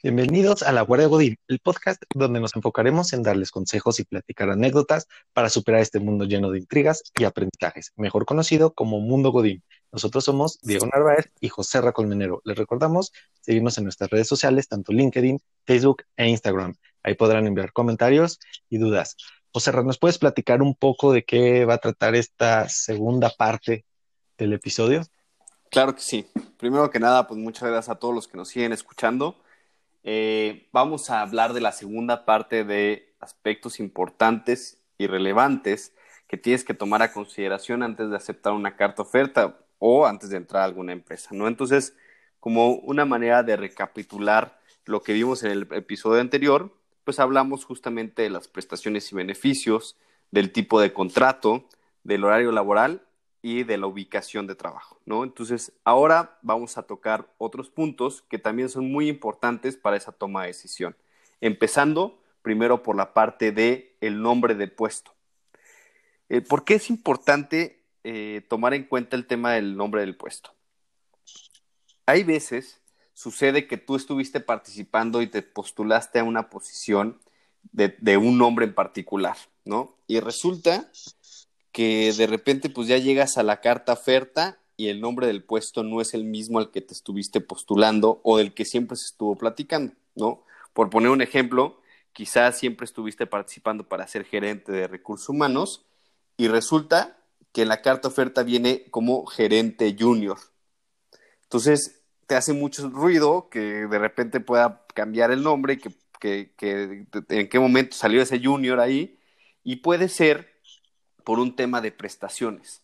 Bienvenidos 0.00 0.62
a 0.62 0.70
La 0.70 0.82
Guardia 0.82 1.08
Godín, 1.08 1.38
el 1.48 1.58
podcast 1.58 2.00
donde 2.14 2.38
nos 2.38 2.54
enfocaremos 2.54 3.12
en 3.12 3.24
darles 3.24 3.50
consejos 3.50 3.98
y 3.98 4.04
platicar 4.04 4.48
anécdotas 4.48 5.08
para 5.32 5.48
superar 5.48 5.80
este 5.80 5.98
mundo 5.98 6.24
lleno 6.24 6.52
de 6.52 6.58
intrigas 6.58 7.02
y 7.18 7.24
aprendizajes, 7.24 7.92
mejor 7.96 8.24
conocido 8.24 8.72
como 8.72 9.00
Mundo 9.00 9.32
Godín. 9.32 9.64
Nosotros 9.90 10.24
somos 10.24 10.60
Diego 10.62 10.86
Narváez 10.86 11.32
y 11.40 11.48
José 11.48 11.80
Racolmenero. 11.80 12.40
Les 12.44 12.56
recordamos 12.56 13.12
seguirnos 13.40 13.76
en 13.78 13.84
nuestras 13.84 14.08
redes 14.08 14.28
sociales, 14.28 14.68
tanto 14.68 14.92
LinkedIn, 14.92 15.40
Facebook 15.66 16.04
e 16.16 16.28
Instagram. 16.28 16.76
Ahí 17.02 17.14
podrán 17.14 17.48
enviar 17.48 17.72
comentarios 17.72 18.38
y 18.68 18.78
dudas. 18.78 19.16
José 19.52 19.72
¿nos 19.82 19.98
puedes 19.98 20.18
platicar 20.18 20.62
un 20.62 20.76
poco 20.76 21.12
de 21.12 21.24
qué 21.24 21.64
va 21.64 21.74
a 21.74 21.78
tratar 21.78 22.14
esta 22.14 22.68
segunda 22.68 23.30
parte 23.36 23.84
del 24.36 24.52
episodio? 24.52 25.02
Claro 25.72 25.96
que 25.96 26.02
sí. 26.02 26.24
Primero 26.56 26.88
que 26.88 27.00
nada, 27.00 27.26
pues 27.26 27.40
muchas 27.40 27.68
gracias 27.68 27.88
a 27.88 27.98
todos 27.98 28.14
los 28.14 28.28
que 28.28 28.36
nos 28.36 28.48
siguen 28.48 28.72
escuchando. 28.72 29.34
Eh, 30.10 30.70
vamos 30.72 31.10
a 31.10 31.20
hablar 31.20 31.52
de 31.52 31.60
la 31.60 31.70
segunda 31.70 32.24
parte 32.24 32.64
de 32.64 33.14
aspectos 33.20 33.78
importantes 33.78 34.82
y 34.96 35.06
relevantes 35.06 35.94
que 36.26 36.38
tienes 36.38 36.64
que 36.64 36.72
tomar 36.72 37.02
a 37.02 37.12
consideración 37.12 37.82
antes 37.82 38.08
de 38.08 38.16
aceptar 38.16 38.54
una 38.54 38.74
carta 38.74 39.02
oferta 39.02 39.58
o 39.78 40.06
antes 40.06 40.30
de 40.30 40.38
entrar 40.38 40.62
a 40.62 40.64
alguna 40.64 40.94
empresa, 40.94 41.28
¿no? 41.32 41.46
Entonces, 41.46 41.94
como 42.40 42.76
una 42.76 43.04
manera 43.04 43.42
de 43.42 43.58
recapitular 43.58 44.58
lo 44.86 45.02
que 45.02 45.12
vimos 45.12 45.42
en 45.42 45.50
el 45.50 45.68
episodio 45.72 46.22
anterior, 46.22 46.74
pues 47.04 47.18
hablamos 47.18 47.66
justamente 47.66 48.22
de 48.22 48.30
las 48.30 48.48
prestaciones 48.48 49.12
y 49.12 49.14
beneficios, 49.14 49.98
del 50.30 50.52
tipo 50.52 50.80
de 50.80 50.94
contrato, 50.94 51.68
del 52.02 52.24
horario 52.24 52.50
laboral 52.50 53.02
de 53.64 53.78
la 53.78 53.86
ubicación 53.86 54.46
de 54.46 54.54
trabajo, 54.54 55.00
¿no? 55.04 55.24
Entonces, 55.24 55.72
ahora 55.84 56.38
vamos 56.42 56.78
a 56.78 56.82
tocar 56.82 57.32
otros 57.38 57.70
puntos 57.70 58.22
que 58.22 58.38
también 58.38 58.68
son 58.68 58.90
muy 58.90 59.08
importantes 59.08 59.76
para 59.76 59.96
esa 59.96 60.12
toma 60.12 60.42
de 60.42 60.48
decisión. 60.48 60.96
Empezando 61.40 62.20
primero 62.42 62.82
por 62.82 62.96
la 62.96 63.12
parte 63.12 63.52
de 63.52 63.96
el 64.00 64.22
nombre 64.22 64.54
de 64.54 64.68
puesto. 64.68 65.12
Eh, 66.28 66.40
¿Por 66.40 66.64
qué 66.64 66.74
es 66.74 66.90
importante 66.90 67.84
eh, 68.04 68.44
tomar 68.48 68.74
en 68.74 68.84
cuenta 68.84 69.16
el 69.16 69.26
tema 69.26 69.52
del 69.52 69.76
nombre 69.76 70.00
del 70.02 70.16
puesto? 70.16 70.54
Hay 72.06 72.24
veces 72.24 72.80
sucede 73.14 73.66
que 73.66 73.76
tú 73.76 73.96
estuviste 73.96 74.40
participando 74.40 75.22
y 75.22 75.26
te 75.26 75.42
postulaste 75.42 76.20
a 76.20 76.24
una 76.24 76.48
posición 76.50 77.20
de, 77.72 77.96
de 77.98 78.16
un 78.16 78.38
nombre 78.38 78.64
en 78.64 78.74
particular, 78.74 79.36
¿no? 79.64 79.98
Y 80.06 80.20
resulta 80.20 80.90
que 81.72 82.12
de 82.12 82.26
repente 82.26 82.70
pues 82.70 82.88
ya 82.88 82.98
llegas 82.98 83.38
a 83.38 83.42
la 83.42 83.60
carta 83.60 83.92
oferta 83.92 84.58
y 84.76 84.88
el 84.88 85.00
nombre 85.00 85.26
del 85.26 85.42
puesto 85.42 85.82
no 85.82 86.00
es 86.00 86.14
el 86.14 86.24
mismo 86.24 86.58
al 86.58 86.70
que 86.70 86.80
te 86.80 86.94
estuviste 86.94 87.40
postulando 87.40 88.20
o 88.22 88.38
del 88.38 88.54
que 88.54 88.64
siempre 88.64 88.96
se 88.96 89.06
estuvo 89.06 89.36
platicando, 89.36 89.92
¿no? 90.14 90.44
Por 90.72 90.88
poner 90.90 91.10
un 91.10 91.20
ejemplo, 91.20 91.80
quizás 92.12 92.58
siempre 92.58 92.84
estuviste 92.84 93.26
participando 93.26 93.88
para 93.88 94.06
ser 94.06 94.24
gerente 94.24 94.70
de 94.72 94.86
recursos 94.86 95.28
humanos 95.28 95.84
y 96.36 96.48
resulta 96.48 97.18
que 97.52 97.66
la 97.66 97.82
carta 97.82 98.08
oferta 98.08 98.42
viene 98.44 98.84
como 98.90 99.26
gerente 99.26 99.96
junior. 99.98 100.38
Entonces, 101.42 102.02
te 102.26 102.36
hace 102.36 102.52
mucho 102.52 102.88
ruido 102.90 103.48
que 103.48 103.60
de 103.60 103.98
repente 103.98 104.38
pueda 104.38 104.84
cambiar 104.94 105.30
el 105.30 105.42
nombre, 105.42 105.78
que, 105.78 105.90
que, 106.20 106.52
que 106.56 107.06
en 107.30 107.48
qué 107.48 107.58
momento 107.58 107.96
salió 107.96 108.22
ese 108.22 108.38
junior 108.38 108.78
ahí, 108.80 109.18
y 109.64 109.76
puede 109.76 110.08
ser 110.08 110.57
por 111.28 111.40
un 111.40 111.54
tema 111.54 111.82
de 111.82 111.92
prestaciones, 111.92 112.80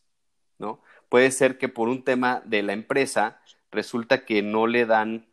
¿no? 0.58 0.82
Puede 1.08 1.30
ser 1.30 1.56
que 1.56 1.70
por 1.70 1.88
un 1.88 2.04
tema 2.04 2.42
de 2.44 2.62
la 2.62 2.74
empresa 2.74 3.40
resulta 3.70 4.26
que 4.26 4.42
no 4.42 4.66
le 4.66 4.84
dan, 4.84 5.26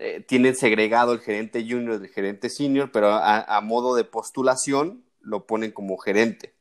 eh, 0.00 0.18
tienen 0.26 0.56
segregado 0.56 1.12
el 1.12 1.20
gerente 1.20 1.60
junior 1.60 2.00
del 2.00 2.10
gerente 2.10 2.50
senior, 2.50 2.90
pero 2.90 3.12
a, 3.12 3.60
modo 3.60 3.94
de 3.94 4.02
postulación 4.02 5.04
lo 5.20 5.46
ponen 5.46 5.70
como 5.70 5.96
gerente. 5.96 6.56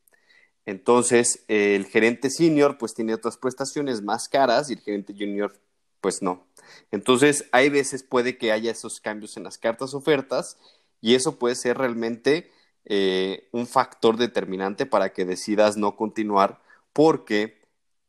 Entonces, 0.67 1.43
el 1.47 1.87
gerente 1.87 2.29
senior 2.29 2.77
pues 2.77 2.93
tiene 2.93 3.15
otras 3.15 3.37
prestaciones 3.37 4.03
más 4.03 4.29
caras 4.29 4.69
y 4.69 4.73
el 4.73 4.79
gerente 4.81 5.15
junior 5.17 5.59
pues 6.01 6.21
no. 6.21 6.45
Entonces, 6.91 7.45
hay 7.51 7.69
veces 7.69 8.03
puede 8.03 8.37
que 8.37 8.51
haya 8.51 8.69
esos 8.69 8.99
cambios 8.99 9.37
en 9.37 9.43
las 9.43 9.57
cartas 9.57 9.95
ofertas 9.95 10.55
y 11.01 11.15
eso 11.15 11.39
puede 11.39 11.55
ser 11.55 11.79
realmente 11.79 12.51
eh, 12.85 13.47
un 13.51 13.67
factor 13.67 14.17
determinante 14.17 14.85
para 14.85 15.13
que 15.13 15.25
decidas 15.25 15.77
no 15.77 15.95
continuar, 15.95 16.61
porque, 16.91 17.61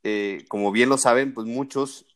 eh, 0.02 0.44
como 0.48 0.72
bien 0.72 0.88
lo 0.88 0.98
saben, 0.98 1.34
pues 1.34 1.46
muchos 1.46 2.06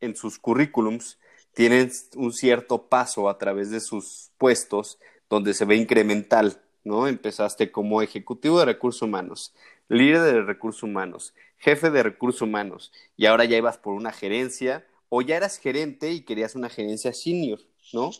en 0.00 0.16
sus 0.16 0.38
currículums 0.38 1.18
tienen 1.54 1.92
un 2.16 2.32
cierto 2.32 2.88
paso 2.88 3.28
a 3.28 3.38
través 3.38 3.70
de 3.70 3.80
sus 3.80 4.30
puestos 4.38 4.98
donde 5.28 5.54
se 5.54 5.64
ve 5.64 5.76
incremental, 5.76 6.62
¿no? 6.84 7.06
Empezaste 7.06 7.70
como 7.70 8.02
ejecutivo 8.02 8.58
de 8.58 8.66
recursos 8.66 9.02
humanos, 9.02 9.54
líder 9.88 10.22
de 10.22 10.42
recursos 10.42 10.82
humanos, 10.82 11.34
jefe 11.58 11.90
de 11.90 12.02
recursos 12.02 12.42
humanos, 12.42 12.92
y 13.16 13.26
ahora 13.26 13.44
ya 13.44 13.56
ibas 13.56 13.78
por 13.78 13.94
una 13.94 14.12
gerencia, 14.12 14.86
o 15.14 15.20
ya 15.20 15.36
eras 15.36 15.58
gerente 15.58 16.10
y 16.10 16.22
querías 16.22 16.54
una 16.54 16.70
gerencia 16.70 17.12
senior, 17.12 17.60
¿no? 17.92 18.10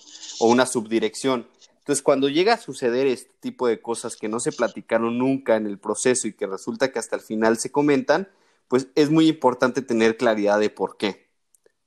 O 0.40 0.46
una 0.48 0.66
subdirección. 0.66 1.48
Entonces, 1.82 2.04
cuando 2.04 2.28
llega 2.28 2.54
a 2.54 2.58
suceder 2.58 3.08
este 3.08 3.34
tipo 3.40 3.66
de 3.66 3.82
cosas 3.82 4.14
que 4.14 4.28
no 4.28 4.38
se 4.38 4.52
platicaron 4.52 5.18
nunca 5.18 5.56
en 5.56 5.66
el 5.66 5.80
proceso 5.80 6.28
y 6.28 6.32
que 6.32 6.46
resulta 6.46 6.92
que 6.92 7.00
hasta 7.00 7.16
el 7.16 7.22
final 7.22 7.58
se 7.58 7.72
comentan, 7.72 8.28
pues 8.68 8.86
es 8.94 9.10
muy 9.10 9.26
importante 9.26 9.82
tener 9.82 10.16
claridad 10.16 10.60
de 10.60 10.70
por 10.70 10.96
qué. 10.96 11.28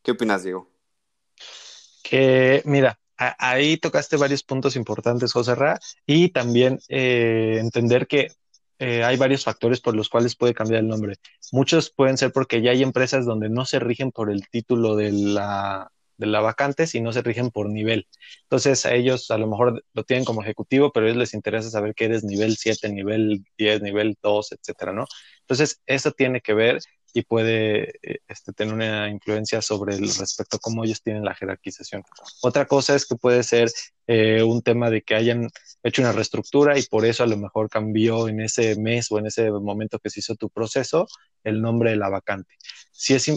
¿Qué 0.04 0.12
opinas, 0.12 0.44
Diego? 0.44 0.70
Que, 2.04 2.62
mira, 2.66 3.00
ahí 3.18 3.78
tocaste 3.78 4.18
varios 4.18 4.44
puntos 4.44 4.76
importantes, 4.76 5.32
José 5.32 5.56
Ra, 5.56 5.80
y 6.06 6.28
también 6.28 6.80
eh, 6.90 7.60
entender 7.62 8.06
que 8.06 8.34
eh, 8.80 9.02
hay 9.06 9.16
varios 9.16 9.46
factores 9.46 9.80
por 9.80 9.96
los 9.96 10.10
cuales 10.10 10.36
puede 10.36 10.54
cambiar 10.54 10.82
el 10.82 10.90
nombre. 10.90 11.16
Muchos 11.54 11.90
pueden 11.90 12.18
ser 12.18 12.34
porque 12.34 12.62
ya 12.62 12.72
hay 12.72 12.84
empresas 12.84 13.26
donde 13.26 13.48
no 13.48 13.64
se 13.64 13.80
rigen 13.80 14.12
por 14.12 14.30
el 14.30 14.50
título 14.50 14.98
de 14.98 15.14
la, 15.14 15.90
de 16.18 16.28
la 16.28 16.42
vacante 16.42 16.88
si 16.88 17.02
no 17.02 17.14
se 17.14 17.22
rigen 17.22 17.52
por 17.52 17.70
nivel. 17.70 18.08
Entonces, 18.44 18.86
a 18.86 18.94
ellos 18.94 19.32
a 19.32 19.38
lo 19.38 19.48
mejor 19.48 19.84
lo 19.94 20.04
tienen 20.04 20.26
como 20.26 20.42
ejecutivo, 20.42 20.92
pero 20.92 21.06
a 21.06 21.10
ellos 21.10 21.20
les 21.20 21.34
interesa 21.34 21.70
saber 21.70 21.96
que 21.96 22.06
eres 22.06 22.24
nivel 22.24 22.58
7, 22.58 22.90
nivel 22.90 23.46
10, 23.58 23.82
nivel 23.82 24.18
2, 24.22 24.52
etcétera, 24.54 24.94
¿no? 24.94 25.06
Entonces, 25.42 25.82
eso 25.86 26.12
tiene 26.12 26.42
que 26.42 26.54
ver 26.54 26.80
y 27.16 27.22
puede 27.22 27.98
eh, 28.04 28.20
este, 28.28 28.52
tener 28.52 28.74
una 28.74 29.10
influencia 29.10 29.62
sobre 29.62 29.96
el 29.96 30.14
respecto 30.14 30.58
a 30.58 30.60
cómo 30.60 30.84
ellos 30.84 31.02
tienen 31.02 31.24
la 31.24 31.34
jerarquización. 31.34 32.04
Otra 32.42 32.66
cosa 32.66 32.94
es 32.94 33.06
que 33.06 33.16
puede 33.16 33.42
ser 33.44 33.72
eh, 34.06 34.44
un 34.44 34.62
tema 34.62 34.90
de 34.90 35.02
que 35.02 35.16
hayan 35.16 35.50
hecho 35.82 36.02
una 36.02 36.12
reestructura 36.12 36.78
y 36.78 36.84
por 36.84 37.06
eso 37.06 37.24
a 37.24 37.28
lo 37.28 37.38
mejor 37.38 37.70
cambió 37.70 38.28
en 38.28 38.42
ese 38.42 38.76
mes 38.76 39.10
o 39.12 39.18
en 39.18 39.28
ese 39.28 39.50
momento 39.50 39.98
que 40.00 40.10
se 40.10 40.20
hizo 40.20 40.36
tu 40.36 40.50
proceso 40.50 41.08
el 41.46 41.62
nombre 41.62 41.92
de 41.92 41.96
la 41.96 42.10
vacante. 42.10 42.56
Si 42.98 43.14
es 43.14 43.30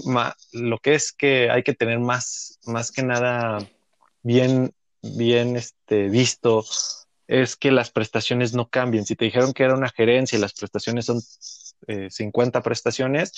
lo 0.52 0.78
que 0.78 0.94
es 0.94 1.12
que 1.12 1.50
hay 1.50 1.64
que 1.64 1.74
tener 1.74 1.98
más, 1.98 2.60
más 2.64 2.92
que 2.92 3.02
nada 3.02 3.58
bien, 4.22 4.72
bien 5.02 5.56
este, 5.56 6.08
visto 6.08 6.64
es 7.26 7.56
que 7.56 7.72
las 7.72 7.90
prestaciones 7.90 8.54
no 8.54 8.68
cambien. 8.68 9.04
Si 9.04 9.16
te 9.16 9.24
dijeron 9.24 9.52
que 9.52 9.64
era 9.64 9.74
una 9.74 9.90
gerencia 9.90 10.38
y 10.38 10.40
las 10.40 10.54
prestaciones 10.54 11.06
son 11.06 11.20
50 11.20 12.58
eh, 12.58 12.62
prestaciones, 12.62 13.32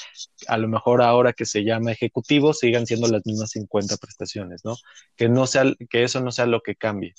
a 0.47 0.59
lo 0.59 0.69
mejor 0.69 1.03
ahora 1.03 1.33
que 1.33 1.47
se 1.47 1.65
llama 1.65 1.93
ejecutivo 1.93 2.53
sigan 2.53 2.87
siendo 2.87 3.09
las 3.09 3.25
mismas 3.25 3.51
50 3.51 3.97
prestaciones, 3.97 4.65
¿no? 4.65 4.77
Que 5.17 5.29
no 5.29 5.47
sea, 5.47 5.65
que 5.89 6.05
eso 6.05 6.21
no 6.21 6.33
sea 6.33 6.47
lo 6.47 6.61
que 6.61 6.77
cambie. 6.77 7.15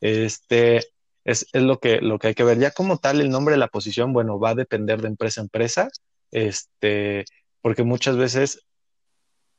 Este 0.00 0.76
es, 1.24 1.46
es, 1.52 1.62
lo 1.62 1.80
que 1.80 2.00
lo 2.02 2.18
que 2.18 2.28
hay 2.28 2.34
que 2.34 2.44
ver. 2.44 2.58
Ya 2.58 2.70
como 2.70 2.98
tal, 2.98 3.20
el 3.20 3.30
nombre 3.30 3.54
de 3.54 3.58
la 3.58 3.68
posición, 3.68 4.12
bueno, 4.12 4.38
va 4.38 4.50
a 4.50 4.54
depender 4.54 5.00
de 5.00 5.08
empresa 5.08 5.40
a 5.40 5.44
empresa, 5.44 5.88
este, 6.30 7.24
porque 7.62 7.84
muchas 7.84 8.16
veces 8.16 8.66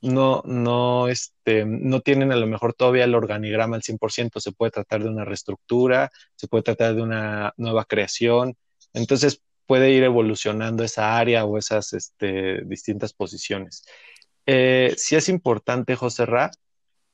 no, 0.02 0.44
no, 0.46 1.08
este, 1.08 1.66
no 1.66 2.02
tienen 2.02 2.32
a 2.32 2.36
lo 2.36 2.46
mejor 2.46 2.74
todavía 2.74 3.06
el 3.06 3.16
organigrama 3.16 3.78
al 3.78 3.84
100%, 3.84 4.40
se 4.40 4.52
puede 4.52 4.72
tratar 4.72 5.02
de 5.02 5.10
una 5.10 5.26
reestructura, 5.26 6.12
se 6.36 6.48
puede 6.48 6.64
tratar 6.64 6.96
de 6.96 7.02
una 7.02 7.54
nueva 7.58 7.86
creación, 7.86 8.56
entonces 8.94 9.42
puede 9.66 9.92
ir 9.92 10.04
evolucionando 10.04 10.84
esa 10.84 11.18
área 11.18 11.46
o 11.46 11.58
esas 11.58 11.94
este, 11.94 12.64
distintas 12.66 13.14
posiciones. 13.14 13.86
Eh, 14.46 14.94
sí 14.98 15.16
es 15.16 15.30
importante, 15.30 15.96
José 15.96 16.26
Ra, 16.26 16.52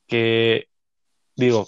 que 0.08 0.68
digo, 1.36 1.68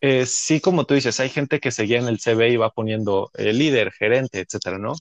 eh, 0.00 0.26
sí, 0.26 0.60
como 0.60 0.84
tú 0.84 0.94
dices, 0.94 1.20
hay 1.20 1.28
gente 1.28 1.60
que 1.60 1.70
seguía 1.70 1.98
en 1.98 2.08
el 2.08 2.18
CV 2.18 2.50
y 2.50 2.56
va 2.56 2.70
poniendo 2.70 3.30
eh, 3.34 3.52
líder, 3.52 3.92
gerente, 3.92 4.40
etcétera, 4.40 4.78
¿no? 4.78 4.94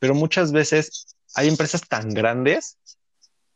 Pero 0.00 0.14
muchas 0.14 0.52
veces 0.52 1.11
hay 1.34 1.48
empresas 1.48 1.82
tan 1.88 2.10
grandes 2.10 2.78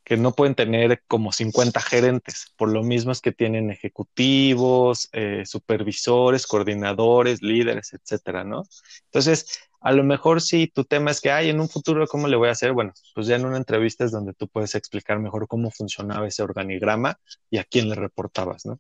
que 0.07 0.17
no 0.17 0.33
pueden 0.33 0.55
tener 0.55 1.03
como 1.09 1.33
50 1.33 1.81
gerentes. 1.81 2.53
Por 2.57 2.71
lo 2.71 2.85
mismo 2.85 3.11
es 3.11 3.21
que 3.21 3.33
tienen 3.33 3.73
ejecutivos, 3.73 5.09
eh, 5.13 5.43
supervisores, 5.45 6.47
coordinadores, 6.47 7.43
líderes, 7.43 7.93
etcétera, 7.93 8.45
¿no? 8.45 8.63
Entonces, 9.07 9.69
a 9.81 9.91
lo 9.91 10.05
mejor 10.05 10.41
si 10.41 10.69
tu 10.69 10.85
tema 10.85 11.11
es 11.11 11.21
que, 11.21 11.33
hay 11.33 11.49
en 11.49 11.59
un 11.59 11.69
futuro, 11.69 12.07
¿cómo 12.07 12.29
le 12.29 12.37
voy 12.37 12.49
a 12.49 12.53
hacer? 12.53 12.73
Bueno, 12.73 12.93
pues 13.17 13.27
ya 13.27 13.35
en 13.35 13.47
una 13.47 13.57
entrevista 13.57 14.05
es 14.05 14.13
donde 14.13 14.33
tú 14.33 14.47
puedes 14.47 14.77
explicar 14.77 15.19
mejor 15.19 15.49
cómo 15.49 15.73
funcionaba 15.73 16.29
ese 16.29 16.45
organigrama 16.45 17.19
y 17.51 17.59
a 17.59 17.65
quién 17.65 17.89
le 17.89 17.97
reportabas, 17.97 18.65
¿no? 18.65 18.79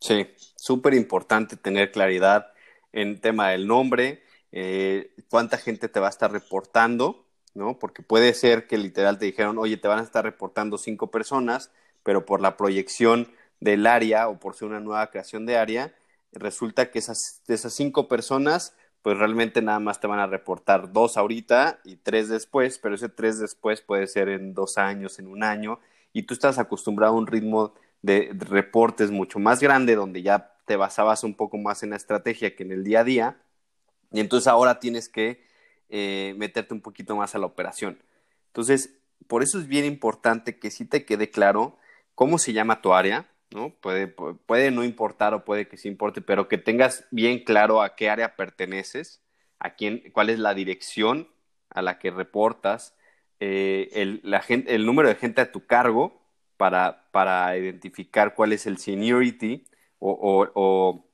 Sí, 0.00 0.26
súper 0.56 0.94
importante 0.94 1.56
tener 1.56 1.92
claridad 1.92 2.46
en 2.92 3.20
tema 3.20 3.50
del 3.50 3.66
nombre, 3.66 4.22
eh, 4.50 5.14
cuánta 5.28 5.58
gente 5.58 5.88
te 5.88 6.00
va 6.00 6.06
a 6.06 6.10
estar 6.10 6.32
reportando, 6.32 7.23
¿no? 7.54 7.78
Porque 7.78 8.02
puede 8.02 8.34
ser 8.34 8.66
que 8.66 8.78
literal 8.78 9.18
te 9.18 9.26
dijeron, 9.26 9.58
oye, 9.58 9.76
te 9.76 9.88
van 9.88 10.00
a 10.00 10.02
estar 10.02 10.24
reportando 10.24 10.78
cinco 10.78 11.10
personas, 11.10 11.70
pero 12.02 12.26
por 12.26 12.40
la 12.40 12.56
proyección 12.56 13.28
del 13.60 13.86
área 13.86 14.28
o 14.28 14.38
por 14.38 14.54
ser 14.54 14.68
una 14.68 14.80
nueva 14.80 15.10
creación 15.10 15.46
de 15.46 15.56
área, 15.56 15.94
resulta 16.32 16.90
que 16.90 16.98
esas, 16.98 17.42
de 17.46 17.54
esas 17.54 17.72
cinco 17.72 18.08
personas, 18.08 18.76
pues 19.02 19.18
realmente 19.18 19.62
nada 19.62 19.80
más 19.80 20.00
te 20.00 20.06
van 20.06 20.18
a 20.18 20.26
reportar 20.26 20.92
dos 20.92 21.16
ahorita 21.16 21.80
y 21.84 21.96
tres 21.96 22.28
después, 22.28 22.78
pero 22.78 22.94
ese 22.94 23.08
tres 23.08 23.38
después 23.38 23.80
puede 23.80 24.06
ser 24.06 24.28
en 24.28 24.54
dos 24.54 24.78
años, 24.78 25.18
en 25.18 25.28
un 25.28 25.42
año, 25.42 25.78
y 26.12 26.24
tú 26.24 26.34
estás 26.34 26.58
acostumbrado 26.58 27.14
a 27.14 27.18
un 27.18 27.26
ritmo 27.26 27.74
de, 28.02 28.30
reportes 28.38 29.10
mucho 29.10 29.38
más 29.38 29.60
grande, 29.60 29.94
donde 29.94 30.22
ya 30.22 30.54
te 30.66 30.76
basabas 30.76 31.24
un 31.24 31.34
poco 31.34 31.58
más 31.58 31.82
en 31.82 31.90
la 31.90 31.96
estrategia 31.96 32.56
que 32.56 32.62
en 32.62 32.72
el 32.72 32.84
día 32.84 33.00
a 33.00 33.04
día, 33.04 33.36
y 34.12 34.20
entonces 34.20 34.46
ahora 34.46 34.80
tienes 34.80 35.08
que 35.08 35.44
eh, 35.88 36.34
meterte 36.36 36.74
un 36.74 36.80
poquito 36.80 37.16
más 37.16 37.34
a 37.34 37.38
la 37.38 37.46
operación. 37.46 37.98
Entonces, 38.48 38.98
por 39.26 39.42
eso 39.42 39.58
es 39.58 39.66
bien 39.66 39.84
importante 39.84 40.58
que 40.58 40.70
sí 40.70 40.84
te 40.84 41.04
quede 41.04 41.30
claro 41.30 41.78
cómo 42.14 42.38
se 42.38 42.52
llama 42.52 42.82
tu 42.82 42.92
área, 42.92 43.30
¿no? 43.50 43.70
Puede, 43.80 44.08
puede 44.08 44.70
no 44.70 44.84
importar 44.84 45.34
o 45.34 45.44
puede 45.44 45.68
que 45.68 45.76
sí 45.76 45.88
importe, 45.88 46.20
pero 46.20 46.48
que 46.48 46.58
tengas 46.58 47.06
bien 47.10 47.44
claro 47.44 47.82
a 47.82 47.96
qué 47.96 48.10
área 48.10 48.36
perteneces, 48.36 49.22
a 49.58 49.74
quién, 49.74 50.10
cuál 50.12 50.30
es 50.30 50.38
la 50.38 50.54
dirección 50.54 51.28
a 51.70 51.82
la 51.82 51.98
que 51.98 52.10
reportas, 52.10 52.96
eh, 53.40 53.90
el, 53.92 54.20
la 54.22 54.40
gente, 54.40 54.74
el 54.74 54.86
número 54.86 55.08
de 55.08 55.16
gente 55.16 55.40
a 55.40 55.52
tu 55.52 55.66
cargo 55.66 56.22
para, 56.56 57.10
para 57.10 57.56
identificar 57.56 58.34
cuál 58.34 58.52
es 58.52 58.66
el 58.66 58.78
seniority 58.78 59.64
o, 59.98 60.12
o, 60.54 61.04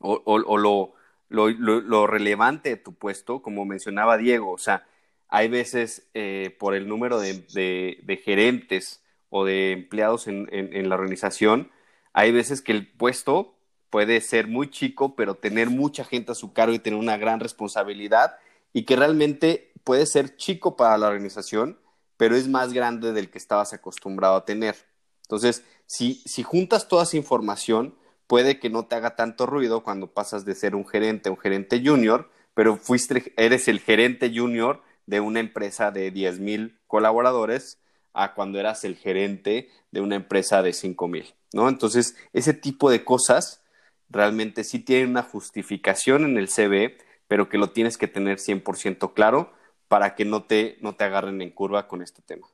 o, 0.00 0.22
o 0.24 0.58
lo, 0.58 0.93
lo, 1.34 2.06
relevante 2.06 2.70
de 2.70 2.76
tu 2.76 2.94
puesto, 2.94 3.42
como 3.42 3.64
mencionaba 3.64 4.16
Diego, 4.16 4.52
o 4.52 4.58
sea, 4.58 4.86
hay 5.28 5.48
veces 5.48 6.08
eh, 6.14 6.56
por 6.58 6.74
el 6.74 6.88
número 6.88 7.18
de, 7.18 8.20
gerentes, 8.24 9.02
o 9.30 9.44
de 9.44 9.72
empleados 9.72 10.28
en, 10.28 10.88
la 10.88 10.94
organización, 10.94 11.70
hay 12.12 12.30
veces 12.30 12.62
que 12.62 12.72
el 12.72 12.86
puesto 12.86 13.56
puede 13.90 14.20
ser 14.20 14.46
muy 14.46 14.70
chico, 14.70 15.16
pero 15.16 15.34
tener 15.34 15.70
mucha 15.70 16.04
gente 16.04 16.32
a 16.32 16.36
su 16.36 16.52
cargo 16.52 16.74
y 16.74 16.78
tener 16.78 16.98
una 16.98 17.16
gran 17.16 17.40
responsabilidad 17.40 18.36
y 18.72 18.84
que 18.84 18.94
realmente 18.94 19.72
puede 19.82 20.06
ser 20.06 20.36
chico 20.36 20.76
para 20.76 20.96
la 20.98 21.08
organización, 21.08 21.78
pero 22.16 22.36
es 22.36 22.46
más 22.46 22.72
grande 22.72 23.12
del 23.12 23.30
que 23.30 23.38
estabas 23.38 23.72
acostumbrado 23.72 24.36
a 24.36 24.44
tener. 24.44 24.76
Entonces, 25.22 25.64
si 25.86 26.42
juntas 26.44 26.86
toda 26.86 27.02
esa 27.02 27.16
información, 27.16 27.96
puede 28.26 28.58
que 28.58 28.70
no 28.70 28.86
te 28.86 28.96
haga 28.96 29.16
tanto 29.16 29.46
ruido 29.46 29.82
cuando 29.82 30.12
pasas 30.12 30.44
de 30.44 30.54
ser 30.54 30.74
un 30.74 30.86
gerente 30.86 31.28
a 31.28 31.32
un 31.32 31.38
gerente 31.38 31.82
junior, 31.84 32.30
pero 32.54 32.76
fuiste, 32.76 33.32
eres 33.36 33.68
el 33.68 33.80
gerente 33.80 34.32
junior 34.34 34.82
de 35.06 35.20
una 35.20 35.40
empresa 35.40 35.90
de 35.90 36.10
10 36.10 36.40
mil 36.40 36.78
colaboradores 36.86 37.78
a 38.12 38.34
cuando 38.34 38.60
eras 38.60 38.84
el 38.84 38.96
gerente 38.96 39.68
de 39.90 40.00
una 40.00 40.16
empresa 40.16 40.62
de 40.62 40.72
5 40.72 41.08
mil, 41.08 41.34
¿no? 41.52 41.68
Entonces, 41.68 42.16
ese 42.32 42.54
tipo 42.54 42.90
de 42.90 43.04
cosas 43.04 43.62
realmente 44.08 44.64
sí 44.64 44.78
tienen 44.78 45.10
una 45.10 45.22
justificación 45.22 46.24
en 46.24 46.38
el 46.38 46.48
CV, 46.48 46.96
pero 47.26 47.48
que 47.48 47.58
lo 47.58 47.70
tienes 47.70 47.98
que 47.98 48.06
tener 48.06 48.38
100% 48.38 49.12
claro 49.14 49.52
para 49.88 50.14
que 50.14 50.24
no 50.24 50.44
te, 50.44 50.78
no 50.80 50.94
te 50.94 51.04
agarren 51.04 51.42
en 51.42 51.50
curva 51.50 51.88
con 51.88 52.02
este 52.02 52.22
tema. 52.22 52.46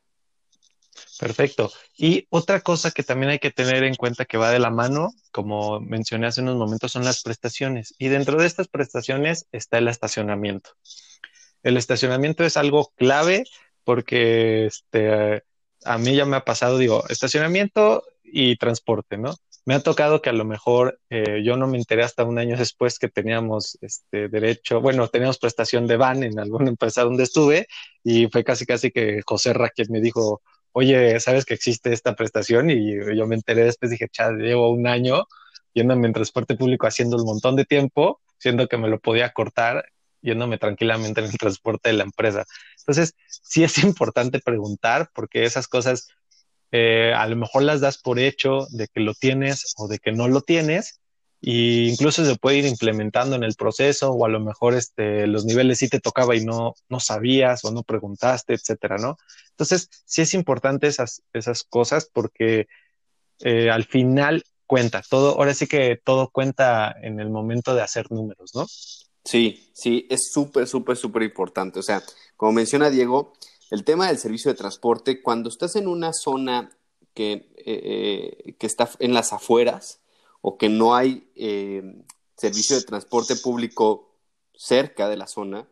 Perfecto. 1.18 1.70
Y 1.96 2.26
otra 2.30 2.60
cosa 2.60 2.90
que 2.90 3.02
también 3.02 3.30
hay 3.30 3.38
que 3.38 3.50
tener 3.50 3.84
en 3.84 3.94
cuenta 3.94 4.24
que 4.24 4.38
va 4.38 4.50
de 4.50 4.58
la 4.58 4.70
mano, 4.70 5.10
como 5.32 5.80
mencioné 5.80 6.26
hace 6.26 6.42
unos 6.42 6.56
momentos, 6.56 6.92
son 6.92 7.04
las 7.04 7.22
prestaciones. 7.22 7.94
Y 7.98 8.08
dentro 8.08 8.38
de 8.38 8.46
estas 8.46 8.68
prestaciones 8.68 9.46
está 9.52 9.78
el 9.78 9.88
estacionamiento. 9.88 10.70
El 11.62 11.76
estacionamiento 11.76 12.44
es 12.44 12.56
algo 12.56 12.92
clave 12.96 13.44
porque 13.84 14.66
este, 14.66 15.42
a 15.84 15.98
mí 15.98 16.14
ya 16.14 16.24
me 16.24 16.36
ha 16.36 16.44
pasado, 16.44 16.78
digo, 16.78 17.04
estacionamiento 17.08 18.02
y 18.22 18.56
transporte, 18.56 19.18
¿no? 19.18 19.34
Me 19.66 19.74
ha 19.74 19.80
tocado 19.82 20.22
que 20.22 20.30
a 20.30 20.32
lo 20.32 20.44
mejor 20.44 21.00
eh, 21.10 21.42
yo 21.44 21.56
no 21.56 21.66
me 21.66 21.78
enteré 21.78 22.02
hasta 22.02 22.24
un 22.24 22.38
año 22.38 22.56
después 22.56 22.98
que 22.98 23.08
teníamos 23.08 23.78
este 23.80 24.28
derecho, 24.28 24.80
bueno, 24.80 25.08
teníamos 25.08 25.38
prestación 25.38 25.86
de 25.86 25.96
van 25.96 26.22
en 26.22 26.38
alguna 26.38 26.68
empresa 26.70 27.04
donde 27.04 27.24
estuve 27.24 27.66
y 28.02 28.26
fue 28.28 28.44
casi 28.44 28.66
casi 28.66 28.90
que 28.90 29.20
José 29.24 29.52
Ra 29.52 29.68
quien 29.70 29.88
me 29.90 30.00
dijo, 30.00 30.42
oye, 30.72 31.18
¿sabes 31.20 31.44
que 31.44 31.54
existe 31.54 31.92
esta 31.92 32.14
prestación? 32.14 32.70
Y 32.70 32.96
yo 33.16 33.26
me 33.26 33.36
enteré 33.36 33.64
después, 33.64 33.90
dije, 33.90 34.08
chad, 34.08 34.34
llevo 34.34 34.70
un 34.70 34.86
año 34.86 35.26
yéndome 35.74 36.06
en 36.06 36.12
transporte 36.12 36.56
público 36.56 36.86
haciendo 36.86 37.16
un 37.16 37.24
montón 37.24 37.56
de 37.56 37.64
tiempo, 37.64 38.20
siendo 38.38 38.68
que 38.68 38.76
me 38.76 38.88
lo 38.88 38.98
podía 39.00 39.32
cortar 39.32 39.84
yéndome 40.22 40.58
tranquilamente 40.58 41.20
en 41.20 41.26
el 41.26 41.38
transporte 41.38 41.90
de 41.90 41.96
la 41.96 42.04
empresa. 42.04 42.44
Entonces, 42.80 43.14
sí 43.26 43.64
es 43.64 43.78
importante 43.78 44.40
preguntar 44.40 45.10
porque 45.14 45.44
esas 45.44 45.66
cosas 45.66 46.08
eh, 46.72 47.12
a 47.16 47.26
lo 47.26 47.36
mejor 47.36 47.62
las 47.62 47.80
das 47.80 47.98
por 47.98 48.18
hecho 48.18 48.66
de 48.70 48.86
que 48.88 49.00
lo 49.00 49.14
tienes 49.14 49.74
o 49.76 49.88
de 49.88 49.98
que 49.98 50.12
no 50.12 50.28
lo 50.28 50.40
tienes 50.40 50.99
e 51.42 51.88
incluso 51.88 52.24
se 52.24 52.36
puede 52.36 52.58
ir 52.58 52.66
implementando 52.66 53.36
en 53.36 53.44
el 53.44 53.54
proceso 53.54 54.10
o 54.10 54.24
a 54.26 54.28
lo 54.28 54.40
mejor 54.40 54.74
este, 54.74 55.26
los 55.26 55.44
niveles 55.44 55.78
sí 55.78 55.88
te 55.88 56.00
tocaba 56.00 56.36
y 56.36 56.44
no, 56.44 56.74
no 56.88 57.00
sabías 57.00 57.64
o 57.64 57.70
no 57.70 57.82
preguntaste, 57.82 58.54
etcétera, 58.54 58.96
¿no? 58.98 59.16
Entonces, 59.50 59.88
sí 60.04 60.22
es 60.22 60.34
importante 60.34 60.86
esas, 60.86 61.22
esas 61.32 61.64
cosas 61.64 62.08
porque 62.12 62.66
eh, 63.40 63.70
al 63.70 63.84
final 63.84 64.44
cuenta, 64.66 65.02
todo, 65.08 65.36
ahora 65.38 65.54
sí 65.54 65.66
que 65.66 66.00
todo 66.02 66.28
cuenta 66.30 66.94
en 67.02 67.20
el 67.20 67.30
momento 67.30 67.74
de 67.74 67.82
hacer 67.82 68.10
números, 68.12 68.54
¿no? 68.54 68.66
Sí, 69.24 69.70
sí, 69.74 70.06
es 70.10 70.30
súper, 70.32 70.66
súper, 70.66 70.96
súper 70.96 71.22
importante. 71.22 71.78
O 71.78 71.82
sea, 71.82 72.02
como 72.36 72.52
menciona 72.52 72.90
Diego, 72.90 73.32
el 73.70 73.84
tema 73.84 74.08
del 74.08 74.18
servicio 74.18 74.50
de 74.50 74.56
transporte, 74.56 75.22
cuando 75.22 75.48
estás 75.48 75.76
en 75.76 75.88
una 75.88 76.12
zona 76.12 76.70
que, 77.14 77.32
eh, 77.32 77.50
eh, 78.46 78.54
que 78.58 78.66
está 78.66 78.90
en 78.98 79.14
las 79.14 79.32
afueras 79.32 80.00
o 80.40 80.56
que 80.58 80.68
no 80.68 80.94
hay 80.94 81.30
eh, 81.34 82.04
servicio 82.36 82.76
de 82.76 82.82
transporte 82.82 83.36
público 83.36 84.16
cerca 84.54 85.08
de 85.08 85.16
la 85.16 85.26
zona, 85.26 85.68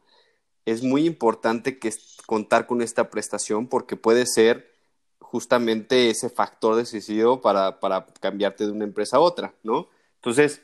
es 0.65 0.83
muy 0.83 1.07
importante 1.07 1.79
que 1.79 1.93
contar 2.27 2.67
con 2.67 2.83
esta 2.83 3.11
prestación 3.11 3.69
porque 3.69 3.97
puede 3.97 4.27
ser 4.27 4.75
justamente 5.19 6.11
ese 6.11 6.31
factor 6.31 6.77
decisivo 6.77 7.41
para, 7.41 7.81
para 7.81 8.07
cambiarte 8.21 8.67
de 8.67 8.73
una 8.73 8.85
empresa 8.85 9.17
a 9.19 9.21
otra, 9.21 9.55
¿no? 9.63 9.89
Entonces, 10.17 10.63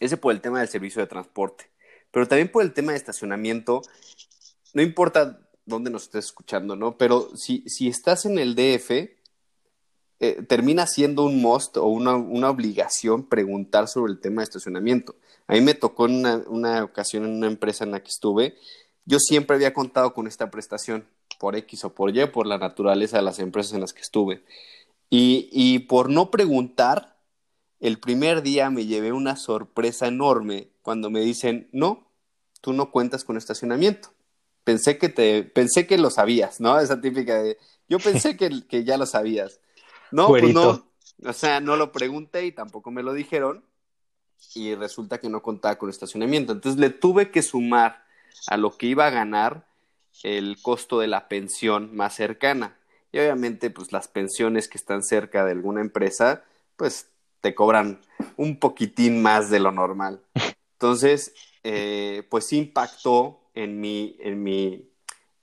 ese 0.00 0.16
por 0.16 0.32
el 0.32 0.40
tema 0.40 0.60
del 0.60 0.68
servicio 0.68 1.00
de 1.00 1.06
transporte 1.06 1.74
pero 2.14 2.28
también 2.28 2.48
por 2.48 2.62
el 2.62 2.72
tema 2.72 2.92
de 2.92 2.98
estacionamiento, 2.98 3.82
no 4.72 4.82
importa 4.82 5.40
dónde 5.66 5.90
nos 5.90 6.04
estés 6.04 6.26
escuchando, 6.26 6.76
¿no? 6.76 6.96
Pero 6.96 7.36
si, 7.36 7.68
si 7.68 7.88
estás 7.88 8.24
en 8.24 8.38
el 8.38 8.54
DF, 8.54 9.10
eh, 10.28 10.42
termina 10.42 10.86
siendo 10.86 11.24
un 11.24 11.40
must 11.40 11.76
o 11.76 11.86
una, 11.86 12.16
una, 12.16 12.50
obligación 12.50 13.24
preguntar 13.24 13.88
sobre 13.88 14.12
el 14.12 14.20
tema 14.20 14.40
de 14.40 14.44
estacionamiento. 14.44 15.16
A 15.46 15.54
mí 15.54 15.60
me 15.60 15.74
tocó 15.74 16.04
una, 16.04 16.42
una, 16.46 16.84
ocasión 16.84 17.24
en 17.24 17.30
una 17.30 17.46
empresa 17.46 17.84
en 17.84 17.90
la 17.90 18.02
que 18.02 18.08
estuve, 18.08 18.56
yo 19.04 19.18
siempre 19.18 19.56
había 19.56 19.74
contado 19.74 20.14
con 20.14 20.26
esta 20.26 20.50
prestación, 20.50 21.06
por 21.38 21.56
X 21.56 21.84
o 21.84 21.94
por 21.94 22.16
Y, 22.16 22.26
por 22.26 22.46
la 22.46 22.58
naturaleza 22.58 23.18
de 23.18 23.22
las 23.22 23.38
empresas 23.38 23.74
en 23.74 23.80
las 23.80 23.92
que 23.92 24.00
estuve. 24.00 24.44
Y, 25.10 25.48
y 25.52 25.80
por 25.80 26.08
no 26.08 26.30
preguntar, 26.30 27.18
el 27.80 27.98
primer 27.98 28.42
día 28.42 28.70
me 28.70 28.86
llevé 28.86 29.12
una 29.12 29.36
sorpresa 29.36 30.06
enorme 30.06 30.70
cuando 30.80 31.10
me 31.10 31.20
dicen, 31.20 31.68
no, 31.72 32.08
tú 32.62 32.72
no 32.72 32.90
cuentas 32.90 33.24
con 33.24 33.36
estacionamiento. 33.36 34.08
Pensé 34.64 34.96
que 34.96 35.10
te, 35.10 35.42
pensé 35.42 35.86
que 35.86 35.98
lo 35.98 36.08
sabías, 36.08 36.60
¿no? 36.60 36.80
Esa 36.80 37.00
típica 37.00 37.42
de, 37.42 37.58
yo 37.88 37.98
pensé 37.98 38.38
que, 38.38 38.66
que 38.66 38.84
ya 38.84 38.96
lo 38.96 39.04
sabías. 39.04 39.60
No, 40.10 40.28
pues 40.28 40.54
no. 40.54 40.86
O 41.24 41.32
sea, 41.32 41.60
no 41.60 41.76
lo 41.76 41.92
pregunté 41.92 42.44
y 42.46 42.52
tampoco 42.52 42.90
me 42.90 43.02
lo 43.02 43.12
dijeron. 43.12 43.64
Y 44.54 44.74
resulta 44.74 45.18
que 45.18 45.28
no 45.28 45.42
contaba 45.42 45.76
con 45.76 45.90
estacionamiento. 45.90 46.52
Entonces 46.52 46.80
le 46.80 46.90
tuve 46.90 47.30
que 47.30 47.42
sumar 47.42 48.04
a 48.48 48.56
lo 48.56 48.76
que 48.76 48.86
iba 48.86 49.06
a 49.06 49.10
ganar 49.10 49.66
el 50.22 50.58
costo 50.62 50.98
de 50.98 51.06
la 51.06 51.28
pensión 51.28 51.94
más 51.94 52.14
cercana. 52.14 52.76
Y 53.12 53.18
obviamente, 53.18 53.70
pues 53.70 53.92
las 53.92 54.08
pensiones 54.08 54.68
que 54.68 54.78
están 54.78 55.02
cerca 55.02 55.44
de 55.44 55.52
alguna 55.52 55.80
empresa, 55.80 56.44
pues 56.76 57.08
te 57.40 57.54
cobran 57.54 58.00
un 58.36 58.58
poquitín 58.58 59.22
más 59.22 59.50
de 59.50 59.60
lo 59.60 59.70
normal. 59.70 60.20
Entonces, 60.72 61.34
eh, 61.62 62.26
pues 62.28 62.52
impactó 62.52 63.40
en 63.54 63.80
mi, 63.80 64.16
en 64.20 64.42
mi, 64.42 64.90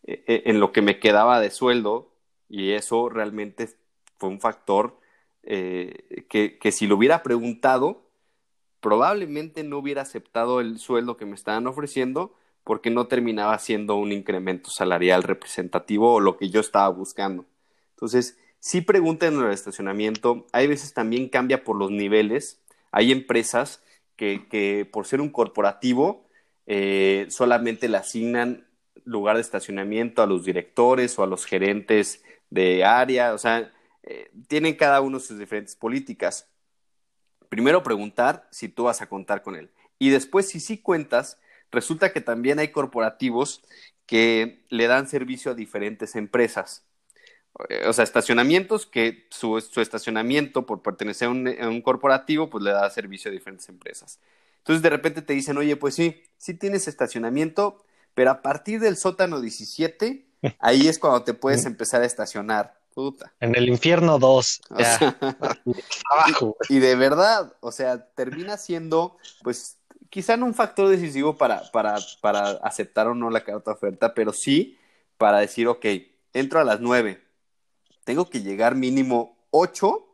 eh, 0.03 0.43
en 0.45 0.59
lo 0.59 0.71
que 0.71 0.81
me 0.81 0.99
quedaba 0.99 1.39
de 1.39 1.51
sueldo 1.51 2.11
y 2.49 2.71
eso 2.71 3.07
realmente 3.07 3.69
fue 4.21 4.29
un 4.29 4.39
factor 4.39 4.99
que, 5.43 6.59
que 6.61 6.71
si 6.71 6.85
lo 6.87 6.95
hubiera 6.95 7.23
preguntado, 7.23 8.03
probablemente 8.79 9.63
no 9.63 9.79
hubiera 9.79 10.03
aceptado 10.03 10.61
el 10.61 10.77
sueldo 10.79 11.17
que 11.17 11.25
me 11.25 11.35
estaban 11.35 11.67
ofreciendo 11.67 12.35
porque 12.63 12.89
no 12.89 13.07
terminaba 13.07 13.57
siendo 13.57 13.95
un 13.95 14.11
incremento 14.11 14.69
salarial 14.69 15.23
representativo 15.23 16.13
o 16.13 16.19
lo 16.19 16.37
que 16.37 16.49
yo 16.49 16.59
estaba 16.59 16.89
buscando. 16.89 17.45
Entonces, 17.95 18.37
sí 18.59 18.81
pregunten 18.81 19.33
en 19.35 19.45
el 19.45 19.51
estacionamiento, 19.51 20.45
hay 20.51 20.67
veces 20.67 20.93
también 20.93 21.29
cambia 21.29 21.63
por 21.63 21.75
los 21.75 21.91
niveles, 21.91 22.59
Hay 22.93 23.11
empresas 23.11 23.81
que, 24.17 24.87
por 24.91 25.05
ser 25.07 25.21
un 25.21 25.29
corporativo 25.29 26.27
eh, 26.67 27.25
solamente 27.29 27.87
le 27.89 27.97
asignan 27.97 28.67
lugar 29.05 29.35
de 29.35 29.41
estacionamiento 29.41 30.21
a 30.21 30.27
los 30.27 30.43
directores 30.43 31.17
o 31.17 31.23
a 31.23 31.27
los 31.27 31.45
gerentes 31.45 32.23
de 32.51 32.83
área, 32.83 33.33
o 33.33 33.37
sea, 33.37 33.71
eh, 34.03 34.31
tienen 34.47 34.75
cada 34.75 35.01
uno 35.01 35.19
sus 35.19 35.37
diferentes 35.37 35.75
políticas. 35.75 36.47
Primero 37.49 37.83
preguntar 37.83 38.47
si 38.51 38.69
tú 38.69 38.83
vas 38.83 39.01
a 39.01 39.07
contar 39.09 39.41
con 39.41 39.55
él. 39.55 39.69
Y 39.99 40.09
después, 40.09 40.49
si 40.49 40.59
sí 40.59 40.77
cuentas, 40.77 41.37
resulta 41.71 42.11
que 42.11 42.21
también 42.21 42.59
hay 42.59 42.69
corporativos 42.69 43.63
que 44.05 44.65
le 44.69 44.87
dan 44.87 45.07
servicio 45.07 45.51
a 45.51 45.55
diferentes 45.55 46.15
empresas. 46.15 46.83
Eh, 47.69 47.87
o 47.87 47.93
sea, 47.93 48.03
estacionamientos 48.03 48.85
que 48.85 49.27
su, 49.29 49.57
estacionamiento 49.57 50.65
por 50.65 50.81
pertenecer 50.81 51.27
a 51.27 51.31
un, 51.31 51.81
corporativo, 51.81 52.49
pues 52.49 52.63
le 52.63 52.71
da 52.71 52.89
servicio 52.89 53.29
a 53.29 53.31
diferentes 53.31 53.69
empresas. 53.69 54.19
Entonces 54.59 54.81
de 54.81 54.89
repente 54.89 55.21
te 55.21 55.33
dicen, 55.33 55.57
oye, 55.57 55.75
pues 55.75 55.95
sí, 55.95 56.23
sí 56.37 56.53
tienes 56.53 56.87
estacionamiento, 56.87 57.83
pero 58.13 58.31
a 58.31 58.41
partir 58.41 58.79
del 58.79 58.97
sótano 58.97 59.41
17, 59.41 60.25
ahí 60.59 60.87
es 60.87 60.99
cuando 60.99 61.23
te 61.23 61.33
puedes 61.33 61.65
empezar 61.65 62.01
a 62.01 62.05
estacionar. 62.05 62.80
Puta. 62.93 63.31
En 63.39 63.55
el 63.55 63.69
infierno 63.69 64.19
2. 64.19 64.61
abajo. 66.11 66.57
Y, 66.69 66.79
de 66.79 66.95
verdad, 66.95 67.53
o 67.61 67.71
sea, 67.71 68.05
termina 68.13 68.57
siendo, 68.57 69.17
pues, 69.43 69.77
quizá 70.09 70.35
no 70.35 70.45
un 70.45 70.53
factor 70.53 70.89
decisivo 70.89 71.37
para, 71.37 71.63
para, 71.71 71.97
para 72.19 72.51
aceptar 72.63 73.07
o 73.07 73.15
no 73.15 73.29
la 73.29 73.43
carta 73.43 73.71
oferta, 73.71 74.13
pero 74.13 74.33
sí 74.33 74.77
para 75.17 75.39
decir, 75.39 75.67
ok, 75.67 75.85
entro 76.33 76.59
a 76.59 76.63
las 76.63 76.81
9, 76.81 77.21
tengo 78.03 78.29
que 78.29 78.41
llegar 78.41 78.75
mínimo 78.75 79.37
8 79.51 80.07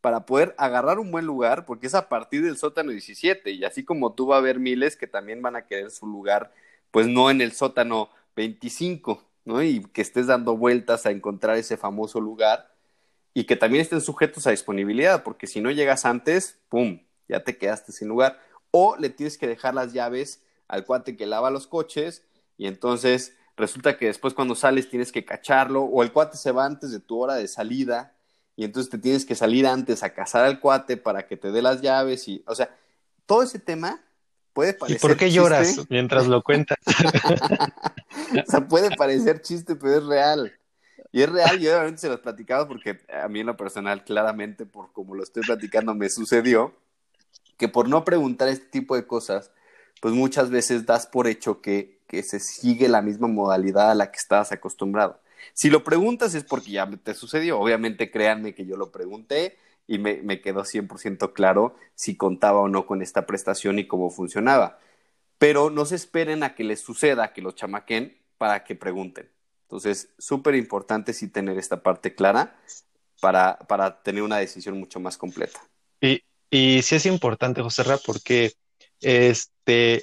para 0.00 0.24
poder 0.24 0.54
agarrar 0.56 0.98
un 0.98 1.10
buen 1.10 1.26
lugar, 1.26 1.66
porque 1.66 1.86
es 1.86 1.94
a 1.94 2.08
partir 2.08 2.42
del 2.42 2.56
sótano 2.56 2.90
17, 2.90 3.50
y 3.50 3.64
así 3.64 3.84
como 3.84 4.14
tú 4.14 4.28
va 4.28 4.36
a 4.36 4.38
haber 4.38 4.58
miles 4.58 4.96
que 4.96 5.06
también 5.06 5.42
van 5.42 5.56
a 5.56 5.66
querer 5.66 5.90
su 5.90 6.06
lugar, 6.06 6.52
pues 6.90 7.06
no 7.06 7.30
en 7.30 7.40
el 7.40 7.52
sótano 7.52 8.08
25, 8.34 9.22
¿no? 9.46 9.62
Y 9.62 9.80
que 9.80 10.02
estés 10.02 10.26
dando 10.26 10.56
vueltas 10.56 11.06
a 11.06 11.10
encontrar 11.10 11.56
ese 11.56 11.78
famoso 11.78 12.20
lugar 12.20 12.70
y 13.32 13.44
que 13.44 13.56
también 13.56 13.82
estén 13.82 14.00
sujetos 14.00 14.46
a 14.46 14.50
disponibilidad, 14.50 15.22
porque 15.22 15.46
si 15.46 15.60
no 15.60 15.70
llegas 15.70 16.04
antes, 16.04 16.58
¡pum!, 16.68 17.00
ya 17.28 17.42
te 17.44 17.56
quedaste 17.56 17.92
sin 17.92 18.08
lugar. 18.08 18.38
O 18.70 18.96
le 18.96 19.08
tienes 19.08 19.38
que 19.38 19.46
dejar 19.46 19.74
las 19.74 19.92
llaves 19.92 20.42
al 20.68 20.84
cuate 20.84 21.16
que 21.16 21.26
lava 21.26 21.50
los 21.50 21.66
coches 21.66 22.24
y 22.58 22.66
entonces 22.66 23.36
resulta 23.56 23.96
que 23.96 24.06
después 24.06 24.34
cuando 24.34 24.54
sales 24.54 24.90
tienes 24.90 25.12
que 25.12 25.24
cacharlo 25.24 25.82
o 25.84 26.02
el 26.02 26.12
cuate 26.12 26.36
se 26.36 26.52
va 26.52 26.64
antes 26.64 26.90
de 26.90 27.00
tu 27.00 27.18
hora 27.18 27.34
de 27.36 27.48
salida 27.48 28.14
y 28.56 28.64
entonces 28.64 28.90
te 28.90 28.98
tienes 28.98 29.24
que 29.24 29.34
salir 29.34 29.66
antes 29.66 30.02
a 30.02 30.12
cazar 30.12 30.44
al 30.44 30.60
cuate 30.60 30.96
para 30.96 31.26
que 31.26 31.36
te 31.36 31.52
dé 31.52 31.62
las 31.62 31.82
llaves 31.82 32.26
y, 32.26 32.42
o 32.46 32.54
sea, 32.54 32.74
todo 33.26 33.42
ese 33.42 33.58
tema 33.58 34.00
puede 34.52 34.72
parecer 34.72 34.98
¿Y 34.98 35.00
por 35.00 35.16
qué 35.16 35.30
lloras 35.30 35.82
mientras 35.90 36.26
lo 36.26 36.42
cuentas? 36.42 36.78
o 38.46 38.50
sea, 38.50 38.66
puede 38.66 38.94
parecer 38.96 39.40
chiste, 39.42 39.76
pero 39.76 39.96
es 39.96 40.04
real. 40.04 40.52
Y 41.12 41.22
es 41.22 41.30
real, 41.30 41.60
y 41.62 41.68
obviamente 41.68 42.00
se 42.00 42.08
los 42.08 42.20
platicado 42.20 42.68
porque 42.68 43.00
a 43.12 43.28
mí 43.28 43.40
en 43.40 43.46
lo 43.46 43.56
personal, 43.56 44.04
claramente, 44.04 44.66
por 44.66 44.92
como 44.92 45.14
lo 45.14 45.22
estoy 45.22 45.42
platicando, 45.42 45.94
me 45.94 46.08
sucedió 46.08 46.74
que 47.56 47.68
por 47.68 47.88
no 47.88 48.04
preguntar 48.04 48.48
este 48.48 48.66
tipo 48.66 48.96
de 48.96 49.06
cosas, 49.06 49.50
pues 50.00 50.12
muchas 50.12 50.50
veces 50.50 50.84
das 50.84 51.06
por 51.06 51.26
hecho 51.26 51.62
que 51.62 51.96
que 52.06 52.22
se 52.22 52.40
sigue 52.40 52.88
la 52.88 53.02
misma 53.02 53.28
modalidad 53.28 53.90
a 53.90 53.94
la 53.94 54.10
que 54.10 54.18
estabas 54.18 54.52
acostumbrado. 54.52 55.20
Si 55.52 55.70
lo 55.70 55.84
preguntas 55.84 56.34
es 56.34 56.44
porque 56.44 56.72
ya 56.72 56.88
te 57.02 57.14
sucedió. 57.14 57.58
Obviamente 57.58 58.10
créanme 58.10 58.54
que 58.54 58.66
yo 58.66 58.76
lo 58.76 58.90
pregunté 58.90 59.58
y 59.86 59.98
me, 59.98 60.22
me 60.22 60.40
quedó 60.40 60.64
100% 60.64 61.32
claro 61.32 61.76
si 61.94 62.16
contaba 62.16 62.60
o 62.60 62.68
no 62.68 62.86
con 62.86 63.02
esta 63.02 63.26
prestación 63.26 63.78
y 63.78 63.86
cómo 63.86 64.10
funcionaba. 64.10 64.78
Pero 65.38 65.70
no 65.70 65.84
se 65.84 65.96
esperen 65.96 66.42
a 66.42 66.54
que 66.54 66.64
les 66.64 66.80
suceda, 66.80 67.32
que 67.32 67.42
los 67.42 67.54
chamaquen 67.54 68.16
para 68.38 68.64
que 68.64 68.74
pregunten. 68.74 69.30
Entonces, 69.62 70.10
súper 70.18 70.54
importante 70.54 71.12
sí 71.12 71.28
tener 71.28 71.58
esta 71.58 71.82
parte 71.82 72.14
clara 72.14 72.56
para, 73.20 73.58
para 73.58 74.02
tener 74.02 74.22
una 74.22 74.38
decisión 74.38 74.78
mucho 74.78 75.00
más 75.00 75.16
completa. 75.16 75.60
Y, 76.00 76.22
y 76.50 76.82
sí 76.82 76.94
es 76.94 77.06
importante, 77.06 77.62
José 77.62 77.82
Ra, 77.82 77.98
porque 77.98 78.52
este, 79.00 80.02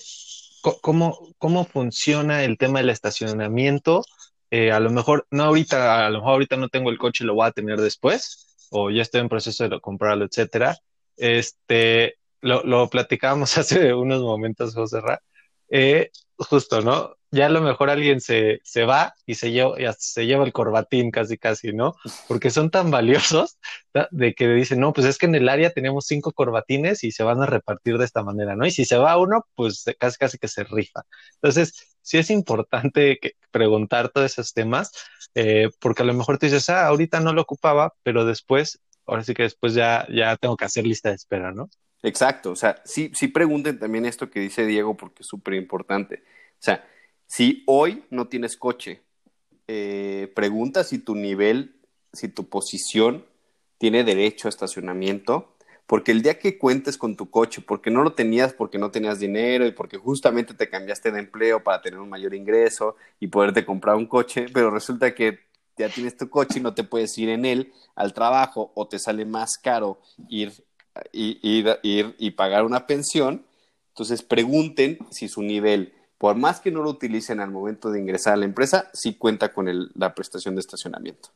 cómo, 0.81 1.29
cómo 1.37 1.65
funciona 1.65 2.43
el 2.43 2.57
tema 2.57 2.79
del 2.79 2.89
estacionamiento. 2.89 4.03
Eh, 4.51 4.71
a 4.71 4.79
lo 4.79 4.91
mejor, 4.91 5.25
no 5.31 5.43
ahorita, 5.43 6.05
a 6.05 6.09
lo 6.09 6.19
mejor 6.19 6.33
ahorita 6.33 6.57
no 6.57 6.69
tengo 6.69 6.89
el 6.89 6.97
coche, 6.97 7.23
lo 7.23 7.33
voy 7.33 7.47
a 7.47 7.51
tener 7.51 7.81
después, 7.81 8.67
o 8.69 8.91
ya 8.91 9.01
estoy 9.01 9.21
en 9.21 9.29
proceso 9.29 9.67
de 9.67 9.81
comprarlo, 9.81 10.25
etcétera. 10.25 10.77
Este, 11.17 12.17
lo, 12.43 12.63
lo 12.63 12.89
platicábamos 12.89 13.57
hace 13.57 13.93
unos 13.93 14.21
momentos, 14.21 14.75
José 14.75 15.01
Ra. 15.01 15.21
Eh, 15.69 16.11
justo, 16.37 16.81
¿no? 16.81 17.15
ya 17.33 17.47
a 17.47 17.49
lo 17.49 17.61
mejor 17.61 17.89
alguien 17.89 18.21
se, 18.21 18.61
se 18.63 18.85
va 18.85 19.15
y 19.25 19.35
se 19.35 19.51
lleva, 19.51 19.75
se 19.97 20.25
lleva 20.27 20.45
el 20.45 20.53
corbatín 20.53 21.09
casi, 21.09 21.39
casi, 21.39 21.73
¿no? 21.73 21.95
Porque 22.27 22.51
son 22.51 22.69
tan 22.69 22.91
valiosos 22.91 23.57
de 24.11 24.35
que 24.35 24.47
dicen, 24.49 24.79
no, 24.79 24.93
pues 24.93 25.07
es 25.07 25.17
que 25.17 25.25
en 25.25 25.33
el 25.33 25.49
área 25.49 25.71
tenemos 25.71 26.05
cinco 26.05 26.31
corbatines 26.31 27.03
y 27.03 27.11
se 27.11 27.23
van 27.23 27.41
a 27.41 27.47
repartir 27.47 27.97
de 27.97 28.05
esta 28.05 28.21
manera, 28.23 28.55
¿no? 28.55 28.67
Y 28.67 28.71
si 28.71 28.85
se 28.85 28.97
va 28.97 29.17
uno, 29.17 29.47
pues 29.55 29.83
casi, 29.99 30.17
casi 30.19 30.37
que 30.37 30.47
se 30.47 30.63
rifa. 30.63 31.01
Entonces, 31.35 31.95
sí 32.03 32.19
es 32.19 32.29
importante 32.29 33.17
que 33.19 33.31
preguntar 33.49 34.09
todos 34.09 34.31
esos 34.31 34.53
temas, 34.53 34.91
eh, 35.33 35.71
porque 35.79 36.03
a 36.03 36.05
lo 36.05 36.13
mejor 36.13 36.37
tú 36.37 36.45
dices, 36.45 36.69
ah, 36.69 36.85
ahorita 36.85 37.19
no 37.19 37.33
lo 37.33 37.41
ocupaba, 37.41 37.93
pero 38.03 38.25
después, 38.25 38.79
ahora 39.07 39.23
sí 39.23 39.33
que 39.33 39.43
después 39.43 39.73
ya, 39.73 40.05
ya 40.13 40.37
tengo 40.37 40.55
que 40.55 40.65
hacer 40.65 40.85
lista 40.85 41.09
de 41.09 41.15
espera, 41.15 41.51
¿no? 41.51 41.71
Exacto, 42.03 42.51
o 42.51 42.55
sea, 42.55 42.81
sí, 42.85 43.11
sí 43.15 43.29
pregunten 43.29 43.79
también 43.79 44.05
esto 44.05 44.29
que 44.29 44.41
dice 44.41 44.65
Diego 44.65 44.95
porque 44.97 45.23
es 45.23 45.27
súper 45.27 45.53
importante. 45.53 46.23
O 46.53 46.61
sea, 46.61 46.85
si 47.25 47.63
hoy 47.65 48.03
no 48.09 48.27
tienes 48.27 48.57
coche, 48.57 49.01
eh, 49.67 50.31
pregunta 50.35 50.83
si 50.83 50.99
tu 50.99 51.15
nivel, 51.15 51.77
si 52.11 52.27
tu 52.27 52.49
posición 52.49 53.25
tiene 53.77 54.03
derecho 54.03 54.47
a 54.47 54.49
estacionamiento, 54.49 55.55
porque 55.87 56.11
el 56.11 56.21
día 56.21 56.39
que 56.39 56.57
cuentes 56.57 56.97
con 56.97 57.15
tu 57.15 57.29
coche, 57.29 57.61
porque 57.61 57.89
no 57.89 58.03
lo 58.03 58.13
tenías 58.13 58.53
porque 58.53 58.77
no 58.77 58.91
tenías 58.91 59.19
dinero 59.19 59.65
y 59.65 59.71
porque 59.71 59.97
justamente 59.97 60.53
te 60.53 60.69
cambiaste 60.69 61.11
de 61.11 61.19
empleo 61.19 61.63
para 61.63 61.81
tener 61.81 61.99
un 61.99 62.09
mayor 62.09 62.33
ingreso 62.33 62.95
y 63.19 63.27
poderte 63.27 63.65
comprar 63.65 63.95
un 63.95 64.07
coche, 64.07 64.47
pero 64.53 64.71
resulta 64.71 65.13
que 65.15 65.39
ya 65.77 65.89
tienes 65.89 66.17
tu 66.17 66.29
coche 66.29 66.59
y 66.59 66.61
no 66.61 66.73
te 66.73 66.83
puedes 66.83 67.17
ir 67.17 67.29
en 67.29 67.45
él 67.45 67.73
al 67.95 68.13
trabajo 68.13 68.71
o 68.75 68.87
te 68.87 68.99
sale 68.99 69.25
más 69.25 69.57
caro 69.57 69.99
ir, 70.29 70.53
ir 71.11 72.15
y 72.17 72.31
pagar 72.31 72.65
una 72.65 72.87
pensión, 72.87 73.45
entonces 73.89 74.23
pregunten 74.23 74.99
si 75.11 75.27
su 75.27 75.41
nivel 75.41 75.93
por 76.23 76.37
más 76.37 76.61
que 76.61 76.71
no 76.71 76.81
lo 76.81 76.91
utilicen 76.91 77.41
al 77.41 77.51
momento 77.51 77.91
de 77.91 77.99
ingresar 77.99 78.35
a 78.35 78.37
la 78.37 78.45
empresa, 78.45 78.89
sí 78.93 79.15
cuenta 79.15 79.51
con 79.51 79.67
la 79.93 80.15
prestación 80.15 80.55
de 80.55 80.61
estacionamiento. 80.61 81.31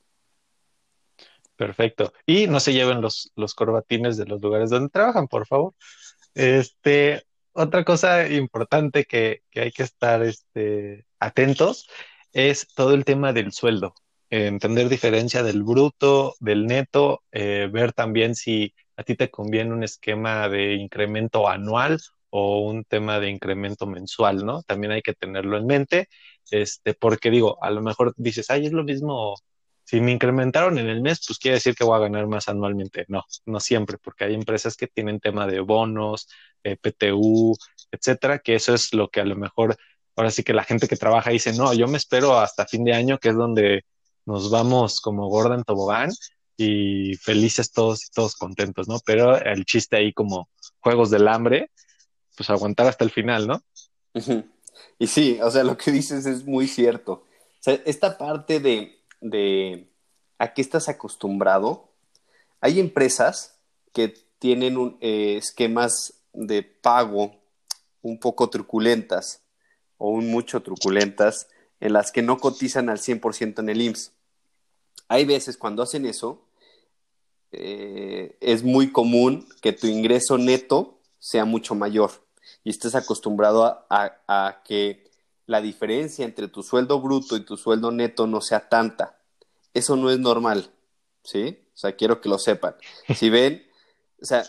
Perfecto. 1.57 2.13
Y 2.25 2.47
no 2.47 2.61
se 2.61 2.71
lleven 2.71 3.01
los, 3.01 3.33
los 3.35 3.53
corbatines 3.53 4.15
de 4.15 4.25
los 4.27 4.41
lugares 4.41 4.69
donde 4.69 4.87
trabajan, 4.87 5.27
por 5.27 5.45
favor. 5.45 5.73
Este, 6.35 7.25
otra 7.51 7.83
cosa 7.83 8.29
importante 8.29 9.03
que, 9.03 9.41
hay 9.55 9.73
que 9.73 9.83
estar 9.83 10.23
este, 10.23 11.05
atentos 11.19 11.89
es 12.31 12.67
todo 12.73 12.93
el 12.93 13.03
tema 13.03 13.33
del 13.33 13.51
sueldo. 13.51 13.93
entender 14.29 14.87
diferencia 14.87 15.43
del 15.43 15.63
bruto, 15.63 16.35
del 16.39 16.65
neto, 16.65 17.23
eh, 17.33 17.67
ver 17.69 17.91
también 17.91 18.35
si 18.35 18.73
a 18.97 19.03
ti 19.03 19.15
te 19.15 19.29
conviene 19.29 19.73
un 19.73 19.83
esquema 19.83 20.49
de 20.49 20.73
incremento 20.75 21.47
anual 21.47 21.99
o 22.29 22.61
un 22.61 22.83
tema 22.83 23.19
de 23.19 23.29
incremento 23.29 23.85
mensual, 23.87 24.45
¿no? 24.45 24.63
También 24.63 24.91
hay 24.91 25.01
que 25.01 25.13
tenerlo 25.13 25.57
en 25.57 25.65
mente, 25.67 26.09
este, 26.51 26.93
porque 26.93 27.29
digo, 27.31 27.63
a 27.63 27.71
lo 27.71 27.81
mejor 27.81 28.13
dices, 28.17 28.49
ay, 28.49 28.65
es 28.65 28.73
lo 28.73 28.83
mismo, 28.83 29.35
si 29.83 30.01
me 30.01 30.11
incrementaron 30.11 30.77
en 30.79 30.87
el 30.89 31.01
mes, 31.01 31.21
pues 31.25 31.39
quiere 31.39 31.55
decir 31.55 31.75
que 31.75 31.83
voy 31.85 31.95
a 31.95 31.99
ganar 31.99 32.27
más 32.27 32.49
anualmente. 32.49 33.05
No, 33.07 33.23
no 33.45 33.59
siempre, 33.59 33.97
porque 33.97 34.25
hay 34.25 34.33
empresas 34.33 34.75
que 34.75 34.87
tienen 34.87 35.19
tema 35.19 35.47
de 35.47 35.59
bonos, 35.61 36.27
eh, 36.63 36.75
PTU, 36.75 37.55
etcétera, 37.91 38.39
que 38.39 38.55
eso 38.55 38.73
es 38.73 38.93
lo 38.93 39.09
que 39.09 39.21
a 39.21 39.25
lo 39.25 39.35
mejor, 39.35 39.77
ahora 40.15 40.31
sí 40.31 40.43
que 40.43 40.53
la 40.53 40.63
gente 40.63 40.87
que 40.87 40.97
trabaja 40.97 41.29
dice, 41.31 41.53
no, 41.53 41.73
yo 41.73 41.87
me 41.87 41.97
espero 41.97 42.37
hasta 42.39 42.67
fin 42.67 42.83
de 42.83 42.93
año, 42.93 43.19
que 43.19 43.29
es 43.29 43.35
donde 43.35 43.85
nos 44.25 44.49
vamos 44.51 44.99
como 45.01 45.27
gorda 45.29 45.55
en 45.55 45.63
tobogán 45.63 46.11
y 46.57 47.15
felices 47.15 47.71
todos 47.71 48.05
y 48.05 48.09
todos 48.09 48.35
contentos, 48.35 48.87
¿no? 48.87 48.99
Pero 49.05 49.37
el 49.37 49.63
chiste 49.65 49.97
ahí 49.97 50.11
como 50.11 50.49
juegos 50.79 51.11
del 51.11 51.27
hambre, 51.27 51.71
pues 52.35 52.49
aguantar 52.49 52.87
hasta 52.87 53.03
el 53.03 53.11
final, 53.11 53.47
¿no? 53.47 53.61
Y 54.99 55.07
sí, 55.07 55.39
o 55.41 55.51
sea, 55.51 55.63
lo 55.63 55.77
que 55.77 55.91
dices 55.91 56.25
es 56.25 56.45
muy 56.45 56.67
cierto. 56.67 57.11
O 57.13 57.61
sea, 57.61 57.79
esta 57.85 58.17
parte 58.17 58.59
de, 58.59 58.99
de 59.21 59.91
a 60.39 60.53
qué 60.53 60.61
estás 60.61 60.89
acostumbrado, 60.89 61.93
hay 62.59 62.79
empresas 62.79 63.59
que 63.93 64.13
tienen 64.39 64.77
un, 64.77 64.97
eh, 65.01 65.37
esquemas 65.37 66.13
de 66.33 66.63
pago 66.63 67.35
un 68.01 68.19
poco 68.19 68.49
truculentas 68.49 69.41
o 69.97 70.09
un 70.09 70.29
mucho 70.29 70.61
truculentas 70.61 71.47
en 71.79 71.93
las 71.93 72.11
que 72.11 72.21
no 72.21 72.37
cotizan 72.37 72.89
al 72.89 72.99
100% 72.99 73.59
en 73.59 73.69
el 73.69 73.81
IMSS. 73.81 74.11
Hay 75.07 75.25
veces 75.25 75.57
cuando 75.57 75.83
hacen 75.83 76.05
eso, 76.05 76.46
eh, 77.51 78.37
es 78.41 78.63
muy 78.63 78.91
común 78.91 79.47
que 79.61 79.73
tu 79.73 79.87
ingreso 79.87 80.37
neto 80.37 80.99
sea 81.19 81.45
mucho 81.45 81.75
mayor 81.75 82.11
y 82.63 82.69
estés 82.69 82.95
acostumbrado 82.95 83.85
a, 83.89 84.61
que 84.65 85.09
la 85.45 85.61
diferencia 85.61 86.25
entre 86.25 86.47
tu 86.47 86.63
sueldo 86.63 86.99
bruto 86.99 87.37
y 87.37 87.45
tu 87.45 87.55
sueldo 87.55 87.91
neto 87.91 88.27
no 88.27 88.41
sea 88.41 88.67
tanta. 88.67 89.17
Eso 89.73 89.95
no 89.95 90.09
es 90.09 90.19
normal, 90.19 90.69
¿sí? 91.23 91.59
O 91.73 91.77
sea, 91.77 91.95
quiero 91.95 92.19
que 92.19 92.29
lo 92.29 92.37
sepan. 92.37 92.75
Si 93.15 93.29
ven, 93.31 93.65
o 94.21 94.25
sea, 94.25 94.43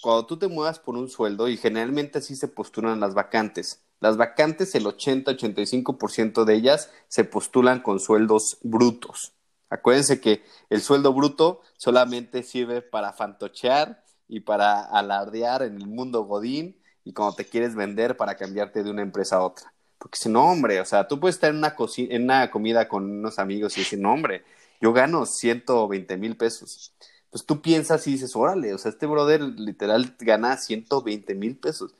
cuando 0.00 0.26
tú 0.26 0.38
te 0.38 0.46
muevas 0.46 0.78
por 0.78 0.96
un 0.96 1.08
sueldo, 1.08 1.48
y 1.48 1.56
generalmente 1.56 2.18
así 2.18 2.36
se 2.36 2.46
postulan 2.46 3.00
las 3.00 3.14
vacantes, 3.14 3.80
las 4.00 4.16
vacantes, 4.16 4.74
el 4.74 4.84
80-85% 4.84 6.44
de 6.44 6.54
ellas 6.54 6.90
se 7.08 7.24
postulan 7.24 7.80
con 7.80 7.98
sueldos 7.98 8.58
brutos. 8.62 9.32
Acuérdense 9.70 10.20
que 10.20 10.42
el 10.70 10.80
sueldo 10.80 11.12
bruto 11.12 11.60
solamente 11.76 12.42
sirve 12.42 12.82
para 12.82 13.12
fantochear 13.12 14.02
y 14.28 14.40
para 14.40 14.82
alardear 14.82 15.62
en 15.62 15.76
el 15.76 15.86
mundo 15.86 16.24
godín 16.24 16.76
y 17.04 17.12
cuando 17.12 17.36
te 17.36 17.44
quieres 17.44 17.74
vender 17.74 18.16
para 18.16 18.36
cambiarte 18.36 18.82
de 18.82 18.90
una 18.90 19.02
empresa 19.02 19.36
a 19.36 19.42
otra. 19.42 19.72
Porque 19.98 20.18
si 20.20 20.28
no, 20.28 20.50
hombre, 20.50 20.80
o 20.80 20.84
sea, 20.84 21.08
tú 21.08 21.18
puedes 21.18 21.36
estar 21.36 21.50
en 21.50 21.56
una, 21.56 21.74
en 21.96 22.22
una 22.24 22.50
comida 22.50 22.88
con 22.88 23.04
unos 23.10 23.38
amigos 23.38 23.76
y 23.76 23.80
decir, 23.80 23.98
no, 23.98 24.12
hombre, 24.12 24.44
yo 24.80 24.92
gano 24.92 25.26
120 25.26 26.16
mil 26.16 26.36
pesos. 26.36 26.92
Pues 27.30 27.44
tú 27.44 27.60
piensas 27.60 28.06
y 28.06 28.12
dices, 28.12 28.34
órale, 28.36 28.72
o 28.74 28.78
sea, 28.78 28.90
este 28.90 29.06
brother 29.06 29.42
literal 29.42 30.14
gana 30.20 30.56
120 30.56 31.34
mil 31.34 31.56
pesos. 31.58 31.94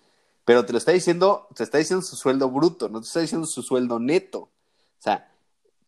Pero 0.44 0.64
te 0.64 0.72
lo 0.72 0.78
está 0.78 0.92
diciendo, 0.92 1.48
te 1.54 1.64
está 1.64 1.78
diciendo 1.78 2.04
su 2.04 2.16
sueldo 2.16 2.50
bruto, 2.50 2.88
no 2.88 3.00
te 3.00 3.06
está 3.06 3.20
diciendo 3.20 3.46
su 3.46 3.62
sueldo 3.62 3.98
neto. 3.98 4.38
O 4.38 5.02
sea, 5.02 5.27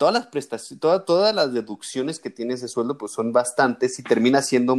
todas 0.00 0.14
las 0.14 0.28
prestaciones, 0.28 0.80
todas 0.80 1.34
las 1.34 1.52
deducciones 1.52 2.20
que 2.20 2.30
tiene 2.30 2.54
ese 2.54 2.68
sueldo, 2.68 2.96
pues 2.96 3.12
son 3.12 3.34
bastantes 3.34 3.98
y 3.98 4.02
termina 4.02 4.40
siendo 4.40 4.74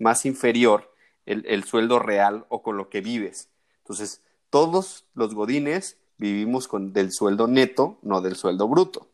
más 0.00 0.26
inferior 0.26 0.92
el, 1.26 1.46
el, 1.46 1.62
sueldo 1.62 2.00
real 2.00 2.44
o 2.48 2.60
con 2.60 2.76
lo 2.76 2.88
que 2.88 3.00
vives. 3.00 3.50
Entonces, 3.78 4.20
todos 4.50 5.04
los 5.14 5.32
godines 5.32 5.96
vivimos 6.18 6.66
con 6.66 6.92
del 6.92 7.12
sueldo 7.12 7.46
neto, 7.46 7.98
no 8.02 8.20
del 8.20 8.34
sueldo 8.34 8.66
bruto. 8.66 9.06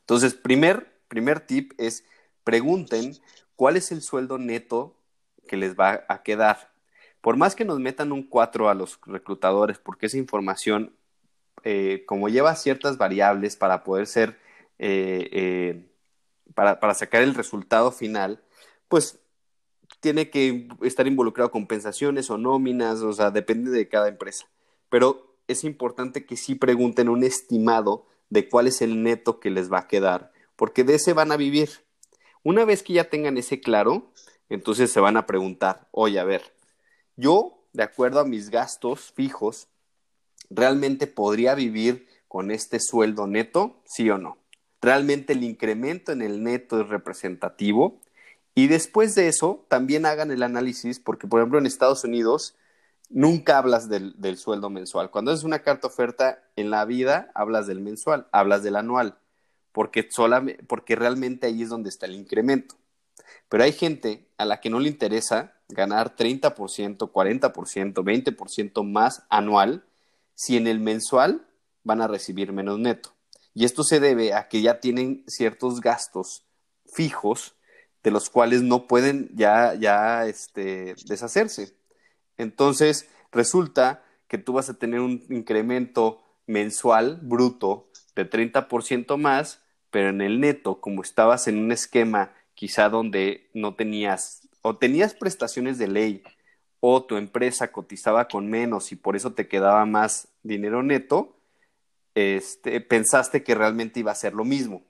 Entonces, 0.00 0.34
primer, 0.34 1.00
primer 1.08 1.40
tip 1.40 1.72
es 1.78 2.04
pregunten 2.44 3.16
cuál 3.56 3.78
es 3.78 3.92
el 3.92 4.02
sueldo 4.02 4.36
neto 4.36 4.94
que 5.48 5.56
les 5.56 5.74
va 5.74 6.04
a 6.06 6.22
quedar. 6.22 6.70
Por 7.22 7.38
más 7.38 7.54
que 7.54 7.64
nos 7.64 7.80
metan 7.80 8.12
un 8.12 8.24
4 8.24 8.68
a 8.68 8.74
los 8.74 9.00
reclutadores, 9.06 9.78
porque 9.78 10.04
esa 10.04 10.18
información, 10.18 10.94
eh, 11.64 12.04
como 12.06 12.28
lleva 12.28 12.54
ciertas 12.56 12.98
variables 12.98 13.56
para 13.56 13.84
poder 13.84 14.06
ser 14.06 14.42
eh, 14.84 15.28
eh, 15.30 15.88
para, 16.54 16.94
sacar 16.94 17.22
el 17.22 17.36
resultado 17.36 17.92
final, 17.92 18.42
pues 18.88 19.20
tiene 20.00 20.28
que 20.28 20.68
estar 20.82 21.06
involucrado 21.06 21.52
compensaciones 21.52 22.30
o 22.30 22.36
nóminas, 22.36 23.00
o 23.02 23.12
sea, 23.12 23.30
depende 23.30 23.70
de 23.70 23.88
cada 23.88 24.08
empresa. 24.08 24.46
Pero 24.88 25.36
es 25.46 25.62
importante 25.62 26.26
que 26.26 26.36
sí 26.36 26.56
pregunten 26.56 27.08
un 27.08 27.22
estimado 27.22 28.08
de 28.28 28.48
cuál 28.48 28.66
es 28.66 28.82
el 28.82 29.04
neto 29.04 29.38
que 29.38 29.50
les 29.50 29.72
va 29.72 29.78
a 29.78 29.86
quedar, 29.86 30.32
porque 30.56 30.82
de 30.82 30.96
ese 30.96 31.12
van 31.12 31.30
a 31.30 31.36
vivir. 31.36 31.70
Una 32.42 32.64
vez 32.64 32.82
que 32.82 32.94
ya 32.94 33.08
tengan 33.08 33.38
ese 33.38 33.60
claro, 33.60 34.10
entonces 34.48 34.90
se 34.90 34.98
van 34.98 35.16
a 35.16 35.26
preguntar, 35.26 35.86
oye, 35.92 36.18
a 36.18 36.24
ver, 36.24 36.42
yo, 37.14 37.62
de 37.72 37.84
acuerdo 37.84 38.18
a 38.18 38.24
mis 38.24 38.50
gastos 38.50 39.12
fijos, 39.12 39.68
¿realmente 40.50 41.06
podría 41.06 41.54
vivir 41.54 42.08
con 42.26 42.50
este 42.50 42.80
sueldo 42.80 43.28
neto? 43.28 43.80
¿Sí 43.84 44.10
o 44.10 44.18
no? 44.18 44.41
Realmente 44.82 45.32
el 45.32 45.44
incremento 45.44 46.12
en 46.12 46.20
el 46.20 46.42
neto 46.42 46.80
es 46.80 46.88
representativo. 46.88 48.00
Y 48.54 48.66
después 48.66 49.14
de 49.14 49.28
eso, 49.28 49.64
también 49.68 50.04
hagan 50.04 50.30
el 50.30 50.42
análisis, 50.42 51.00
porque 51.00 51.26
por 51.26 51.40
ejemplo 51.40 51.58
en 51.58 51.66
Estados 51.66 52.04
Unidos 52.04 52.56
nunca 53.08 53.58
hablas 53.58 53.88
del, 53.88 54.36
sueldo 54.36 54.68
mensual. 54.68 55.10
Cuando 55.10 55.32
es 55.32 55.44
una 55.44 55.60
carta 55.60 55.86
oferta 55.86 56.42
en 56.56 56.70
la 56.70 56.84
vida, 56.84 57.30
hablas 57.34 57.66
del 57.66 57.80
mensual, 57.80 58.26
hablas 58.32 58.62
del 58.62 58.76
anual, 58.76 59.18
porque, 59.70 60.08
porque 60.66 60.96
realmente 60.96 61.46
ahí 61.46 61.62
es 61.62 61.68
donde 61.68 61.88
está 61.88 62.06
el 62.06 62.14
incremento. 62.14 62.74
Pero 63.48 63.64
hay 63.64 63.72
gente 63.72 64.26
a 64.36 64.44
la 64.44 64.60
que 64.60 64.70
no 64.70 64.80
le 64.80 64.88
interesa 64.88 65.54
ganar 65.68 66.16
30%, 66.16 66.52
40%, 67.10 67.94
20% 67.94 68.84
más 68.84 69.22
anual 69.30 69.84
si 70.34 70.56
en 70.56 70.66
el 70.66 70.80
mensual 70.80 71.46
van 71.84 72.00
a 72.00 72.08
recibir 72.08 72.52
menos 72.52 72.78
neto. 72.78 73.11
Y 73.54 73.64
esto 73.64 73.84
se 73.84 74.00
debe 74.00 74.34
a 74.34 74.48
que 74.48 74.62
ya 74.62 74.80
tienen 74.80 75.24
ciertos 75.26 75.80
gastos 75.80 76.44
fijos 76.86 77.54
de 78.02 78.10
los 78.10 78.30
cuales 78.30 78.62
no 78.62 78.86
pueden 78.86 79.30
ya, 79.34 79.74
ya 79.74 80.26
este, 80.26 80.94
deshacerse. 81.06 81.74
Entonces, 82.36 83.08
resulta 83.30 84.04
que 84.28 84.38
tú 84.38 84.54
vas 84.54 84.68
a 84.70 84.78
tener 84.78 85.00
un 85.00 85.24
incremento 85.28 86.22
mensual 86.46 87.18
bruto 87.22 87.90
de 88.16 88.28
30% 88.28 89.16
más, 89.16 89.62
pero 89.90 90.08
en 90.08 90.20
el 90.20 90.40
neto, 90.40 90.80
como 90.80 91.02
estabas 91.02 91.46
en 91.48 91.58
un 91.58 91.72
esquema 91.72 92.32
quizá 92.54 92.88
donde 92.88 93.50
no 93.54 93.74
tenías 93.74 94.48
o 94.62 94.76
tenías 94.76 95.14
prestaciones 95.14 95.78
de 95.78 95.88
ley 95.88 96.22
o 96.80 97.04
tu 97.04 97.16
empresa 97.16 97.72
cotizaba 97.72 98.28
con 98.28 98.48
menos 98.48 98.92
y 98.92 98.96
por 98.96 99.16
eso 99.16 99.32
te 99.32 99.48
quedaba 99.48 99.84
más 99.86 100.28
dinero 100.42 100.82
neto, 100.82 101.36
este, 102.14 102.80
pensaste 102.80 103.42
que 103.42 103.54
realmente 103.54 104.00
iba 104.00 104.12
a 104.12 104.16
ser 104.16 104.34
lo 104.34 104.44
mismo. 104.44 104.84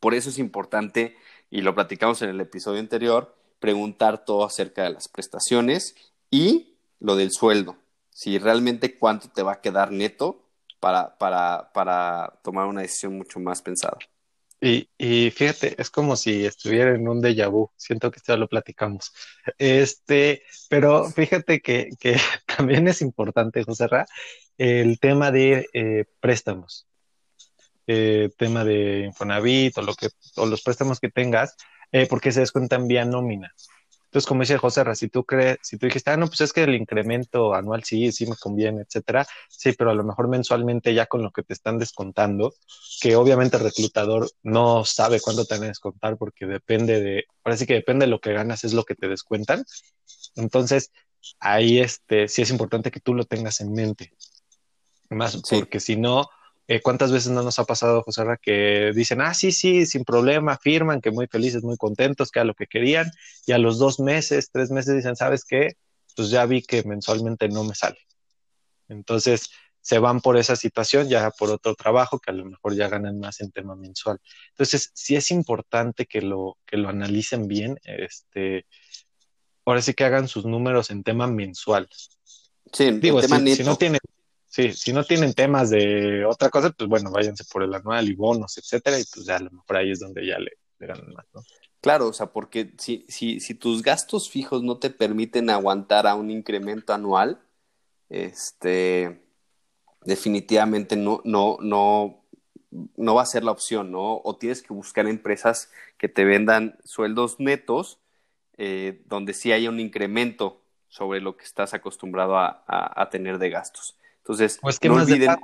Por 0.00 0.14
eso 0.14 0.30
es 0.30 0.38
importante, 0.38 1.16
y 1.50 1.60
lo 1.60 1.74
platicamos 1.74 2.22
en 2.22 2.30
el 2.30 2.40
episodio 2.40 2.80
anterior, 2.80 3.36
preguntar 3.60 4.24
todo 4.24 4.44
acerca 4.44 4.82
de 4.82 4.90
las 4.90 5.08
prestaciones 5.08 5.94
y 6.30 6.76
lo 6.98 7.16
del 7.16 7.30
sueldo. 7.30 7.76
Si 8.10 8.38
realmente 8.38 8.98
cuánto 8.98 9.28
te 9.30 9.42
va 9.42 9.52
a 9.52 9.60
quedar 9.60 9.92
neto 9.92 10.42
para, 10.80 11.16
para, 11.16 11.70
para 11.72 12.40
tomar 12.42 12.66
una 12.66 12.82
decisión 12.82 13.16
mucho 13.16 13.38
más 13.38 13.62
pensada. 13.62 13.98
Y, 14.60 14.88
y, 14.96 15.30
fíjate, 15.32 15.74
es 15.80 15.90
como 15.90 16.14
si 16.14 16.46
estuviera 16.46 16.94
en 16.94 17.08
un 17.08 17.20
déjà 17.20 17.48
vu. 17.48 17.70
Siento 17.76 18.12
que 18.12 18.20
ya 18.24 18.36
lo 18.36 18.48
platicamos. 18.48 19.12
Este, 19.58 20.44
pero 20.68 21.10
fíjate 21.10 21.60
que, 21.60 21.90
que 21.98 22.16
también 22.56 22.86
es 22.86 23.02
importante, 23.02 23.64
José 23.64 23.88
Ra, 23.88 24.06
el 24.58 24.98
tema 24.98 25.30
de 25.30 25.68
eh, 25.72 26.04
préstamos. 26.20 26.86
Eh, 27.86 28.30
tema 28.38 28.64
de 28.64 29.00
Infonavit 29.06 29.76
o, 29.78 29.82
lo 29.82 29.94
que, 29.94 30.08
o 30.36 30.46
los 30.46 30.62
préstamos 30.62 31.00
que 31.00 31.10
tengas, 31.10 31.56
eh, 31.90 32.06
porque 32.08 32.32
se 32.32 32.40
descuentan 32.40 32.86
vía 32.86 33.04
nómina. 33.04 33.52
Entonces, 34.12 34.28
como 34.28 34.42
dice 34.42 34.58
José 34.58 34.84
si 34.94 35.08
tú 35.08 35.24
crees, 35.24 35.56
si 35.62 35.78
tú 35.78 35.86
dijiste, 35.86 36.10
ah, 36.10 36.18
no, 36.18 36.26
pues 36.26 36.42
es 36.42 36.52
que 36.52 36.64
el 36.64 36.74
incremento 36.74 37.54
anual 37.54 37.82
sí, 37.82 38.12
sí 38.12 38.26
me 38.26 38.36
conviene, 38.36 38.82
etcétera, 38.82 39.26
sí, 39.48 39.72
pero 39.72 39.90
a 39.90 39.94
lo 39.94 40.04
mejor 40.04 40.28
mensualmente 40.28 40.92
ya 40.92 41.06
con 41.06 41.22
lo 41.22 41.30
que 41.30 41.42
te 41.42 41.54
están 41.54 41.78
descontando, 41.78 42.52
que 43.00 43.16
obviamente 43.16 43.56
el 43.56 43.62
reclutador 43.62 44.30
no 44.42 44.84
sabe 44.84 45.18
cuánto 45.18 45.46
te 45.46 45.54
van 45.54 45.64
a 45.64 45.68
descontar 45.68 46.18
porque 46.18 46.44
depende 46.44 47.00
de, 47.00 47.24
ahora 47.42 47.56
sí 47.56 47.64
que 47.64 47.72
depende 47.72 48.04
de 48.04 48.10
lo 48.10 48.20
que 48.20 48.34
ganas, 48.34 48.64
es 48.64 48.74
lo 48.74 48.84
que 48.84 48.94
te 48.94 49.08
descuentan. 49.08 49.64
Entonces, 50.36 50.92
ahí 51.40 51.80
este, 51.80 52.28
sí 52.28 52.42
es 52.42 52.50
importante 52.50 52.90
que 52.90 53.00
tú 53.00 53.14
lo 53.14 53.24
tengas 53.24 53.62
en 53.62 53.72
mente. 53.72 54.12
Más 55.12 55.42
porque 55.48 55.80
si 55.80 55.96
no, 55.96 56.28
eh, 56.68 56.80
¿Cuántas 56.80 57.10
veces 57.10 57.32
no 57.32 57.42
nos 57.42 57.58
ha 57.58 57.64
pasado, 57.64 58.02
José 58.02 58.24
Ra, 58.24 58.36
que 58.36 58.92
dicen, 58.94 59.20
ah, 59.20 59.34
sí, 59.34 59.50
sí, 59.50 59.84
sin 59.84 60.04
problema, 60.04 60.56
firman, 60.58 61.00
que 61.00 61.10
muy 61.10 61.26
felices, 61.26 61.64
muy 61.64 61.76
contentos, 61.76 62.30
que 62.30 62.40
a 62.40 62.44
lo 62.44 62.54
que 62.54 62.66
querían, 62.66 63.10
y 63.46 63.52
a 63.52 63.58
los 63.58 63.78
dos 63.78 63.98
meses, 63.98 64.50
tres 64.52 64.70
meses 64.70 64.94
dicen, 64.94 65.16
¿sabes 65.16 65.44
qué? 65.44 65.72
Pues 66.14 66.30
ya 66.30 66.46
vi 66.46 66.62
que 66.62 66.84
mensualmente 66.84 67.48
no 67.48 67.64
me 67.64 67.74
sale. 67.74 67.98
Entonces, 68.88 69.50
se 69.80 69.98
van 69.98 70.20
por 70.20 70.36
esa 70.36 70.54
situación, 70.54 71.08
ya 71.08 71.30
por 71.32 71.50
otro 71.50 71.74
trabajo, 71.74 72.20
que 72.20 72.30
a 72.30 72.34
lo 72.34 72.44
mejor 72.44 72.74
ya 72.76 72.88
ganan 72.88 73.18
más 73.18 73.40
en 73.40 73.50
tema 73.50 73.74
mensual. 73.74 74.18
Entonces, 74.50 74.92
sí 74.94 75.16
es 75.16 75.32
importante 75.32 76.06
que 76.06 76.22
lo, 76.22 76.58
que 76.64 76.76
lo 76.76 76.88
analicen 76.88 77.48
bien, 77.48 77.78
este, 77.82 78.66
ahora 79.64 79.82
sí 79.82 79.94
que 79.94 80.04
hagan 80.04 80.28
sus 80.28 80.46
números 80.46 80.90
en 80.90 81.02
tema 81.02 81.26
mensual. 81.26 81.88
Sí, 82.72 82.92
Digo, 82.92 83.20
tema 83.20 83.40
si 83.40 83.64
no 83.64 83.76
tienen 83.76 84.00
Sí, 84.52 84.70
si 84.74 84.92
no 84.92 85.02
tienen 85.02 85.32
temas 85.32 85.70
de 85.70 86.26
otra 86.26 86.50
cosa, 86.50 86.68
pues 86.72 86.86
bueno, 86.86 87.10
váyanse 87.10 87.42
por 87.50 87.62
el 87.62 87.72
anual 87.72 88.06
y 88.06 88.14
bonos, 88.14 88.58
etcétera, 88.58 89.00
y 89.00 89.04
pues 89.04 89.24
ya 89.24 89.36
a 89.36 89.40
lo 89.40 89.50
mejor 89.50 89.76
ahí 89.78 89.90
es 89.90 90.00
donde 90.00 90.26
ya 90.26 90.38
le, 90.38 90.50
ganan 90.78 91.10
más, 91.14 91.24
¿no? 91.32 91.42
Claro, 91.80 92.08
o 92.08 92.12
sea, 92.12 92.26
porque 92.26 92.74
si, 92.76 93.06
si, 93.08 93.40
si 93.40 93.54
tus 93.54 93.82
gastos 93.82 94.28
fijos 94.28 94.62
no 94.62 94.76
te 94.76 94.90
permiten 94.90 95.48
aguantar 95.48 96.06
a 96.06 96.16
un 96.16 96.30
incremento 96.30 96.92
anual, 96.92 97.40
este, 98.10 99.24
definitivamente 100.02 100.96
no, 100.96 101.22
no, 101.24 101.56
no, 101.62 102.22
no 102.70 103.14
va 103.14 103.22
a 103.22 103.26
ser 103.26 103.44
la 103.44 103.52
opción, 103.52 103.90
¿no? 103.90 104.20
O 104.22 104.36
tienes 104.36 104.60
que 104.60 104.74
buscar 104.74 105.06
empresas 105.06 105.70
que 105.96 106.10
te 106.10 106.26
vendan 106.26 106.78
sueldos 106.84 107.40
netos, 107.40 108.00
eh, 108.58 109.02
donde 109.06 109.32
sí 109.32 109.50
haya 109.50 109.70
un 109.70 109.80
incremento 109.80 110.60
sobre 110.88 111.22
lo 111.22 111.38
que 111.38 111.44
estás 111.44 111.72
acostumbrado 111.72 112.36
a 112.36 113.08
tener 113.10 113.38
de 113.38 113.48
gastos. 113.48 113.96
Entonces, 114.22 114.60
no 114.62 114.94
olviden. 114.94 115.36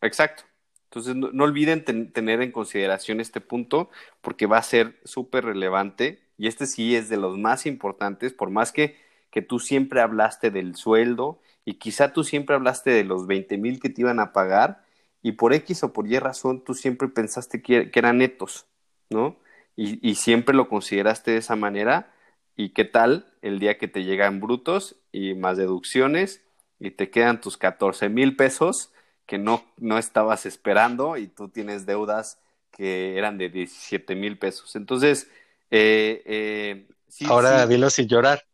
Exacto. 0.00 0.44
Entonces, 0.84 1.14
no, 1.14 1.44
olviden 1.44 1.84
tener 1.84 2.42
en 2.42 2.50
consideración 2.50 3.20
este 3.20 3.40
punto 3.40 3.90
porque 4.20 4.46
va 4.46 4.58
a 4.58 4.62
ser 4.62 4.98
súper 5.04 5.44
relevante 5.44 6.20
y 6.36 6.48
este 6.48 6.66
sí 6.66 6.96
es 6.96 7.08
de 7.08 7.16
los 7.16 7.38
más 7.38 7.64
importantes, 7.66 8.32
por 8.32 8.50
más 8.50 8.72
que, 8.72 8.96
que 9.30 9.40
tú 9.40 9.60
siempre 9.60 10.00
hablaste 10.00 10.50
del 10.50 10.74
sueldo 10.74 11.40
y 11.64 11.74
quizá 11.74 12.12
tú 12.12 12.24
siempre 12.24 12.56
hablaste 12.56 12.90
de 12.90 13.04
los 13.04 13.28
20 13.28 13.56
mil 13.58 13.78
que 13.78 13.90
te 13.90 14.00
iban 14.00 14.18
a 14.18 14.32
pagar 14.32 14.84
y 15.22 15.32
por 15.32 15.52
X 15.52 15.84
o 15.84 15.92
por 15.92 16.08
Y 16.08 16.18
razón 16.18 16.64
tú 16.64 16.74
siempre 16.74 17.06
pensaste 17.06 17.62
que, 17.62 17.92
que 17.92 17.98
eran 17.98 18.18
netos, 18.18 18.66
¿no? 19.10 19.36
Y, 19.76 20.08
y, 20.08 20.16
siempre 20.16 20.56
lo 20.56 20.68
consideraste 20.68 21.30
de 21.30 21.36
esa 21.38 21.56
manera. 21.56 22.12
¿Y 22.56 22.70
qué 22.70 22.84
tal 22.84 23.32
el 23.42 23.60
día 23.60 23.78
que 23.78 23.88
te 23.88 24.02
llegan 24.04 24.40
brutos 24.40 24.96
y 25.12 25.34
más 25.34 25.56
deducciones 25.56 26.42
y 26.80 26.90
te 26.90 27.10
quedan 27.10 27.40
tus 27.40 27.56
14 27.56 28.08
mil 28.08 28.34
pesos 28.34 28.90
que 29.26 29.38
no, 29.38 29.64
no 29.76 29.98
estabas 29.98 30.46
esperando 30.46 31.16
y 31.16 31.28
tú 31.28 31.48
tienes 31.48 31.86
deudas 31.86 32.40
que 32.72 33.16
eran 33.16 33.38
de 33.38 33.50
17 33.50 34.16
mil 34.16 34.38
pesos? 34.38 34.74
Entonces, 34.74 35.28
eh, 35.70 36.22
eh, 36.24 36.88
sí, 37.08 37.26
ahora 37.28 37.62
sí, 37.62 37.68
dilo 37.68 37.90
sin 37.90 38.08
llorar. 38.08 38.44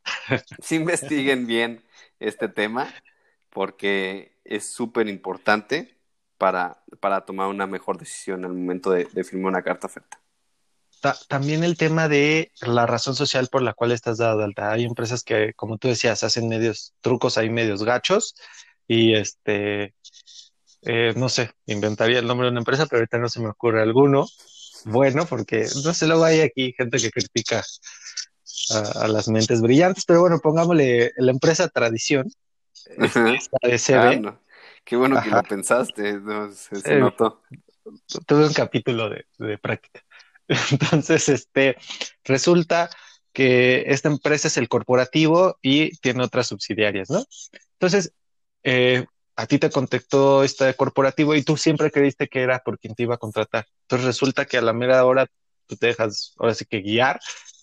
Sí 0.61 0.75
investiguen 0.75 1.47
bien 1.47 1.83
este 2.19 2.49
tema 2.49 2.93
porque 3.51 4.33
es 4.45 4.69
súper 4.69 5.09
importante 5.09 5.95
para, 6.37 6.83
para, 7.01 7.25
tomar 7.25 7.49
una 7.49 7.67
mejor 7.67 7.97
decisión 7.97 8.45
al 8.45 8.53
momento 8.53 8.91
de, 8.91 9.05
de 9.05 9.25
firmar 9.25 9.53
una 9.53 9.63
carta 9.63 9.87
oferta. 9.87 10.21
También 11.29 11.65
el 11.65 11.77
tema 11.77 12.09
de 12.09 12.53
la 12.61 12.87
razón 12.87 13.15
social 13.15 13.49
por 13.51 13.63
la 13.63 13.75
cual 13.75 13.93
estás 13.93 14.19
dado 14.19 14.39
de 14.39 14.45
alta. 14.45 14.73
Hay 14.73 14.85
empresas 14.85 15.23
que, 15.23 15.53
como 15.55 15.79
tú 15.79 15.89
decías, 15.89 16.23
hacen 16.23 16.49
medios 16.49 16.95
trucos, 17.01 17.39
hay 17.39 17.51
medios 17.51 17.85
gachos 17.85 18.35
y 18.89 19.15
este, 19.15 19.95
eh, 20.83 21.13
no 21.17 21.29
sé, 21.29 21.53
inventaría 21.67 22.19
el 22.19 22.27
nombre 22.27 22.47
de 22.47 22.53
una 22.53 22.61
empresa, 22.61 22.87
pero 22.87 23.01
ahorita 23.01 23.19
no 23.19 23.29
se 23.29 23.41
me 23.41 23.49
ocurre 23.49 23.83
alguno 23.83 24.27
bueno, 24.87 25.27
porque 25.27 25.67
no 25.85 25.93
sé, 25.93 26.07
luego 26.07 26.25
hay 26.25 26.41
aquí 26.41 26.73
gente 26.73 26.99
que 26.99 27.11
critica 27.11 27.63
a, 28.95 29.09
las 29.09 29.29
mentes 29.29 29.61
brillantes, 29.61 30.05
pero 30.07 30.21
bueno, 30.21 30.39
pongámosle 30.39 31.13
la 31.17 31.33
empresa 31.33 31.69
Tradición, 31.69 32.31
este, 33.63 33.95
ah, 33.95 34.41
Qué 34.85 34.95
bueno 34.95 35.21
que 35.21 35.31
lo 35.31 35.43
pensaste, 35.43 36.21
se, 36.55 36.95
eh, 36.95 37.01
notó. 37.01 37.43
Tuve 38.27 38.47
un 38.47 38.53
capítulo 38.53 39.11
de, 39.11 39.59
práctica. 39.59 40.05
Entonces, 40.71 41.29
este, 41.29 41.77
resulta 42.25 42.91
que 43.33 43.85
esta 43.89 44.09
empresa 44.09 44.49
es 44.49 44.57
el 44.57 44.69
corporativo 44.69 45.59
y 45.61 45.97
tiene 45.99 46.25
otras 46.25 46.47
subsidiarias, 46.47 47.11
¿no? 47.11 47.25
Entonces, 47.73 48.13
eh, 48.63 49.05
a 49.37 49.47
ti 49.47 49.59
te 49.59 49.71
contactó 49.71 50.43
este 50.43 50.73
corporativo 50.75 51.35
y 51.35 51.43
tú 51.43 51.57
siempre 51.57 51.91
creíste 51.91 52.29
que 52.29 52.41
era 52.41 52.61
por 52.61 52.79
quien 52.79 52.95
te 52.95 53.03
iba 53.03 53.17
a 53.17 53.19
contratar. 53.19 53.67
Entonces 53.83 54.07
resulta 54.07 54.47
que 54.47 54.57
a 54.57 54.63
la 54.63 54.73
mera 54.73 55.05
hora 55.05 55.27
tú 55.67 55.77
te 55.77 55.89
dejas, 55.89 56.33
ahora 56.39 56.55
sí 56.55 56.65
que 56.65 56.81
guiar, 56.81 57.21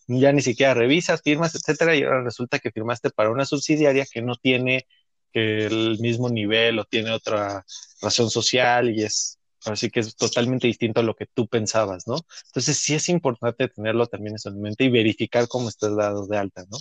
ya 0.07 0.31
ni 0.31 0.41
siquiera 0.41 0.75
revisas, 0.75 1.21
firmas, 1.23 1.55
etcétera, 1.55 1.95
y 1.95 2.03
ahora 2.03 2.23
resulta 2.23 2.59
que 2.59 2.71
firmaste 2.71 3.09
para 3.09 3.31
una 3.31 3.45
subsidiaria 3.45 4.05
que 4.05 4.21
no 4.21 4.35
tiene 4.35 4.85
el 5.33 5.97
mismo 5.99 6.29
nivel 6.29 6.77
o 6.77 6.85
tiene 6.85 7.11
otra 7.11 7.65
razón 8.01 8.29
social 8.29 8.91
y 8.91 9.03
es 9.03 9.39
así 9.65 9.89
que 9.89 10.01
es 10.01 10.15
totalmente 10.15 10.67
distinto 10.67 10.99
a 10.99 11.03
lo 11.03 11.15
que 11.15 11.25
tú 11.25 11.47
pensabas, 11.47 12.07
¿no? 12.07 12.17
Entonces 12.47 12.77
sí 12.77 12.95
es 12.95 13.09
importante 13.09 13.67
tenerlo 13.67 14.07
también 14.07 14.35
en 14.43 14.61
mente 14.61 14.83
y 14.85 14.89
verificar 14.89 15.47
cómo 15.47 15.69
estás 15.69 15.95
dado 15.95 16.27
de 16.27 16.37
alta, 16.37 16.63
¿no? 16.69 16.77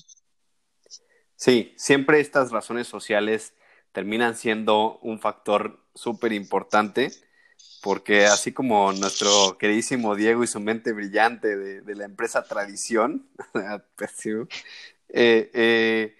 Sí, 1.36 1.74
siempre 1.76 2.20
estas 2.20 2.50
razones 2.50 2.86
sociales 2.86 3.54
terminan 3.92 4.36
siendo 4.36 4.98
un 4.98 5.20
factor 5.20 5.80
súper 5.94 6.32
importante 6.32 7.10
porque 7.82 8.26
así 8.26 8.52
como 8.52 8.92
nuestro 8.92 9.58
queridísimo 9.58 10.14
Diego 10.14 10.44
y 10.44 10.46
su 10.46 10.60
mente 10.60 10.92
brillante 10.92 11.56
de, 11.56 11.94
la 11.96 12.04
empresa 12.04 12.44
Tradición, 12.44 13.28
eh, 15.08 15.50
eh, 15.52 16.16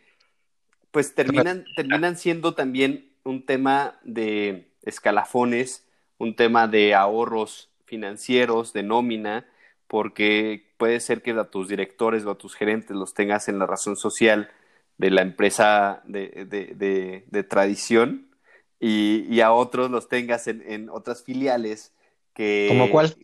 pues 0.91 1.15
terminan, 1.15 1.65
terminan 1.77 2.17
siendo 2.17 2.55
también 2.55 3.13
un 3.23 3.47
tema 3.47 4.01
de 4.03 4.73
escalafones, 4.83 5.87
un 6.23 6.37
tema 6.37 6.69
de 6.69 6.95
ahorros 6.95 7.69
financieros, 7.85 8.73
de 8.73 8.85
nómina, 8.85 9.47
porque 9.89 10.73
puede 10.77 11.01
ser 11.01 11.21
que 11.21 11.33
a 11.33 11.51
tus 11.51 11.69
directores 11.69 12.25
o 12.25 12.31
a 12.31 12.39
tus 12.39 12.55
gerentes 12.55 12.97
los 12.97 13.13
tengas 13.13 13.49
en 13.49 13.59
la 13.59 13.67
razón 13.67 13.97
social 13.97 14.49
de 14.99 15.11
la 15.11 15.23
empresa 15.23 16.01
de, 16.05 17.47
tradición 17.51 18.29
y, 18.79 19.41
a 19.41 19.53
otros 19.53 19.91
los 19.91 20.09
tengas 20.09 20.47
en, 20.47 20.89
otras 20.91 21.25
filiales 21.25 21.93
que... 22.35 22.67
¿Como 22.69 22.89
cuál? 22.89 23.15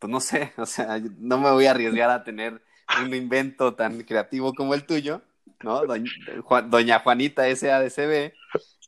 Pues 0.00 0.10
no 0.10 0.20
sé, 0.20 0.52
o 0.58 0.66
sea, 0.66 1.00
no 1.18 1.38
me 1.38 1.52
voy 1.52 1.66
a 1.66 1.70
arriesgar 1.70 2.10
a 2.10 2.24
tener 2.24 2.60
un 3.00 3.14
invento 3.14 3.74
tan 3.74 4.02
creativo 4.02 4.52
como 4.52 4.74
el 4.74 4.84
tuyo, 4.84 5.22
¿no? 5.62 5.82
Doña, 5.86 6.98
Juanita 6.98 7.44
SADCB, 7.54 8.32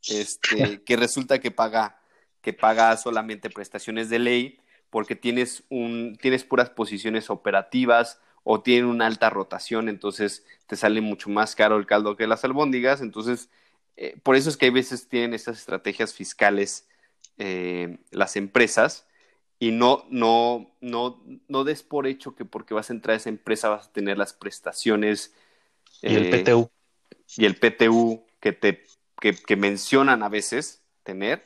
este, 0.08 0.82
que 0.82 0.96
resulta 0.96 1.38
que 1.38 1.52
paga, 1.52 2.00
que 2.44 2.52
paga 2.52 2.96
solamente 2.96 3.50
prestaciones 3.50 4.10
de 4.10 4.18
ley 4.20 4.60
porque 4.90 5.16
tienes 5.16 5.64
un, 5.70 6.16
tienes 6.20 6.44
puras 6.44 6.70
posiciones 6.70 7.30
operativas 7.30 8.20
o 8.44 8.60
tienen 8.60 8.84
una 8.84 9.06
alta 9.06 9.30
rotación, 9.30 9.88
entonces 9.88 10.44
te 10.66 10.76
sale 10.76 11.00
mucho 11.00 11.30
más 11.30 11.56
caro 11.56 11.78
el 11.78 11.86
caldo 11.86 12.16
que 12.16 12.26
las 12.26 12.44
albóndigas, 12.44 13.00
entonces 13.00 13.48
eh, 13.96 14.16
por 14.22 14.36
eso 14.36 14.50
es 14.50 14.56
que 14.56 14.66
hay 14.66 14.72
veces 14.72 15.08
tienen 15.08 15.32
estas 15.32 15.58
estrategias 15.58 16.12
fiscales 16.12 16.86
eh, 17.38 17.98
las 18.10 18.36
empresas 18.36 19.08
y 19.58 19.72
no, 19.72 20.04
no, 20.10 20.70
no, 20.80 21.24
no 21.48 21.64
des 21.64 21.82
por 21.82 22.06
hecho 22.06 22.36
que 22.36 22.44
porque 22.44 22.74
vas 22.74 22.90
a 22.90 22.92
entrar 22.92 23.14
a 23.14 23.16
esa 23.16 23.30
empresa 23.30 23.70
vas 23.70 23.88
a 23.88 23.92
tener 23.92 24.18
las 24.18 24.34
prestaciones 24.34 25.34
y 26.02 26.14
el 26.14 26.26
eh, 26.26 26.44
PTU 26.44 26.70
y 27.36 27.46
el 27.46 27.56
PTU 27.56 28.22
que 28.38 28.52
te 28.52 28.84
que, 29.20 29.56
mencionan 29.56 30.22
a 30.22 30.28
veces 30.28 30.82
tener 31.02 31.44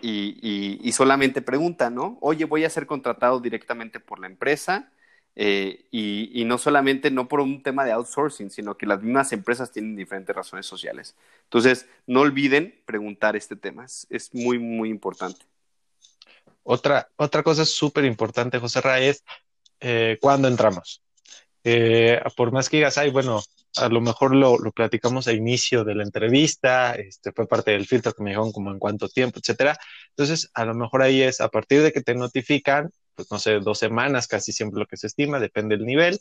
y, 0.00 0.92
solamente 0.92 1.42
preguntan, 1.42 1.94
¿no? 1.94 2.18
Oye, 2.20 2.44
voy 2.44 2.64
a 2.64 2.70
ser 2.70 2.86
contratado 2.86 3.40
directamente 3.40 4.00
por 4.00 4.18
la 4.18 4.26
empresa 4.26 4.90
eh, 5.34 5.86
y, 5.90 6.44
no 6.44 6.58
solamente 6.58 7.10
no 7.10 7.28
por 7.28 7.40
un 7.40 7.62
tema 7.62 7.84
de 7.84 7.92
outsourcing, 7.92 8.50
sino 8.50 8.76
que 8.76 8.86
las 8.86 9.02
mismas 9.02 9.32
empresas 9.32 9.70
tienen 9.70 9.96
diferentes 9.96 10.34
razones 10.34 10.66
sociales. 10.66 11.16
Entonces, 11.44 11.86
no 12.06 12.20
olviden 12.20 12.80
preguntar 12.84 13.36
este 13.36 13.56
tema, 13.56 13.84
es, 13.84 14.30
muy, 14.34 14.58
muy 14.58 14.88
importante. 14.88 15.44
Otra, 16.64 17.08
otra 17.16 17.42
cosa 17.42 17.64
súper 17.64 18.04
importante, 18.04 18.58
José 18.58 18.80
Ra, 18.80 19.00
es 19.00 19.24
eh, 19.80 20.18
cuándo 20.20 20.48
entramos. 20.48 21.02
Eh, 21.64 22.20
por 22.36 22.52
más 22.52 22.68
que 22.68 22.78
digas, 22.78 22.98
ay, 22.98 23.10
bueno, 23.10 23.40
a 23.76 23.88
lo 23.88 24.00
mejor 24.00 24.34
lo, 24.34 24.58
lo, 24.58 24.72
platicamos 24.72 25.28
a 25.28 25.32
inicio 25.32 25.84
de 25.84 25.94
la 25.94 26.02
entrevista, 26.02 26.94
este, 26.94 27.32
fue 27.32 27.46
parte 27.46 27.70
del 27.70 27.86
filtro 27.86 28.12
que 28.12 28.22
me 28.22 28.30
dijeron 28.30 28.52
como 28.52 28.70
en 28.70 28.78
cuánto 28.78 29.08
tiempo, 29.08 29.38
etcétera. 29.38 29.78
Entonces, 30.10 30.50
a 30.54 30.64
lo 30.64 30.74
mejor 30.74 31.02
ahí 31.02 31.22
es 31.22 31.40
a 31.40 31.48
partir 31.48 31.82
de 31.82 31.92
que 31.92 32.02
te 32.02 32.14
notifican, 32.14 32.90
pues 33.14 33.30
no 33.30 33.38
sé, 33.38 33.60
dos 33.60 33.78
semanas, 33.78 34.26
casi 34.26 34.52
siempre 34.52 34.80
lo 34.80 34.86
que 34.86 34.96
se 34.96 35.06
estima, 35.06 35.38
depende 35.38 35.76
del 35.76 35.86
nivel, 35.86 36.18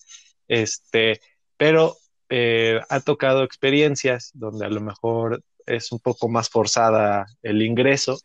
este, 0.47 1.19
pero 1.57 1.97
eh, 2.29 2.79
ha 2.89 2.99
tocado 3.01 3.43
experiencias 3.43 4.31
donde 4.33 4.65
a 4.65 4.69
lo 4.69 4.81
mejor 4.81 5.43
es 5.65 5.91
un 5.91 5.99
poco 5.99 6.29
más 6.29 6.49
forzada 6.49 7.25
el 7.41 7.61
ingreso. 7.61 8.19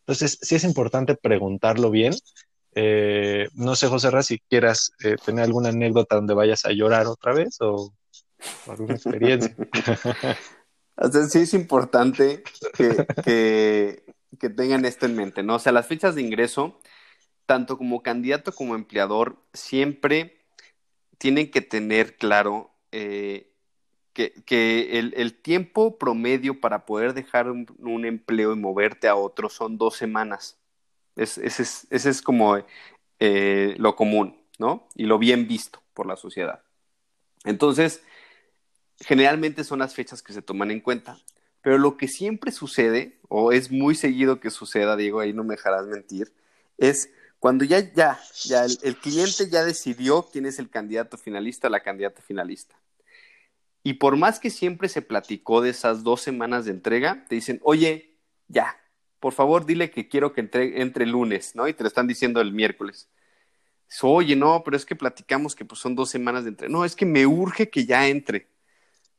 Entonces, 0.00 0.38
sí 0.42 0.56
es 0.56 0.64
importante 0.64 1.14
preguntarlo 1.14 1.90
bien. 1.90 2.14
Eh, 2.74 3.48
no 3.54 3.76
sé, 3.76 3.88
José 3.88 4.10
Ra, 4.10 4.22
si 4.22 4.38
quieras 4.38 4.92
eh, 5.04 5.16
tener 5.24 5.44
alguna 5.44 5.68
anécdota 5.68 6.16
donde 6.16 6.34
vayas 6.34 6.64
a 6.64 6.72
llorar 6.72 7.06
otra 7.06 7.34
vez 7.34 7.58
o, 7.60 7.92
alguna 8.68 8.94
experiencia. 8.94 9.54
sí 11.28 11.38
es 11.40 11.54
importante 11.54 12.42
que, 12.74 13.06
que, 13.24 14.04
que 14.38 14.50
tengan 14.50 14.84
esto 14.84 15.06
en 15.06 15.16
mente, 15.16 15.42
¿no? 15.42 15.56
O 15.56 15.58
sea, 15.58 15.72
las 15.72 15.86
fechas 15.86 16.14
de 16.14 16.22
ingreso 16.22 16.80
tanto 17.46 17.76
como 17.78 18.02
candidato 18.02 18.52
como 18.52 18.74
empleador, 18.74 19.36
siempre 19.52 20.38
tienen 21.18 21.50
que 21.50 21.60
tener 21.60 22.16
claro 22.16 22.70
eh, 22.92 23.52
que, 24.12 24.98
el, 24.98 25.34
tiempo 25.34 25.98
promedio 25.98 26.60
para 26.60 26.84
poder 26.86 27.14
dejar 27.14 27.50
un, 27.50 28.04
empleo 28.04 28.52
y 28.52 28.56
moverte 28.56 29.08
a 29.08 29.16
otro 29.16 29.48
son 29.48 29.78
dos 29.78 29.96
semanas. 29.96 30.58
Ese, 31.16 31.46
es, 31.90 32.22
como 32.22 32.58
eh, 33.18 33.74
lo 33.78 33.96
común, 33.96 34.40
¿no? 34.58 34.88
Y 34.94 35.04
lo 35.04 35.18
bien 35.18 35.46
visto 35.46 35.82
por 35.94 36.06
la 36.06 36.16
sociedad. 36.16 36.62
Entonces, 37.44 38.02
generalmente 39.00 39.64
son 39.64 39.80
las 39.80 39.94
fechas 39.94 40.22
que 40.22 40.32
se 40.32 40.42
toman 40.42 40.70
en 40.70 40.80
cuenta. 40.80 41.18
Pero 41.62 41.78
lo 41.78 41.96
que 41.96 42.08
siempre 42.08 42.50
sucede, 42.50 43.20
o 43.28 43.52
es 43.52 43.70
muy 43.70 43.94
seguido 43.94 44.40
que 44.40 44.50
suceda, 44.50 44.96
Diego, 44.96 45.20
ahí 45.20 45.32
no 45.32 45.44
me 45.44 45.54
dejarás 45.54 45.86
mentir, 45.86 46.32
es 46.76 47.10
cuando 47.38 47.64
ya, 47.64 47.92
ya, 47.92 48.20
ya 48.44 48.64
el, 48.64 48.96
cliente 48.96 49.48
ya 49.48 49.64
decidió 49.64 50.28
quién 50.30 50.46
es 50.46 50.58
el 50.58 50.70
candidato 50.70 51.18
finalista 51.18 51.68
la 51.68 51.80
candidata 51.80 52.22
finalista. 52.22 52.76
Y 53.84 53.94
por 53.94 54.16
más 54.16 54.38
que 54.38 54.50
siempre 54.50 54.88
se 54.88 55.02
platicó 55.02 55.60
de 55.60 55.70
esas 55.70 56.04
dos 56.04 56.20
semanas 56.20 56.64
de 56.64 56.70
entrega, 56.70 57.24
te 57.28 57.34
dicen, 57.34 57.60
oye, 57.64 58.16
ya, 58.46 58.76
por 59.22 59.32
favor 59.32 59.64
dile 59.64 59.92
que 59.92 60.08
quiero 60.08 60.32
que 60.32 60.40
entre, 60.40 60.82
entre 60.82 61.06
lunes, 61.06 61.54
¿no? 61.54 61.68
Y 61.68 61.74
te 61.74 61.84
lo 61.84 61.86
están 61.86 62.08
diciendo 62.08 62.40
el 62.40 62.52
miércoles. 62.52 63.08
Oye, 64.00 64.34
no, 64.34 64.64
pero 64.64 64.76
es 64.76 64.84
que 64.84 64.96
platicamos 64.96 65.54
que 65.54 65.64
pues 65.64 65.80
son 65.80 65.94
dos 65.94 66.10
semanas 66.10 66.42
de 66.42 66.50
entre. 66.50 66.68
No, 66.68 66.84
es 66.84 66.96
que 66.96 67.06
me 67.06 67.24
urge 67.24 67.70
que 67.70 67.86
ya 67.86 68.08
entre. 68.08 68.48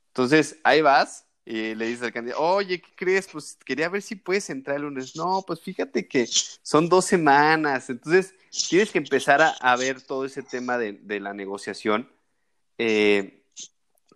Entonces, 0.08 0.60
ahí 0.66 0.82
vas 0.82 1.26
y 1.46 1.74
le 1.76 1.88
dices 1.88 2.04
al 2.04 2.12
candidato, 2.12 2.42
oye, 2.42 2.82
¿qué 2.82 2.90
crees? 2.96 3.28
Pues 3.28 3.58
quería 3.64 3.88
ver 3.88 4.02
si 4.02 4.16
puedes 4.16 4.50
entrar 4.50 4.76
el 4.76 4.84
lunes. 4.84 5.16
No, 5.16 5.42
pues 5.48 5.62
fíjate 5.62 6.06
que 6.06 6.28
son 6.28 6.90
dos 6.90 7.06
semanas. 7.06 7.90
Entonces, 7.90 8.36
tienes 8.70 8.92
que 8.92 8.98
empezar 8.98 9.42
a, 9.58 9.76
ver 9.78 10.02
todo 10.02 10.26
ese 10.26 10.44
tema 10.44 10.78
de, 10.78 11.20
la 11.22 11.34
negociación 11.34 12.10
eh, 12.78 13.42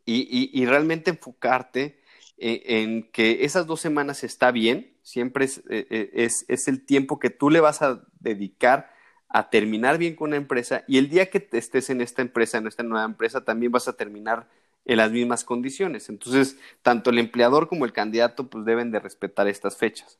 y, 0.04 0.66
realmente 0.66 1.12
enfocarte 1.12 2.02
en, 2.38 3.10
que 3.12 3.46
esas 3.46 3.68
dos 3.68 3.80
semanas 3.80 4.26
está 4.26 4.52
bien. 4.52 4.97
Siempre 5.08 5.46
es, 5.46 5.60
eh, 5.70 5.88
eh, 5.90 6.10
es, 6.16 6.44
es 6.50 6.68
el 6.68 6.86
tiempo 6.86 7.18
que 7.18 7.30
tú 7.30 7.50
le 7.50 7.62
vas 7.62 7.82
a 7.82 8.04
dedicar 8.20 8.92
a 9.30 9.50
terminar 9.50 9.98
bien 9.98 10.18
con 10.18 10.32
una 10.32 10.36
empresa 10.36 10.84
y 10.86 10.98
el 10.98 11.08
día 11.08 11.30
que 11.30 11.48
estés 11.54 11.90
en 11.90 12.02
esta 12.02 12.22
empresa, 12.22 12.58
en 12.58 12.68
esta 12.68 12.84
nueva 12.84 13.06
empresa, 13.06 13.46
también 13.46 13.72
vas 13.72 13.88
a 13.88 13.94
terminar 13.94 14.50
en 14.84 14.98
las 14.98 15.10
mismas 15.12 15.46
condiciones. 15.46 16.10
Entonces, 16.10 16.58
tanto 16.82 17.10
el 17.10 17.20
empleador 17.20 17.70
como 17.70 17.86
el 17.86 17.94
candidato 17.94 18.50
pues 18.50 18.66
deben 18.66 18.92
de 18.92 19.00
respetar 19.00 19.48
estas 19.48 19.78
fechas. 19.78 20.20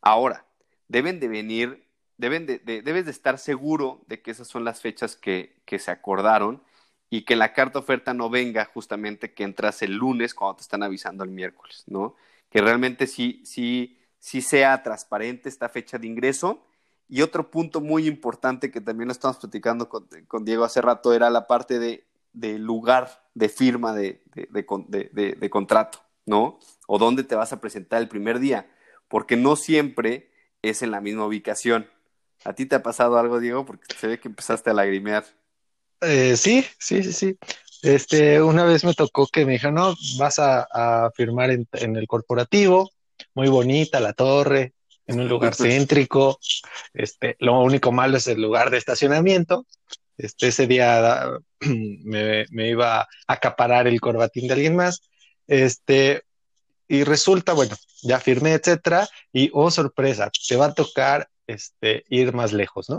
Ahora, 0.00 0.46
deben 0.88 1.20
de 1.20 1.28
venir, 1.28 1.84
deben 2.16 2.46
de, 2.46 2.58
debes 2.58 3.04
de 3.04 3.10
estar 3.10 3.38
seguro 3.38 4.02
de 4.06 4.22
que 4.22 4.30
esas 4.30 4.48
son 4.48 4.64
las 4.64 4.80
fechas 4.80 5.14
que, 5.14 5.60
que 5.66 5.78
se 5.78 5.90
acordaron 5.90 6.62
y 7.10 7.26
que 7.26 7.36
la 7.36 7.52
carta 7.52 7.80
oferta 7.80 8.14
no 8.14 8.30
venga 8.30 8.64
justamente 8.64 9.34
que 9.34 9.44
entras 9.44 9.82
el 9.82 9.92
lunes 9.92 10.32
cuando 10.32 10.56
te 10.56 10.62
están 10.62 10.82
avisando 10.82 11.22
el 11.22 11.30
miércoles, 11.30 11.84
¿no? 11.86 12.16
Que 12.48 12.62
realmente 12.62 13.06
sí, 13.06 13.42
sí, 13.44 13.98
sí 14.22 14.40
sea 14.40 14.84
transparente 14.84 15.48
esta 15.48 15.68
fecha 15.68 15.98
de 15.98 16.06
ingreso. 16.06 16.64
Y 17.08 17.22
otro 17.22 17.50
punto 17.50 17.80
muy 17.80 18.06
importante 18.06 18.70
que 18.70 18.80
también 18.80 19.08
lo 19.08 19.12
estamos 19.12 19.36
platicando 19.36 19.88
con, 19.88 20.44
Diego 20.44 20.64
hace 20.64 20.80
rato 20.80 21.12
era 21.12 21.28
la 21.28 21.46
parte 21.46 21.80
de 21.80 22.06
de 22.32 22.58
lugar 22.58 23.22
de 23.34 23.48
firma 23.48 23.94
de, 23.94 24.22
de, 24.34 25.50
contrato, 25.50 26.02
¿no? 26.26 26.58
O 26.86 26.98
dónde 26.98 27.24
te 27.24 27.34
vas 27.34 27.52
a 27.52 27.60
presentar 27.60 28.00
el 28.00 28.08
primer 28.08 28.38
día, 28.38 28.70
porque 29.08 29.36
no 29.36 29.56
siempre 29.56 30.30
es 30.62 30.82
en 30.82 30.90
la 30.90 31.00
misma 31.00 31.26
ubicación. 31.26 31.88
¿A 32.44 32.54
ti 32.54 32.66
te 32.66 32.76
ha 32.76 32.82
pasado 32.82 33.18
algo, 33.18 33.38
Diego? 33.38 33.64
Porque 33.64 33.94
se 33.94 34.06
ve 34.06 34.18
que 34.18 34.28
empezaste 34.28 34.70
a 34.70 34.74
lagrimear. 34.74 35.24
Eh, 36.00 36.36
sí, 36.36 36.64
sí, 36.78 37.02
sí, 37.02 37.12
sí. 37.12 37.38
Este, 37.82 38.42
una 38.42 38.64
vez 38.64 38.84
me 38.84 38.94
tocó 38.94 39.26
que 39.26 39.44
me 39.44 39.52
dijeron, 39.52 39.74
no, 39.74 39.94
vas 40.18 40.38
a, 40.38 41.10
firmar 41.14 41.50
en, 41.50 41.96
el 41.96 42.06
corporativo, 42.06 42.90
muy 43.34 43.48
bonita 43.48 44.00
la 44.00 44.12
torre, 44.12 44.74
en 45.06 45.20
un 45.20 45.28
lugar 45.28 45.54
céntrico. 45.56 46.38
Este, 46.94 47.36
lo 47.40 47.60
único 47.60 47.92
malo 47.92 48.16
es 48.16 48.26
el 48.26 48.40
lugar 48.40 48.70
de 48.70 48.78
estacionamiento, 48.78 49.66
este, 50.18 50.48
ese 50.48 50.66
día 50.66 51.30
me, 51.60 52.46
iba 52.52 53.00
a 53.00 53.08
acaparar 53.26 53.86
el 53.86 54.00
corbatín 54.00 54.46
de 54.46 54.54
alguien 54.54 54.76
más. 54.76 55.02
Este, 55.46 56.22
y 56.88 57.04
resulta, 57.04 57.52
bueno, 57.52 57.74
ya 58.02 58.20
firmé, 58.20 58.52
etcétera, 58.52 59.08
y 59.32 59.50
oh 59.52 59.70
sorpresa, 59.70 60.30
te 60.48 60.56
va 60.56 60.66
a 60.66 60.74
tocar 60.74 61.28
este, 61.46 62.04
ir 62.08 62.32
más 62.34 62.52
lejos, 62.52 62.88
¿no? 62.90 62.98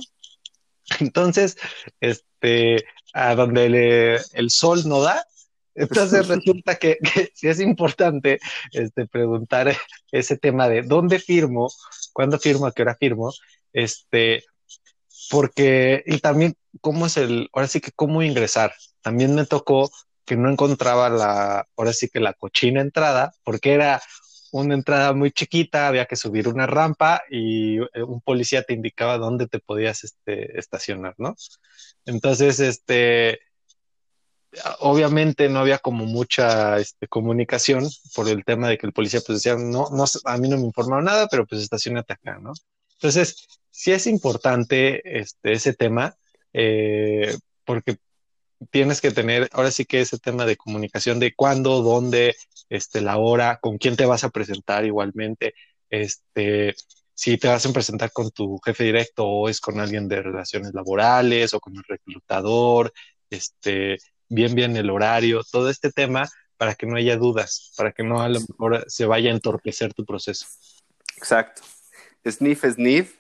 Entonces, 1.00 1.58
este, 2.00 2.84
a 3.14 3.36
donde 3.36 4.20
el 4.34 4.50
sol 4.50 4.84
no 4.86 5.02
da, 5.02 5.26
entonces 5.76 6.28
resulta 6.28 6.76
que, 6.76 6.98
sí 7.34 7.48
es 7.48 7.60
importante 7.60 8.40
este, 8.72 9.08
preguntar 9.08 9.76
ese 10.12 10.38
tema 10.38 10.70
de 10.70 10.82
dónde 10.84 11.20
firmo, 11.20 11.70
cuándo 12.14 12.40
firmo, 12.40 12.66
a 12.66 12.72
qué 12.72 12.84
hora 12.84 12.96
firmo, 12.96 13.32
este, 13.72 14.44
porque, 15.30 16.04
y 16.06 16.20
también 16.20 16.56
cómo 16.82 17.06
es 17.08 17.18
el, 17.18 17.50
ahora 17.54 17.68
sí 17.68 17.82
que 17.82 17.92
cómo 17.92 18.22
ingresar. 18.22 18.74
También 19.02 19.36
me 19.36 19.46
tocó 19.46 19.92
que 20.26 20.38
no 20.38 20.50
encontraba 20.50 21.10
la, 21.10 21.68
ahora 21.76 21.94
sí 21.94 22.10
que 22.10 22.20
la 22.20 22.34
cochina 22.34 22.82
entrada, 22.82 23.34
porque 23.44 23.74
era 23.74 24.02
una 24.52 24.76
entrada 24.76 25.14
muy 25.14 25.32
chiquita, 25.32 25.88
había 25.88 26.06
que 26.06 26.16
subir 26.16 26.48
una 26.48 26.68
rampa 26.68 27.24
y 27.30 27.80
eh, 27.80 28.04
un 28.06 28.22
policía 28.22 28.64
te 28.64 28.74
indicaba 28.74 29.18
dónde 29.18 29.48
te 29.48 29.60
podías 29.60 30.04
este, 30.04 30.58
estacionar, 30.60 31.16
¿no? 31.18 31.36
Entonces, 32.06 32.60
este, 32.60 33.40
obviamente 34.80 35.50
no 35.50 35.60
había 35.60 35.80
como 35.80 36.06
mucha 36.06 36.78
este, 36.80 37.08
comunicación 37.08 37.88
por 38.16 38.30
el 38.30 38.44
tema 38.46 38.70
de 38.70 38.78
que 38.78 38.86
el 38.88 38.94
policía 38.94 39.22
pues 39.26 39.40
decía, 39.40 39.56
no, 39.56 39.88
no, 39.92 40.06
a 40.26 40.38
mí 40.38 40.50
no 40.50 40.58
me 40.58 40.66
informaron 40.66 41.06
nada, 41.06 41.28
pero 41.30 41.46
pues 41.46 41.62
estacionate 41.62 42.14
acá, 42.14 42.40
¿no? 42.40 42.54
Entonces, 42.94 43.48
sí 43.72 43.92
es 43.92 44.08
importante 44.08 45.20
este, 45.20 45.54
ese 45.54 45.74
tema, 45.74 46.16
eh, 46.54 47.36
porque 47.66 47.98
tienes 48.72 49.02
que 49.02 49.12
tener, 49.12 49.50
ahora 49.54 49.72
sí 49.72 49.86
que 49.86 50.02
ese 50.02 50.20
tema 50.20 50.46
de 50.46 50.58
comunicación 50.58 51.20
de 51.20 51.34
cuándo, 51.36 51.82
dónde, 51.82 52.36
este, 52.70 53.02
la 53.02 53.18
hora, 53.18 53.60
con 53.62 53.78
quién 53.78 53.96
te 53.96 54.06
vas 54.06 54.24
a 54.24 54.30
presentar 54.30 54.86
igualmente, 54.86 55.54
este, 55.90 56.76
si 57.14 57.38
te 57.38 57.48
vas 57.48 57.66
a 57.66 57.74
presentar 57.74 58.12
con 58.12 58.32
tu 58.32 58.60
jefe 58.60 58.86
directo 58.86 59.26
o 59.26 59.50
es 59.50 59.60
con 59.62 59.80
alguien 59.80 60.08
de 60.08 60.22
relaciones 60.22 60.74
laborales 60.74 61.54
o 61.54 61.60
con 61.60 61.76
el 61.76 61.84
reclutador, 61.88 62.94
este, 63.30 63.98
bien, 64.30 64.56
bien 64.56 64.76
el 64.76 64.90
horario, 64.90 65.42
todo 65.52 65.70
este 65.70 65.92
tema 65.92 66.30
para 66.58 66.76
que 66.76 66.86
no 66.86 66.96
haya 66.96 67.18
dudas, 67.18 67.74
para 67.78 67.92
que 67.92 68.04
no 68.04 68.22
a 68.22 68.30
lo 68.30 68.40
mejor 68.40 68.86
se 68.88 69.06
vaya 69.06 69.32
a 69.32 69.34
entorpecer 69.34 69.94
tu 69.94 70.06
proceso. 70.06 70.46
Exacto. 71.18 71.62
Sniff, 72.26 72.64
sniff, 72.64 73.18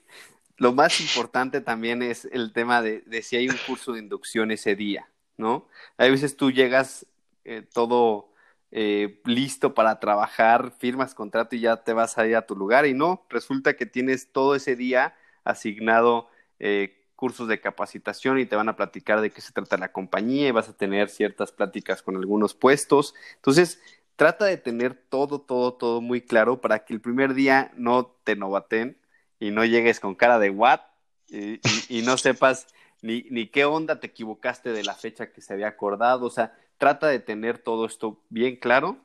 lo 0.57 0.71
más 0.71 1.01
importante 1.01 1.61
también 1.61 2.01
es 2.01 2.25
el 2.31 2.53
tema 2.53 2.81
de, 2.81 3.03
si 3.21 3.35
hay 3.35 3.49
un 3.49 3.57
curso 3.67 3.93
de 3.93 3.99
inducción 3.99 4.51
ese 4.51 4.75
día, 4.75 5.09
¿no? 5.37 5.67
Hay 5.97 6.11
veces 6.11 6.37
tú 6.37 6.51
llegas 6.51 7.05
eh, 7.43 7.63
todo 7.73 8.31
eh, 8.71 9.21
listo 9.25 9.73
para 9.73 9.99
trabajar, 9.99 10.73
firmas 10.79 11.13
contrato 11.13 11.55
y 11.55 11.59
ya 11.59 11.83
te 11.83 11.93
vas 11.93 12.17
a 12.17 12.25
ir 12.25 12.35
a 12.35 12.45
tu 12.45 12.55
lugar 12.55 12.85
y 12.85 12.93
no, 12.93 13.25
resulta 13.29 13.75
que 13.75 13.85
tienes 13.85 14.31
todo 14.31 14.55
ese 14.55 14.75
día 14.75 15.15
asignado 15.43 16.29
eh, 16.59 17.02
cursos 17.23 17.47
de 17.47 17.61
capacitación 17.61 18.37
y 18.37 18.45
te 18.45 18.57
van 18.57 18.67
a 18.67 18.75
platicar 18.75 19.21
de 19.21 19.31
qué 19.31 19.39
se 19.39 19.53
trata 19.53 19.77
la 19.77 19.93
compañía 19.93 20.49
y 20.49 20.51
vas 20.51 20.67
a 20.67 20.75
tener 20.75 21.07
ciertas 21.07 21.53
pláticas 21.53 22.01
con 22.01 22.17
algunos 22.17 22.53
puestos. 22.53 23.15
Entonces, 23.35 23.79
trata 24.17 24.43
de 24.43 24.57
tener 24.57 24.93
todo, 24.93 25.39
todo, 25.39 25.73
todo 25.73 26.01
muy 26.01 26.19
claro 26.19 26.59
para 26.59 26.83
que 26.83 26.93
el 26.93 26.99
primer 26.99 27.33
día 27.33 27.71
no 27.77 28.13
te 28.25 28.35
novaten 28.35 28.97
y 29.39 29.51
no 29.51 29.63
llegues 29.63 30.01
con 30.01 30.15
cara 30.15 30.37
de 30.37 30.49
what 30.49 30.81
y, 31.29 32.01
no 32.01 32.17
sepas 32.17 32.67
ni, 33.01 33.21
ni, 33.29 33.47
qué 33.47 33.63
onda 33.63 34.01
te 34.01 34.07
equivocaste 34.07 34.73
de 34.73 34.83
la 34.83 34.93
fecha 34.93 35.31
que 35.31 35.39
se 35.39 35.53
había 35.53 35.69
acordado. 35.69 36.25
O 36.25 36.29
sea, 36.29 36.53
trata 36.77 37.07
de 37.07 37.19
tener 37.19 37.57
todo 37.57 37.85
esto 37.85 38.21
bien 38.27 38.57
claro 38.57 38.97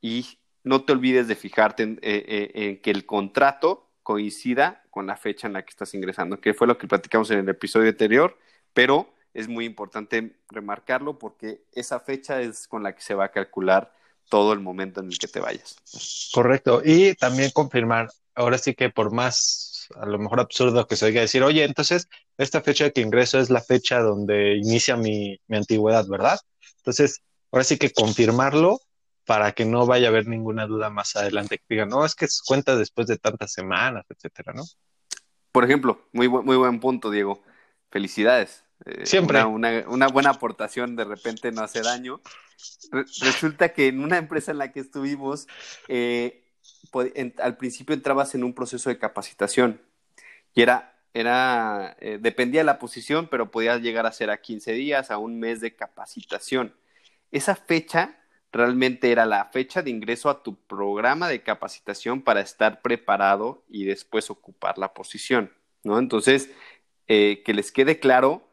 y 0.00 0.36
no 0.64 0.84
te 0.84 0.94
olvides 0.94 1.28
de 1.28 1.36
fijarte 1.36 1.84
en, 1.84 2.00
eh, 2.02 2.24
eh, 2.26 2.50
en, 2.54 2.82
que 2.82 2.90
el 2.90 3.06
contrato 3.06 3.88
coincida 4.02 4.82
con 4.90 5.06
la 5.06 5.16
fecha 5.16 5.46
en 5.46 5.52
la 5.52 5.62
que 5.62 5.70
estás 5.70 5.94
ingresando, 5.94 6.40
que 6.40 6.54
fue 6.54 6.66
lo 6.66 6.78
que 6.78 6.88
platicamos 6.88 7.30
en 7.30 7.40
el 7.40 7.48
episodio 7.48 7.88
anterior, 7.88 8.36
pero 8.72 9.12
es 9.34 9.48
muy 9.48 9.64
importante 9.64 10.36
remarcarlo 10.48 11.18
porque 11.18 11.64
esa 11.72 12.00
fecha 12.00 12.40
es 12.40 12.68
con 12.68 12.82
la 12.82 12.94
que 12.94 13.02
se 13.02 13.14
va 13.14 13.26
a 13.26 13.30
calcular 13.30 13.92
todo 14.28 14.52
el 14.52 14.60
momento 14.60 15.00
en 15.00 15.08
el 15.08 15.18
que 15.18 15.28
te 15.28 15.40
vayas. 15.40 15.76
Correcto. 16.32 16.82
Y 16.84 17.14
también 17.14 17.50
confirmar, 17.50 18.08
ahora 18.34 18.58
sí 18.58 18.74
que 18.74 18.90
por 18.90 19.12
más 19.12 19.72
a 19.96 20.06
lo 20.06 20.18
mejor 20.18 20.40
absurdo 20.40 20.86
que 20.86 20.96
se 20.96 21.06
oiga 21.06 21.20
decir, 21.20 21.42
oye, 21.42 21.64
entonces 21.64 22.08
esta 22.38 22.60
fecha 22.62 22.84
de 22.84 22.92
que 22.92 23.00
ingreso 23.00 23.38
es 23.38 23.50
la 23.50 23.60
fecha 23.60 24.00
donde 24.00 24.56
inicia 24.56 24.96
mi, 24.96 25.38
antigüedad, 25.50 26.06
¿verdad? 26.06 26.38
Entonces, 26.78 27.22
ahora 27.50 27.64
sí 27.64 27.78
que 27.78 27.92
confirmarlo 27.92 28.80
para 29.24 29.52
que 29.52 29.64
no 29.64 29.86
vaya 29.86 30.08
a 30.08 30.10
haber 30.10 30.26
ninguna 30.26 30.66
duda 30.66 30.90
más 30.90 31.16
adelante 31.16 31.58
que 31.58 31.64
digan, 31.68 31.88
no, 31.88 32.04
es 32.04 32.14
que 32.14 32.26
cuenta 32.46 32.76
después 32.76 33.06
de 33.06 33.18
tantas 33.18 33.52
semanas, 33.52 34.04
etcétera, 34.08 34.52
¿no? 34.52 34.64
Por 35.52 35.64
ejemplo, 35.64 36.08
muy, 36.12 36.28
muy 36.28 36.56
buen 36.56 36.80
punto, 36.80 37.10
Diego. 37.10 37.42
Felicidades. 37.90 38.64
Eh, 38.86 39.06
Siempre. 39.06 39.44
Una, 39.44 39.84
una, 39.86 40.08
buena 40.08 40.30
aportación 40.30 40.96
de 40.96 41.04
repente 41.04 41.52
no 41.52 41.62
hace 41.62 41.82
daño. 41.82 42.20
resulta 43.20 43.72
que 43.72 43.88
en 43.88 44.02
una 44.02 44.18
empresa 44.18 44.50
en 44.50 44.58
la 44.58 44.72
que 44.72 44.80
estuvimos, 44.80 45.46
eh, 45.88 46.42
al 47.38 47.56
principio 47.58 47.94
entrabas 47.94 48.34
en 48.34 48.44
un 48.44 48.54
proceso 48.54 48.88
de 48.88 48.98
capacitación 48.98 49.80
y 50.54 50.62
era, 50.62 50.98
era 51.14 51.96
eh, 52.00 52.18
dependía 52.20 52.60
de 52.60 52.64
la 52.64 52.78
posición, 52.78 53.28
pero 53.30 53.50
podías 53.50 53.80
llegar 53.80 54.06
a 54.06 54.12
ser 54.12 54.30
a 54.30 54.40
15 54.40 54.72
días, 54.72 55.10
a 55.10 55.18
un 55.18 55.38
mes 55.38 55.60
de 55.60 55.74
capacitación. 55.74 56.74
Esa 57.30 57.56
fecha 57.56 58.21
realmente 58.52 59.10
era 59.10 59.26
la 59.26 59.46
fecha 59.46 59.82
de 59.82 59.90
ingreso 59.90 60.30
a 60.30 60.42
tu 60.42 60.54
programa 60.54 61.28
de 61.28 61.42
capacitación 61.42 62.22
para 62.22 62.40
estar 62.40 62.82
preparado 62.82 63.64
y 63.68 63.84
después 63.84 64.30
ocupar 64.30 64.78
la 64.78 64.94
posición, 64.94 65.52
¿no? 65.82 65.98
Entonces, 65.98 66.50
eh, 67.08 67.42
que 67.44 67.54
les 67.54 67.72
quede 67.72 67.98
claro 67.98 68.48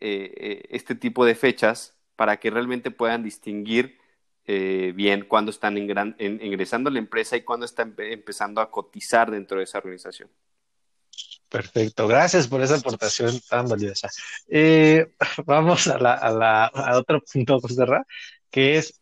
eh, 0.00 0.66
este 0.70 0.94
tipo 0.94 1.24
de 1.24 1.34
fechas 1.34 1.96
para 2.16 2.38
que 2.38 2.50
realmente 2.50 2.90
puedan 2.90 3.22
distinguir 3.22 3.98
eh, 4.44 4.92
bien 4.96 5.24
cuando 5.24 5.52
están 5.52 5.78
ingresando 5.78 6.90
a 6.90 6.92
la 6.92 6.98
empresa 6.98 7.36
y 7.36 7.42
cuando 7.42 7.64
están 7.64 7.94
empezando 7.96 8.60
a 8.60 8.70
cotizar 8.72 9.30
dentro 9.30 9.58
de 9.58 9.64
esa 9.64 9.78
organización. 9.78 10.28
Perfecto, 11.48 12.08
gracias 12.08 12.48
por 12.48 12.60
esa 12.60 12.76
aportación 12.76 13.38
tan 13.48 13.68
valiosa. 13.68 14.08
Eh, 14.48 15.14
vamos 15.46 15.86
a, 15.86 15.98
la, 15.98 16.72
otro 16.96 17.20
punto, 17.20 17.60
José 17.60 17.84
que 18.50 18.78
es 18.78 19.00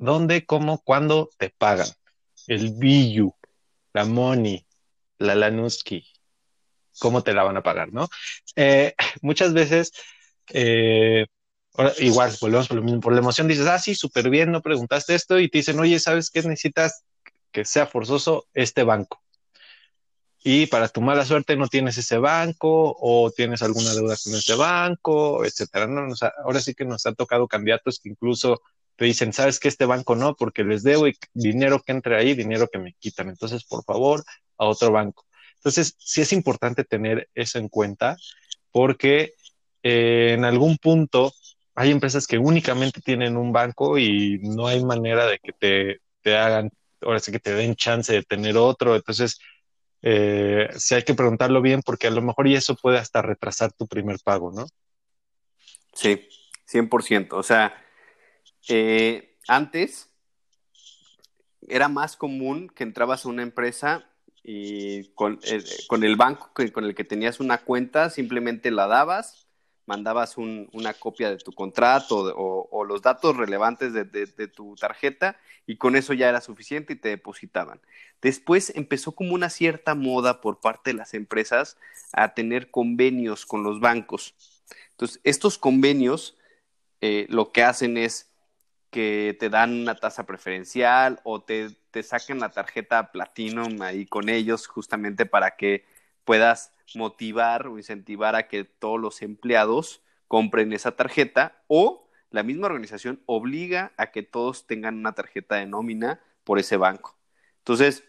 dónde, 0.00 0.44
cómo, 0.44 0.82
cuándo 0.82 1.30
te 1.36 1.50
pagan. 1.50 1.86
El 2.46 2.72
Biyu, 2.72 3.34
la 3.92 4.04
Money, 4.04 4.66
la 5.18 5.34
Lanuski, 5.34 6.04
cómo 6.98 7.22
te 7.22 7.32
la 7.32 7.44
van 7.44 7.58
a 7.58 7.62
pagar, 7.62 7.92
¿no? 7.92 8.08
Eh, 8.56 8.94
muchas 9.22 9.52
veces, 9.52 9.92
eh, 10.52 11.26
igual, 11.98 12.32
volvemos 12.40 12.66
por 12.66 12.78
lo 12.78 12.82
mismo, 12.82 13.00
por 13.00 13.12
la 13.12 13.20
emoción 13.20 13.46
dices, 13.46 13.66
ah, 13.66 13.78
sí, 13.78 13.94
súper 13.94 14.30
bien, 14.30 14.50
no 14.50 14.62
preguntaste 14.62 15.14
esto, 15.14 15.38
y 15.38 15.48
te 15.48 15.58
dicen, 15.58 15.78
oye, 15.78 16.00
¿sabes 16.00 16.30
qué 16.30 16.42
necesitas 16.42 17.04
que 17.52 17.64
sea 17.64 17.86
forzoso 17.86 18.46
este 18.54 18.82
banco? 18.82 19.20
y 20.42 20.66
para 20.66 20.88
tu 20.88 21.02
mala 21.02 21.24
suerte 21.24 21.54
no 21.56 21.68
tienes 21.68 21.98
ese 21.98 22.16
banco 22.16 22.96
o 22.98 23.30
tienes 23.30 23.60
alguna 23.62 23.92
deuda 23.92 24.16
con 24.22 24.34
ese 24.34 24.54
banco, 24.54 25.44
etcétera. 25.44 25.86
No, 25.86 26.14
ahora 26.42 26.60
sí 26.60 26.74
que 26.74 26.86
nos 26.86 27.04
ha 27.04 27.12
tocado 27.12 27.46
candidatos 27.46 28.00
que 28.00 28.08
incluso 28.08 28.62
te 29.00 29.06
dicen, 29.06 29.32
sabes 29.32 29.58
que 29.58 29.68
este 29.68 29.86
banco 29.86 30.14
no, 30.14 30.34
porque 30.34 30.62
les 30.62 30.82
debo 30.82 31.08
y 31.08 31.16
dinero 31.32 31.80
que 31.80 31.92
entre 31.92 32.18
ahí, 32.18 32.34
dinero 32.34 32.68
que 32.70 32.78
me 32.78 32.92
quitan. 32.98 33.30
Entonces, 33.30 33.64
por 33.64 33.82
favor, 33.82 34.22
a 34.58 34.66
otro 34.66 34.92
banco. 34.92 35.24
Entonces, 35.54 35.96
sí 35.96 36.20
es 36.20 36.34
importante 36.34 36.84
tener 36.84 37.26
eso 37.34 37.58
en 37.58 37.70
cuenta 37.70 38.18
porque 38.70 39.32
eh, 39.82 40.34
en 40.34 40.44
algún 40.44 40.76
punto 40.76 41.32
hay 41.74 41.92
empresas 41.92 42.26
que 42.26 42.36
únicamente 42.36 43.00
tienen 43.00 43.38
un 43.38 43.52
banco 43.52 43.96
y 43.96 44.38
no 44.42 44.66
hay 44.66 44.84
manera 44.84 45.24
de 45.24 45.38
que 45.38 45.52
te, 45.52 46.00
te 46.20 46.36
hagan, 46.36 46.70
ahora 47.00 47.20
sí 47.20 47.32
que 47.32 47.40
te 47.40 47.54
den 47.54 47.76
chance 47.76 48.12
de 48.12 48.22
tener 48.22 48.58
otro. 48.58 48.94
Entonces, 48.94 49.40
eh, 50.02 50.68
si 50.76 50.94
hay 50.94 51.04
que 51.04 51.14
preguntarlo 51.14 51.62
bien 51.62 51.80
porque 51.80 52.08
a 52.08 52.10
lo 52.10 52.20
mejor 52.20 52.48
y 52.48 52.54
eso 52.54 52.76
puede 52.76 52.98
hasta 52.98 53.22
retrasar 53.22 53.72
tu 53.72 53.86
primer 53.86 54.18
pago, 54.22 54.52
¿no? 54.52 54.66
Sí, 55.94 56.28
100%. 56.66 57.32
O 57.32 57.42
sea, 57.42 57.74
eh, 58.68 59.36
antes 59.48 60.08
era 61.68 61.88
más 61.88 62.16
común 62.16 62.68
que 62.68 62.84
entrabas 62.84 63.24
a 63.24 63.28
una 63.28 63.42
empresa 63.42 64.06
y 64.42 65.08
con, 65.10 65.38
eh, 65.44 65.62
el 65.90 66.16
banco 66.16 66.50
con 66.72 66.84
el 66.84 66.94
que 66.94 67.04
tenías 67.04 67.40
una 67.40 67.58
cuenta 67.58 68.10
simplemente 68.10 68.70
la 68.70 68.86
dabas 68.86 69.46
mandabas 69.90 70.36
una 70.38 70.94
copia 70.94 71.30
de 71.30 71.38
tu 71.38 71.50
contrato 71.50 72.32
o, 72.36 72.84
los 72.84 73.02
datos 73.02 73.36
relevantes 73.36 73.92
de, 73.92 74.48
tu 74.48 74.76
tarjeta 74.76 75.36
y 75.66 75.78
con 75.78 75.96
eso 75.96 76.12
ya 76.12 76.28
era 76.28 76.40
suficiente 76.40 76.92
y 76.92 76.96
te 76.96 77.08
depositaban. 77.08 77.80
Después 78.22 78.72
empezó 78.76 79.10
como 79.12 79.34
una 79.34 79.50
cierta 79.50 79.96
moda 79.96 80.40
por 80.40 80.60
parte 80.60 80.90
de 80.90 80.96
las 80.96 81.12
empresas 81.12 81.76
a 82.12 82.34
tener 82.34 82.70
convenios 82.70 83.46
con 83.46 83.64
los 83.64 83.80
bancos. 83.80 84.36
Entonces, 84.92 85.20
estos 85.24 85.58
convenios 85.58 86.38
eh, 87.00 87.26
lo 87.28 87.50
que 87.50 87.64
hacen 87.64 87.96
es 87.96 88.29
que 88.90 89.36
te 89.38 89.48
dan 89.48 89.72
una 89.82 89.94
tasa 89.94 90.26
preferencial 90.26 91.20
o 91.22 91.42
te, 91.42 91.70
te 91.90 92.04
la 92.34 92.50
tarjeta 92.50 93.12
Platinum 93.12 93.80
ahí 93.82 94.06
con 94.06 94.28
ellos 94.28 94.66
justamente 94.66 95.26
para 95.26 95.56
que 95.56 95.84
puedas 96.24 96.72
motivar 96.94 97.66
o 97.66 97.78
incentivar 97.78 98.34
a 98.34 98.48
que 98.48 98.64
todos 98.64 99.00
los 99.00 99.22
empleados 99.22 100.02
compren 100.28 100.72
esa 100.72 100.96
tarjeta 100.96 101.62
o 101.68 102.08
la 102.30 102.42
misma 102.42 102.66
organización 102.66 103.22
obliga 103.26 103.92
a 103.96 104.10
que 104.10 104.22
todos 104.22 104.66
tengan 104.66 104.98
una 104.98 105.12
tarjeta 105.12 105.56
de 105.56 105.66
nómina 105.66 106.20
por 106.44 106.58
ese 106.58 106.76
banco. 106.76 107.16
Entonces, 107.58 108.04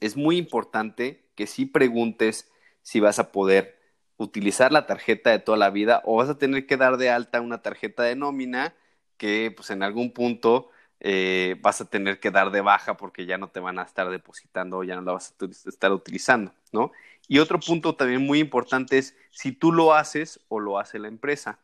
es 0.00 0.16
muy 0.16 0.36
importante 0.36 1.30
que 1.34 1.46
si 1.46 1.66
preguntes 1.66 2.50
si 2.82 3.00
vas 3.00 3.18
a 3.18 3.32
poder 3.32 3.78
utilizar 4.18 4.72
la 4.72 4.86
tarjeta 4.86 5.30
de 5.30 5.38
toda 5.38 5.58
la 5.58 5.70
vida 5.70 6.02
o 6.04 6.16
vas 6.16 6.28
a 6.28 6.38
tener 6.38 6.66
que 6.66 6.76
dar 6.76 6.96
de 6.96 7.10
alta 7.10 7.40
una 7.40 7.62
tarjeta 7.62 8.02
de 8.02 8.16
nómina 8.16 8.74
que 9.16 9.52
pues 9.54 9.70
en 9.70 9.82
algún 9.82 10.12
punto 10.12 10.70
eh, 11.00 11.56
vas 11.60 11.80
a 11.80 11.84
tener 11.84 12.20
que 12.20 12.30
dar 12.30 12.50
de 12.50 12.60
baja 12.62 12.96
porque 12.96 13.26
ya 13.26 13.38
no 13.38 13.48
te 13.48 13.60
van 13.60 13.78
a 13.78 13.82
estar 13.82 14.10
depositando 14.10 14.82
ya 14.82 14.96
no 14.96 15.02
la 15.02 15.12
vas 15.12 15.34
a 15.40 15.68
estar 15.68 15.92
utilizando, 15.92 16.52
¿no? 16.72 16.92
Y 17.28 17.38
otro 17.38 17.58
punto 17.60 17.96
también 17.96 18.24
muy 18.24 18.38
importante 18.38 18.98
es 18.98 19.16
si 19.30 19.52
tú 19.52 19.72
lo 19.72 19.94
haces 19.94 20.40
o 20.48 20.60
lo 20.60 20.78
hace 20.78 20.98
la 20.98 21.08
empresa. 21.08 21.58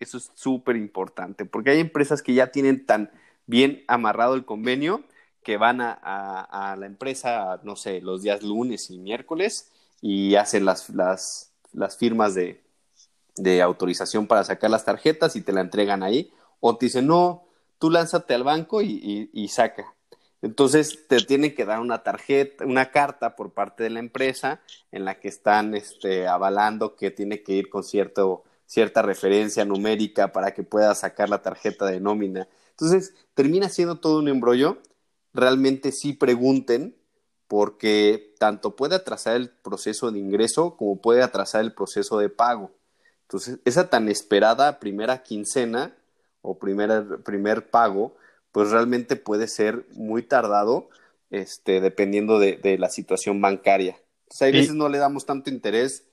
Eso 0.00 0.18
es 0.18 0.32
súper 0.34 0.76
importante, 0.76 1.44
porque 1.44 1.70
hay 1.70 1.80
empresas 1.80 2.22
que 2.22 2.34
ya 2.34 2.48
tienen 2.48 2.86
tan 2.86 3.10
bien 3.46 3.84
amarrado 3.88 4.34
el 4.34 4.44
convenio 4.44 5.04
que 5.42 5.56
van 5.56 5.80
a, 5.80 6.76
la 6.78 6.86
empresa, 6.86 7.60
no 7.64 7.76
sé, 7.76 8.00
los 8.00 8.22
días 8.22 8.42
lunes 8.42 8.90
y 8.90 8.98
miércoles 8.98 9.70
y 10.00 10.36
hacen 10.36 10.64
las, 10.64 10.88
las, 10.90 11.52
las 11.72 11.96
firmas 11.96 12.34
de, 12.34 12.60
de 13.36 13.62
autorización 13.62 14.26
para 14.26 14.44
sacar 14.44 14.70
las 14.70 14.84
tarjetas 14.84 15.36
y 15.36 15.42
te 15.42 15.52
la 15.52 15.60
entregan 15.60 16.02
ahí. 16.02 16.32
O 16.64 16.78
te 16.78 16.86
dicen, 16.86 17.08
no, 17.08 17.48
tú 17.78 17.90
lánzate 17.90 18.34
al 18.34 18.44
banco 18.44 18.80
y, 18.82 19.48
saca. 19.48 19.96
Entonces 20.42 21.08
te 21.08 21.18
tienen 21.20 21.56
que 21.56 21.64
dar 21.64 21.80
una 21.80 22.04
tarjeta, 22.04 22.64
una 22.64 22.92
carta 22.92 23.34
por 23.34 23.52
parte 23.52 23.82
de 23.82 23.90
la 23.90 23.98
empresa 23.98 24.60
en 24.92 25.04
la 25.04 25.18
que 25.18 25.26
están 25.26 25.74
este, 25.74 26.28
avalando 26.28 26.94
que 26.94 27.10
tiene 27.10 27.42
que 27.42 27.54
ir 27.54 27.68
con 27.68 27.82
cierto, 27.82 28.44
cierta 28.64 29.02
referencia 29.02 29.64
numérica 29.64 30.32
para 30.32 30.54
que 30.54 30.62
pueda 30.62 30.94
sacar 30.94 31.28
la 31.28 31.42
tarjeta 31.42 31.86
de 31.86 31.98
nómina. 31.98 32.46
Entonces 32.70 33.12
termina 33.34 33.68
siendo 33.68 33.98
todo 33.98 34.20
un 34.20 34.28
embrollo. 34.28 34.78
Realmente 35.34 35.90
sí 35.90 36.12
pregunten 36.12 36.96
porque 37.48 38.34
tanto 38.38 38.76
puede 38.76 38.94
atrasar 38.94 39.34
el 39.34 39.50
proceso 39.50 40.12
de 40.12 40.20
ingreso 40.20 40.76
como 40.76 41.00
puede 41.00 41.24
atrasar 41.24 41.62
el 41.62 41.74
proceso 41.74 42.18
de 42.18 42.28
pago. 42.28 42.70
Entonces, 43.22 43.58
esa 43.64 43.90
tan 43.90 44.08
esperada 44.08 44.78
primera 44.78 45.24
quincena 45.24 45.96
o 46.42 46.58
primer 46.58 47.70
pago 47.70 48.16
pues 48.52 48.70
realmente 48.70 49.16
puede 49.16 49.48
ser 49.48 49.86
muy 49.92 50.22
tardado, 50.22 50.90
este, 51.30 51.80
dependiendo 51.80 52.38
de, 52.38 52.76
la 52.78 52.90
situación 52.90 53.40
bancaria. 53.40 53.96
Entonces, 54.24 54.42
hay 54.42 54.52
veces 54.52 54.74
no 54.74 54.88
le 54.88 54.98
damos 54.98 55.26
tanto 55.26 55.50
interés 55.50 56.06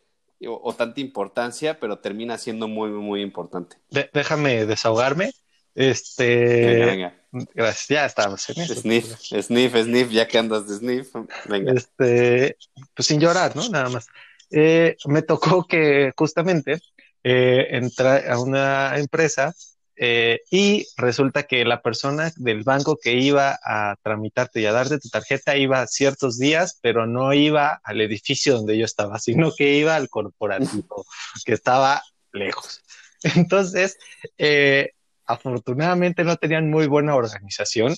o, 0.48 0.74
tanta 0.74 1.02
importancia, 1.02 1.80
pero 1.80 2.00
termina 2.00 2.38
siendo 2.38 2.70
muy, 2.70 2.89
muy, 2.89 3.22
importante. 3.22 3.76
déjame 4.13 4.65
desahogarme. 4.65 5.32
Este. 5.76 6.86
Venga, 6.86 7.15
Gracias, 7.54 7.88
ya 7.88 8.06
estamos 8.06 8.42
Sniff, 8.42 9.06
sniff, 9.20 9.76
sniff, 9.76 10.10
ya 10.10 10.28
que 10.28 10.38
andas 10.38 10.68
de 10.68 10.76
sniff. 10.76 11.13
Venga. 11.46 11.74
Este, 11.74 12.58
pues 12.96 13.06
sin 13.06 13.20
llorar, 13.20 13.56
¿no? 13.56 13.68
Nada 13.70 13.89
más. 13.89 14.08
Eh, 14.50 14.96
me 15.06 15.22
tocó 15.22 15.68
que 15.68 16.12
justamente 16.18 16.80
eh, 17.24 17.68
entrar 17.72 18.30
a 18.32 18.39
una 18.39 18.98
empresa 18.98 19.54
eh, 20.02 20.44
y 20.50 20.88
resulta 20.96 21.44
que 21.44 21.66
la 21.66 21.82
persona 21.82 22.32
del 22.38 22.64
banco 22.64 22.98
que 22.98 23.16
iba 23.16 23.60
a 23.62 23.98
tramitarte 24.02 24.62
y 24.62 24.66
a 24.66 24.72
darte 24.72 24.98
tu 24.98 25.10
tarjeta 25.10 25.58
iba 25.58 25.86
ciertos 25.88 26.40
días, 26.40 26.80
pero 26.82 27.06
no 27.06 27.34
iba 27.34 27.82
al 27.84 28.00
edificio 28.00 28.56
donde 28.56 28.78
yo 28.78 28.86
estaba, 28.86 29.20
sino 29.20 29.52
que 29.54 29.74
iba 29.76 29.98
al 29.98 30.08
corporativo, 30.08 31.06
que 31.46 31.52
estaba 31.52 32.02
lejos. 32.32 32.82
Entonces, 33.36 33.98
eh, 34.38 34.92
afortunadamente 35.26 36.24
no 36.24 36.38
tenían 36.38 36.70
muy 36.70 36.88
buena 36.88 37.16
organización 37.16 37.94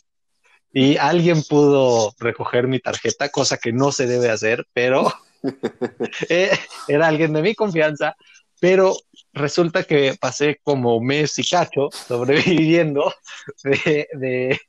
y 0.73 0.97
alguien 0.97 1.43
pudo 1.43 2.15
recoger 2.17 2.67
mi 2.67 2.79
tarjeta, 2.79 3.29
cosa 3.29 3.57
que 3.57 3.73
no 3.73 3.91
se 3.91 4.07
debe 4.07 4.31
hacer, 4.31 4.65
pero 4.73 5.13
eh, 6.29 6.49
era 6.87 7.09
alguien 7.09 7.33
de 7.33 7.43
mi 7.43 7.53
confianza 7.53 8.15
pero 8.61 8.95
resulta 9.33 9.83
que 9.83 10.15
pasé 10.21 10.61
como 10.63 11.01
mes 11.01 11.37
y 11.39 11.43
cacho 11.43 11.89
sobreviviendo 11.91 13.11
de, 13.63 14.07
de, 14.13 14.59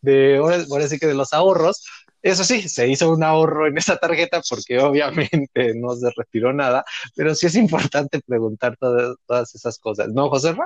de, 0.00 0.36
ahora, 0.38 0.88
sí 0.88 0.98
que 0.98 1.06
de 1.06 1.14
los 1.14 1.34
ahorros. 1.34 1.84
Eso 2.22 2.42
sí, 2.42 2.70
se 2.70 2.88
hizo 2.88 3.12
un 3.12 3.22
ahorro 3.22 3.66
en 3.66 3.76
esa 3.76 3.98
tarjeta 3.98 4.40
porque 4.48 4.78
obviamente 4.78 5.74
no 5.76 5.94
se 5.94 6.10
retiró 6.16 6.54
nada, 6.54 6.86
pero 7.14 7.34
sí 7.34 7.46
es 7.46 7.54
importante 7.54 8.18
preguntar 8.26 8.78
todas, 8.78 9.54
esas 9.54 9.78
cosas, 9.78 10.08
¿no, 10.08 10.30
José 10.30 10.56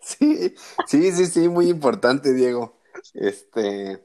Sí, 0.00 0.54
sí, 0.86 1.12
sí, 1.12 1.26
sí, 1.26 1.48
muy 1.50 1.68
importante, 1.68 2.32
Diego. 2.32 2.80
Este, 3.12 4.02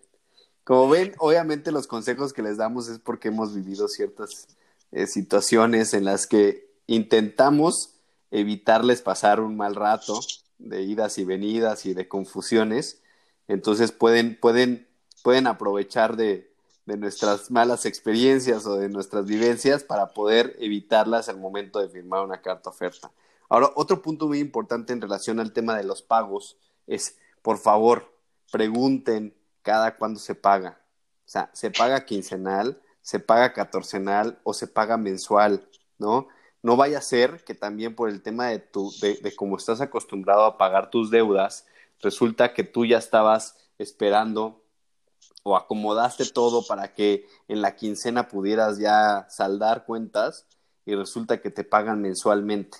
como 0.66 0.89
ven, 0.89 1.14
obviamente 1.20 1.72
los 1.72 1.88
consejos 1.88 2.34
que 2.34 2.41
les 2.41 2.58
damos 2.58 2.89
es 2.89 3.00
porque 3.00 3.30
hemos 3.30 3.56
vivido 3.56 3.88
ciertas 3.88 4.50
eh, 4.91 5.08
situaciones 5.08 5.93
en 5.93 6.04
las 6.04 6.28
que 6.28 6.73
intentamos 6.88 7.96
evitarles 8.32 9.02
pasar 9.02 9.40
un 9.40 9.56
mal 9.56 9.76
rato 9.76 10.20
de 10.58 10.82
idas 10.82 11.18
y 11.18 11.26
venidas 11.26 11.86
y 11.86 11.94
de 11.94 12.08
confusiones. 12.08 13.02
Entonces 13.48 13.92
pueden, 13.92 14.40
pueden, 14.40 14.88
pueden 15.24 15.48
aprovechar 15.48 16.16
de, 16.16 16.54
de 16.86 16.98
nuestras 16.98 17.52
malas 17.52 17.86
experiencias 17.86 18.66
o 18.66 18.76
de 18.76 18.90
nuestras 18.90 19.26
vivencias 19.26 19.84
para 19.84 20.08
poder 20.14 20.56
evitarlas 20.60 21.30
al 21.30 21.40
momento 21.40 21.80
de 21.80 21.90
firmar 21.90 22.24
una 22.24 22.42
carta 22.42 22.70
oferta. 22.70 23.12
Ahora, 23.50 23.72
otro 23.76 24.02
punto 24.02 24.28
muy 24.28 24.40
importante 24.40 24.94
en 24.94 25.02
relación 25.02 25.40
al 25.40 25.54
tema 25.54 25.78
de 25.78 25.84
los 25.84 26.02
pagos 26.02 26.58
es, 26.88 27.18
por 27.42 27.58
favor, 27.58 28.12
pregunten 28.52 29.36
cada 29.62 29.96
cuándo 29.98 30.20
se 30.20 30.36
paga. 30.36 30.82
O 31.26 31.30
sea, 31.30 31.50
se 31.54 31.72
paga 31.72 32.06
quincenal, 32.06 32.82
se 33.02 33.20
paga 33.20 33.54
catorcenal 33.54 34.40
o 34.44 34.54
se 34.54 34.68
paga 34.68 34.98
mensual, 34.98 35.70
¿no? 35.98 36.28
No 36.64 36.78
vaya 36.78 36.99
a 36.99 37.01
ser 37.01 37.43
que 37.43 37.53
también 37.53 37.93
por 37.93 38.09
el 38.09 38.22
tema 38.22 38.47
de, 38.47 38.59
tu, 38.59 38.91
de, 39.01 39.36
cómo 39.36 39.57
estás 39.57 39.82
acostumbrado 39.82 40.45
a 40.45 40.57
pagar 40.57 40.89
tus 40.89 41.11
deudas, 41.11 41.66
resulta 41.99 42.53
que 42.53 42.64
tú 42.64 42.86
ya 42.86 42.97
estabas 42.97 43.57
esperando 43.78 44.64
o 45.43 45.57
acomodaste 45.57 46.26
todo 46.26 46.66
para 46.66 46.93
que 46.93 47.28
en 47.49 47.61
la 47.61 47.76
quincena 47.76 48.30
pudieras 48.30 48.80
ya 48.80 49.28
saldar 49.30 49.86
cuentas 49.86 50.47
y 50.86 50.95
resulta 50.95 51.41
que 51.41 51.51
te 51.51 51.66
pagan 51.66 52.01
mensualmente, 52.01 52.78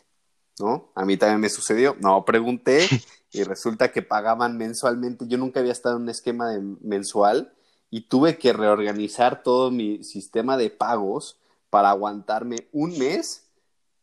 ¿no? 0.60 0.92
A 0.96 1.04
mí 1.04 1.18
también 1.18 1.42
me 1.42 1.50
sucedió, 1.50 1.98
no 2.00 2.24
pregunté 2.24 2.88
y 3.32 3.44
resulta 3.44 3.92
que 3.92 4.02
pagaban 4.02 4.58
mensualmente. 4.58 5.26
Yo 5.28 5.38
nunca 5.38 5.60
había 5.60 5.74
estado 5.74 5.98
en 5.98 6.04
un 6.04 6.10
esquema 6.10 6.52
de 6.52 6.62
mensual 6.82 7.54
y 7.90 8.08
tuve 8.08 8.38
que 8.38 8.54
reorganizar 8.54 9.44
todo 9.44 9.72
mi 9.72 10.04
sistema 10.06 10.56
de 10.56 10.70
pagos 10.70 11.38
para 11.70 11.90
aguantarme 11.90 12.70
un 12.72 12.98
mes 12.98 13.43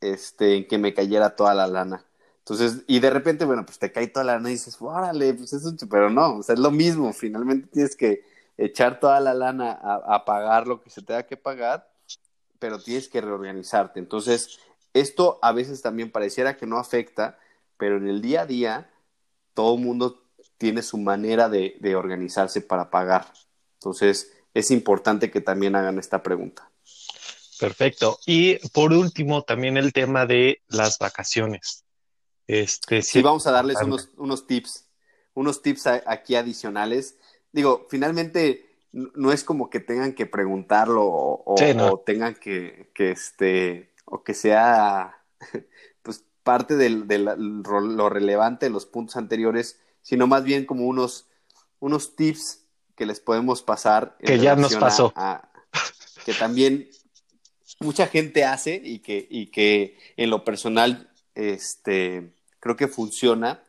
este, 0.00 0.56
en 0.56 0.68
que 0.68 0.78
me 0.78 0.94
cayera 0.94 1.36
toda 1.36 1.54
la 1.54 1.66
lana. 1.66 2.04
Entonces, 2.38 2.82
y 2.86 3.00
de 3.00 3.10
repente, 3.10 3.44
bueno, 3.44 3.64
pues 3.64 3.78
te 3.78 3.92
cae 3.92 4.08
toda 4.08 4.24
la 4.24 4.34
lana 4.34 4.50
y 4.50 4.54
dices, 4.54 4.76
órale, 4.80 5.34
pues 5.34 5.52
eso, 5.52 5.72
pero 5.88 6.10
no, 6.10 6.38
o 6.38 6.42
sea, 6.42 6.54
es 6.54 6.60
lo 6.60 6.70
mismo, 6.70 7.12
finalmente 7.12 7.68
tienes 7.68 7.94
que 7.96 8.24
echar 8.56 9.00
toda 9.00 9.20
la 9.20 9.34
lana 9.34 9.72
a, 9.72 10.24
pagar 10.24 10.66
lo 10.66 10.82
que 10.82 10.90
se 10.90 11.02
tenga 11.02 11.22
que 11.24 11.36
pagar, 11.36 11.90
pero 12.58 12.78
tienes 12.82 13.08
que 13.08 13.20
reorganizarte. 13.20 14.00
Entonces, 14.00 14.58
esto 14.92 15.38
a 15.42 15.52
veces 15.52 15.80
también 15.82 16.10
pareciera 16.10 16.56
que 16.56 16.66
no 16.66 16.78
afecta, 16.78 17.38
pero 17.76 17.96
en 17.96 18.08
el 18.08 18.20
día 18.20 18.42
a 18.42 18.46
día 18.46 18.90
todo 19.54 19.76
mundo 19.76 20.22
tiene 20.58 20.82
su 20.82 20.98
manera 20.98 21.48
de, 21.48 21.94
organizarse 21.96 22.60
para 22.60 22.90
pagar. 22.90 23.32
Entonces, 23.74 24.32
es 24.52 24.70
importante 24.70 25.30
que 25.30 25.40
también 25.40 25.74
hagan 25.74 25.98
esta 25.98 26.22
pregunta. 26.22 26.69
Perfecto. 27.60 28.18
Y 28.26 28.56
por 28.70 28.92
último, 28.92 29.42
también 29.42 29.76
el 29.76 29.92
tema 29.92 30.24
de 30.24 30.62
las 30.68 30.98
vacaciones. 30.98 31.84
Este, 32.46 33.02
sí, 33.02 33.22
vamos 33.22 33.46
a 33.46 33.52
darles 33.52 33.76
unos, 33.82 34.08
unos 34.16 34.46
tips, 34.46 34.88
unos 35.34 35.62
tips 35.62 35.86
a, 35.86 36.02
aquí 36.06 36.34
adicionales. 36.34 37.16
Digo, 37.52 37.86
finalmente 37.90 38.66
no 38.92 39.30
es 39.30 39.44
como 39.44 39.70
que 39.70 39.78
tengan 39.78 40.14
que 40.14 40.26
preguntarlo 40.26 41.04
o, 41.04 41.54
sí, 41.58 41.74
no. 41.74 41.92
o 41.92 41.98
tengan 42.00 42.34
que, 42.34 42.90
que, 42.92 43.12
este, 43.12 43.92
o 44.04 44.24
que 44.24 44.34
sea 44.34 45.22
pues 46.02 46.24
parte 46.42 46.76
del, 46.76 47.06
de 47.06 47.18
lo 47.18 48.08
relevante 48.08 48.66
de 48.66 48.70
los 48.70 48.86
puntos 48.86 49.16
anteriores, 49.16 49.78
sino 50.02 50.26
más 50.26 50.42
bien 50.42 50.64
como 50.64 50.86
unos, 50.86 51.28
unos 51.78 52.16
tips 52.16 52.64
que 52.96 53.06
les 53.06 53.20
podemos 53.20 53.62
pasar. 53.62 54.16
Que 54.18 54.38
ya 54.38 54.56
nos 54.56 54.74
pasó. 54.74 55.12
A, 55.14 55.32
a, 55.34 55.50
que 56.24 56.34
también 56.34 56.88
mucha 57.80 58.06
gente 58.06 58.44
hace 58.44 58.80
y 58.82 59.00
que, 59.00 59.26
y 59.28 59.46
que 59.46 59.98
en 60.16 60.30
lo 60.30 60.44
personal, 60.44 61.10
este, 61.34 62.34
creo 62.60 62.76
que 62.76 62.88
funciona, 62.88 63.62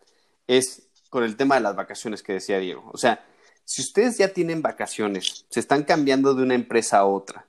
es 0.47 0.89
con 1.09 1.23
el 1.23 1.37
tema 1.37 1.55
de 1.55 1.61
las 1.61 1.75
vacaciones 1.75 2.21
que 2.21 2.33
decía 2.33 2.59
Diego. 2.59 2.89
O 2.93 2.97
sea, 2.97 3.25
si 3.63 3.81
ustedes 3.81 4.17
ya 4.17 4.33
tienen 4.33 4.61
vacaciones, 4.61 5.45
se 5.49 5.59
están 5.59 5.83
cambiando 5.83 6.33
de 6.33 6.43
una 6.43 6.55
empresa 6.55 6.99
a 6.99 7.05
otra 7.05 7.47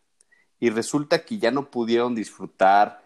y 0.60 0.70
resulta 0.70 1.24
que 1.24 1.38
ya 1.38 1.50
no 1.50 1.70
pudieron 1.70 2.14
disfrutar, 2.14 3.02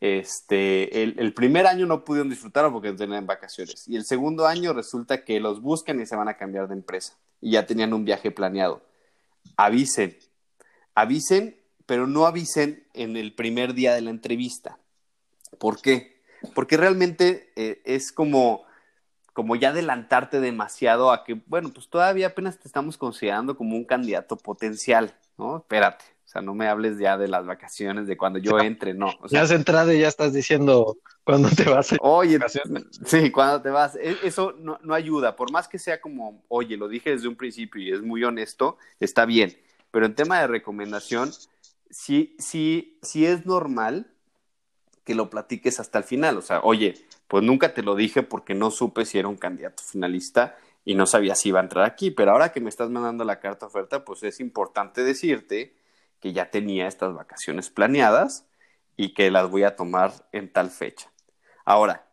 este, 0.00 1.02
el, 1.02 1.18
el 1.18 1.34
primer 1.34 1.66
año 1.66 1.86
no 1.86 2.04
pudieron 2.04 2.30
disfrutar 2.30 2.70
porque 2.72 2.92
tenían 2.92 3.26
vacaciones 3.26 3.86
y 3.86 3.96
el 3.96 4.04
segundo 4.04 4.46
año 4.46 4.72
resulta 4.72 5.24
que 5.24 5.40
los 5.40 5.60
buscan 5.60 6.00
y 6.00 6.06
se 6.06 6.16
van 6.16 6.28
a 6.28 6.36
cambiar 6.36 6.68
de 6.68 6.74
empresa 6.74 7.18
y 7.40 7.52
ya 7.52 7.66
tenían 7.66 7.92
un 7.92 8.04
viaje 8.04 8.30
planeado. 8.30 8.82
Avisen, 9.56 10.16
avisen, 10.94 11.59
pero 11.90 12.06
no 12.06 12.24
avisen 12.24 12.84
en 12.94 13.16
el 13.16 13.32
primer 13.32 13.74
día 13.74 13.94
de 13.94 14.00
la 14.00 14.10
entrevista. 14.10 14.78
¿Por 15.58 15.82
qué? 15.82 16.22
Porque 16.54 16.76
realmente 16.76 17.52
eh, 17.56 17.82
es 17.84 18.12
como 18.12 18.62
como 19.32 19.56
ya 19.56 19.70
adelantarte 19.70 20.38
demasiado 20.38 21.10
a 21.10 21.24
que, 21.24 21.40
bueno, 21.46 21.72
pues 21.74 21.88
todavía 21.88 22.28
apenas 22.28 22.60
te 22.60 22.68
estamos 22.68 22.96
considerando 22.96 23.56
como 23.56 23.74
un 23.74 23.84
candidato 23.84 24.36
potencial, 24.36 25.16
¿no? 25.36 25.56
Espérate, 25.56 26.04
o 26.24 26.28
sea, 26.28 26.42
no 26.42 26.54
me 26.54 26.68
hables 26.68 26.96
ya 26.96 27.18
de 27.18 27.26
las 27.26 27.44
vacaciones, 27.44 28.06
de 28.06 28.16
cuando 28.16 28.38
yo 28.38 28.60
entre, 28.60 28.94
no. 28.94 29.08
O 29.20 29.28
sea, 29.28 29.40
ya 29.40 29.42
has 29.42 29.50
entrado 29.50 29.92
y 29.92 29.98
ya 29.98 30.06
estás 30.06 30.32
diciendo 30.32 30.96
cuándo 31.24 31.48
te 31.48 31.64
vas. 31.64 31.92
A 31.92 31.96
oye, 32.02 32.38
sí, 33.04 33.32
cuándo 33.32 33.62
te 33.62 33.70
vas. 33.70 33.96
E, 33.96 34.16
eso 34.22 34.54
no, 34.60 34.78
no 34.84 34.94
ayuda, 34.94 35.34
por 35.34 35.50
más 35.50 35.66
que 35.66 35.80
sea 35.80 36.00
como, 36.00 36.44
oye, 36.46 36.76
lo 36.76 36.86
dije 36.86 37.10
desde 37.10 37.26
un 37.26 37.34
principio 37.34 37.82
y 37.82 37.90
es 37.90 38.00
muy 38.00 38.22
honesto, 38.22 38.78
está 39.00 39.24
bien, 39.24 39.58
pero 39.90 40.06
en 40.06 40.14
tema 40.14 40.40
de 40.40 40.46
recomendación, 40.46 41.32
sí, 41.90 42.36
sí, 42.38 42.98
sí 43.02 43.26
es 43.26 43.46
normal 43.46 44.12
que 45.04 45.14
lo 45.14 45.30
platiques 45.30 45.80
hasta 45.80 45.98
el 45.98 46.04
final, 46.04 46.38
o 46.38 46.42
sea, 46.42 46.60
oye, 46.60 46.94
pues 47.26 47.42
nunca 47.42 47.74
te 47.74 47.82
lo 47.82 47.94
dije 47.94 48.22
porque 48.22 48.54
no 48.54 48.70
supe 48.70 49.04
si 49.04 49.18
era 49.18 49.28
un 49.28 49.36
candidato 49.36 49.82
finalista 49.82 50.56
y 50.84 50.94
no 50.94 51.06
sabía 51.06 51.34
si 51.34 51.50
iba 51.50 51.60
a 51.60 51.62
entrar 51.62 51.84
aquí, 51.84 52.10
pero 52.10 52.32
ahora 52.32 52.52
que 52.52 52.60
me 52.60 52.68
estás 52.68 52.90
mandando 52.90 53.24
la 53.24 53.40
carta 53.40 53.66
oferta, 53.66 54.04
pues 54.04 54.22
es 54.22 54.40
importante 54.40 55.02
decirte 55.02 55.74
que 56.20 56.32
ya 56.32 56.50
tenía 56.50 56.86
estas 56.86 57.14
vacaciones 57.14 57.70
planeadas 57.70 58.46
y 58.96 59.14
que 59.14 59.30
las 59.30 59.50
voy 59.50 59.64
a 59.64 59.76
tomar 59.76 60.12
en 60.32 60.52
tal 60.52 60.70
fecha. 60.70 61.10
Ahora, 61.64 62.06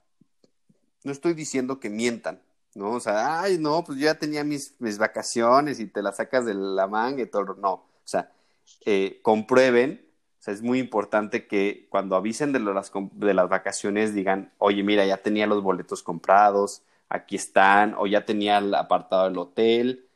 no 1.03 1.11
estoy 1.11 1.33
diciendo 1.33 1.79
que 1.79 1.89
mientan, 1.89 2.41
¿no? 2.75 2.91
O 2.91 2.99
sea, 2.99 3.41
ay, 3.41 3.57
no, 3.57 3.83
pues 3.83 3.99
yo 3.99 4.05
ya 4.05 4.17
tenía 4.17 4.43
mis, 4.43 4.79
mis 4.79 4.97
vacaciones 4.97 5.79
y 5.79 5.87
te 5.87 6.01
las 6.01 6.17
sacas 6.17 6.45
de 6.45 6.53
la 6.53 6.87
manga 6.87 7.23
y 7.23 7.27
todo. 7.27 7.55
No, 7.55 7.73
o 7.73 7.85
sea, 8.03 8.31
eh, 8.85 9.19
comprueben 9.21 10.07
sea, 10.47 10.53
es 10.53 10.61
muy 10.61 10.79
importante 10.79 11.45
que 11.45 11.87
cuando 11.89 12.15
avisen 12.15 12.53
de 12.53 12.59
las, 12.59 12.91
de 12.93 13.33
las 13.33 13.49
vacaciones 13.49 14.13
digan, 14.13 14.53
oye, 14.57 14.81
mira, 14.83 15.05
ya 15.05 15.17
tenía 15.17 15.45
los 15.45 15.61
boletos 15.61 16.03
comprados, 16.03 16.83
aquí 17.09 17.35
están, 17.35 17.95
o 17.97 18.07
ya 18.07 18.25
tenía 18.25 18.57
el 18.57 18.73
apartado 18.73 19.25
del 19.25 19.37
hotel, 19.37 20.07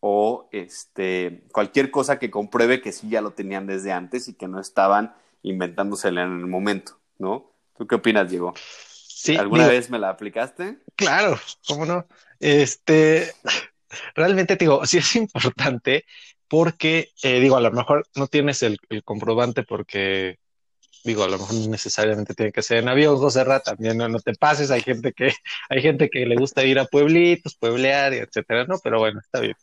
o 0.00 0.48
este, 0.52 1.44
cualquier 1.52 1.90
cosa 1.90 2.18
que 2.18 2.30
compruebe 2.30 2.80
que 2.80 2.92
sí 2.92 3.08
ya 3.08 3.20
lo 3.20 3.32
tenían 3.32 3.66
desde 3.66 3.92
antes 3.92 4.28
y 4.28 4.34
que 4.34 4.48
no 4.48 4.60
estaban 4.60 5.14
inventándosela 5.42 6.24
en 6.24 6.40
el 6.40 6.46
momento, 6.46 6.98
¿no? 7.18 7.52
¿Tú 7.78 7.86
qué 7.86 7.94
opinas, 7.94 8.28
Diego? 8.28 8.54
Sí, 8.56 9.36
¿Alguna 9.36 9.64
digo, 9.64 9.76
vez 9.76 9.90
me 9.90 9.98
la 9.98 10.10
aplicaste? 10.10 10.78
Claro, 10.96 11.38
cómo 11.66 11.86
no. 11.86 12.06
Este, 12.40 13.32
realmente 14.14 14.56
digo, 14.56 14.84
sí 14.86 14.98
es 14.98 15.16
importante 15.16 16.04
porque, 16.48 17.10
eh, 17.22 17.40
digo, 17.40 17.56
a 17.56 17.60
lo 17.60 17.72
mejor 17.72 18.06
no 18.14 18.28
tienes 18.28 18.62
el, 18.62 18.78
el, 18.88 19.02
comprobante 19.02 19.64
porque, 19.64 20.38
digo, 21.02 21.24
a 21.24 21.28
lo 21.28 21.38
mejor 21.38 21.54
no 21.54 21.68
necesariamente 21.68 22.34
tiene 22.34 22.52
que 22.52 22.62
ser 22.62 22.78
en 22.78 22.88
avión, 22.88 23.16
José 23.16 23.42
Ra, 23.42 23.58
también 23.60 23.98
no, 23.98 24.08
no, 24.08 24.20
te 24.20 24.32
pases, 24.34 24.70
hay 24.70 24.80
gente 24.82 25.12
que, 25.12 25.32
hay 25.68 25.82
gente 25.82 26.08
que 26.08 26.24
le 26.24 26.36
gusta 26.36 26.64
ir 26.64 26.78
a 26.78 26.84
pueblitos, 26.84 27.56
pueblear, 27.56 28.14
y 28.14 28.18
etcétera, 28.18 28.64
¿no? 28.64 28.78
Pero 28.78 29.00
bueno, 29.00 29.20
está 29.20 29.40
bien. 29.40 29.56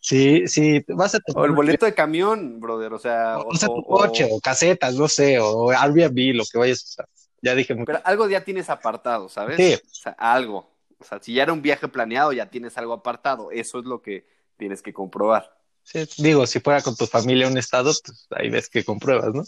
Sí, 0.00 0.46
sí, 0.46 0.84
vas 0.88 1.16
a 1.16 1.18
O 1.34 1.44
el 1.44 1.52
boleto 1.52 1.86
de 1.86 1.94
camión, 1.94 2.60
brother, 2.60 2.92
o 2.92 2.98
sea. 2.98 3.38
O, 3.38 3.48
o 3.48 3.56
sea, 3.56 3.68
tu 3.68 3.82
coche, 3.82 4.24
o, 4.24 4.36
o, 4.36 4.40
casetas, 4.40 4.94
no 4.94 5.08
sé, 5.08 5.40
o 5.40 5.70
Airbnb, 5.70 6.36
lo 6.36 6.44
que 6.44 6.58
vayas 6.58 6.82
a 6.82 6.84
usar. 6.84 7.08
Ya 7.42 7.56
dije. 7.56 7.74
Pero 7.74 8.00
algo 8.04 8.28
ya 8.28 8.44
tienes 8.44 8.70
apartado, 8.70 9.28
¿sabes? 9.28 9.56
Sí. 9.56 9.74
O 9.74 9.94
sea, 9.94 10.12
algo. 10.12 10.71
O 11.02 11.04
sea, 11.04 11.18
si 11.20 11.34
ya 11.34 11.42
era 11.42 11.52
un 11.52 11.62
viaje 11.62 11.88
planeado, 11.88 12.32
ya 12.32 12.46
tienes 12.46 12.78
algo 12.78 12.92
apartado. 12.92 13.50
Eso 13.50 13.80
es 13.80 13.84
lo 13.84 14.00
que 14.00 14.24
tienes 14.56 14.82
que 14.82 14.92
comprobar. 14.92 15.52
Sí, 15.82 16.06
digo, 16.18 16.46
si 16.46 16.60
fuera 16.60 16.80
con 16.80 16.94
tu 16.94 17.06
familia 17.06 17.46
a 17.46 17.50
un 17.50 17.58
estado, 17.58 17.92
pues 18.04 18.28
ahí 18.30 18.48
ves 18.50 18.68
que 18.68 18.84
compruebas, 18.84 19.34
¿no? 19.34 19.42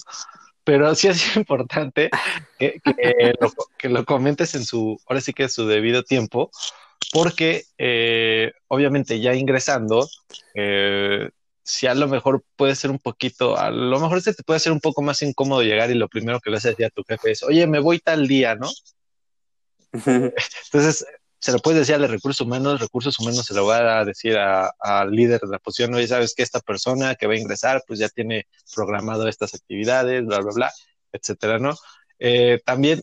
Pero 0.65 0.93
sí 0.97 1.09
es 1.09 1.37
importante 1.37 2.11
que, 2.59 2.81
que, 2.83 2.95
lo, 3.41 3.53
que 3.79 3.89
lo 3.89 4.05
comentes 4.05 4.55
en 4.57 4.65
su, 4.65 4.99
ahora 5.07 5.21
sí 5.21 5.33
que 5.33 5.45
en 5.45 5.51
su 5.51 5.67
debido 5.69 6.03
tiempo, 6.03 6.51
porque 7.13 7.67
eh, 7.79 8.53
obviamente 8.67 9.21
ya 9.21 9.35
ingresando, 9.35 10.09
eh, 10.55 11.31
si 11.63 11.87
a 11.87 11.95
lo 11.95 12.09
mejor 12.09 12.45
puede 12.57 12.75
ser 12.75 12.91
un 12.91 12.99
poquito, 12.99 13.57
a 13.57 13.71
lo 13.71 14.01
mejor 14.01 14.21
se 14.21 14.35
te 14.35 14.43
puede 14.43 14.57
hacer 14.57 14.73
un 14.73 14.81
poco 14.81 15.01
más 15.01 15.23
incómodo 15.23 15.63
llegar 15.63 15.91
y 15.91 15.95
lo 15.95 16.09
primero 16.09 16.41
que 16.41 16.51
le 16.51 16.57
haces 16.57 16.77
a 16.85 16.91
tu 16.91 17.05
jefe 17.05 17.31
es, 17.31 17.43
oye, 17.45 17.67
me 17.67 17.79
voy 17.79 18.01
tal 18.01 18.27
día, 18.27 18.57
¿no? 18.57 18.69
Entonces, 19.93 21.07
se 21.45 21.53
lo 21.53 21.59
puedes 21.59 21.81
decir 21.81 21.95
a 21.95 21.99
los 21.99 22.11
recursos 22.11 22.41
humanos, 22.41 22.81
recursos 22.81 23.19
humanos 23.19 23.45
se 23.45 23.53
lo 23.53 23.67
va 23.67 23.99
a 23.99 24.05
decir 24.07 24.35
al 24.39 25.11
líder 25.11 25.43
de 25.43 25.49
la 25.49 25.59
posición, 25.59 25.93
oye, 25.93 26.07
sabes 26.07 26.35
que 26.35 26.43
esta 26.43 26.59
persona 26.61 27.17
que 27.17 27.27
va 27.27 27.35
a 27.35 27.37
ingresar, 27.37 27.83
pues 27.87 27.99
ya 27.99 28.09
tiene 28.09 28.47
programado 28.75 29.29
estas 29.29 29.53
actividades, 29.55 30.25
bla, 30.25 30.41
bla, 30.41 30.53
bla, 30.55 30.73
etcétera, 31.13 31.59
¿no? 31.59 31.75
Eh, 32.19 32.63
también 32.65 33.03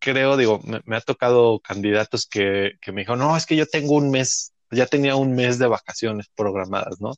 creo, 0.00 0.36
digo, 0.36 0.60
me, 0.64 0.80
me, 0.84 0.96
ha 0.96 1.00
tocado 1.00 1.60
candidatos 1.60 2.26
que, 2.26 2.72
que 2.80 2.90
me 2.90 3.02
dijo, 3.02 3.14
no, 3.14 3.36
es 3.36 3.46
que 3.46 3.54
yo 3.54 3.66
tengo 3.66 3.94
un 3.94 4.10
mes, 4.10 4.52
ya 4.72 4.86
tenía 4.86 5.14
un 5.14 5.36
mes 5.36 5.60
de 5.60 5.68
vacaciones 5.68 6.26
programadas, 6.34 7.00
¿no? 7.00 7.14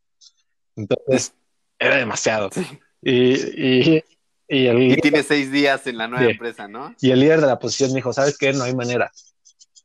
Entonces, 0.76 1.32
era 1.78 1.96
demasiado. 1.96 2.50
Sí. 2.52 2.66
Y, 3.00 3.32
y, 3.32 4.04
y, 4.48 4.66
el 4.66 4.82
y 4.82 4.96
tiene 4.96 5.22
seis 5.22 5.50
días 5.50 5.86
en 5.86 5.96
la 5.96 6.08
nueva 6.08 6.26
sí. 6.26 6.32
empresa, 6.32 6.68
¿no? 6.68 6.94
Y 7.00 7.10
el 7.10 7.20
líder 7.20 7.40
de 7.40 7.46
la 7.46 7.58
posición 7.58 7.88
me 7.92 7.96
dijo, 7.96 8.12
¿sabes 8.12 8.36
qué? 8.36 8.52
No 8.52 8.64
hay 8.64 8.74
manera. 8.74 9.10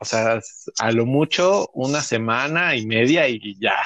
O 0.03 0.05
sea, 0.05 0.41
a 0.79 0.91
lo 0.91 1.05
mucho 1.05 1.69
una 1.73 2.01
semana 2.01 2.75
y 2.75 2.85
media 2.85 3.29
y 3.29 3.57
ya. 3.57 3.77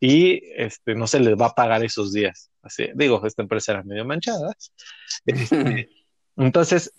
y 0.00 0.40
este, 0.56 0.94
no 0.94 1.06
se 1.06 1.20
les 1.20 1.36
va 1.36 1.48
a 1.48 1.54
pagar 1.54 1.84
esos 1.84 2.14
días. 2.14 2.50
Así, 2.62 2.88
digo, 2.94 3.20
esta 3.26 3.42
empresa 3.42 3.72
era 3.72 3.82
medio 3.82 4.06
manchada. 4.06 4.54
Este, 5.26 5.90
entonces, 6.38 6.94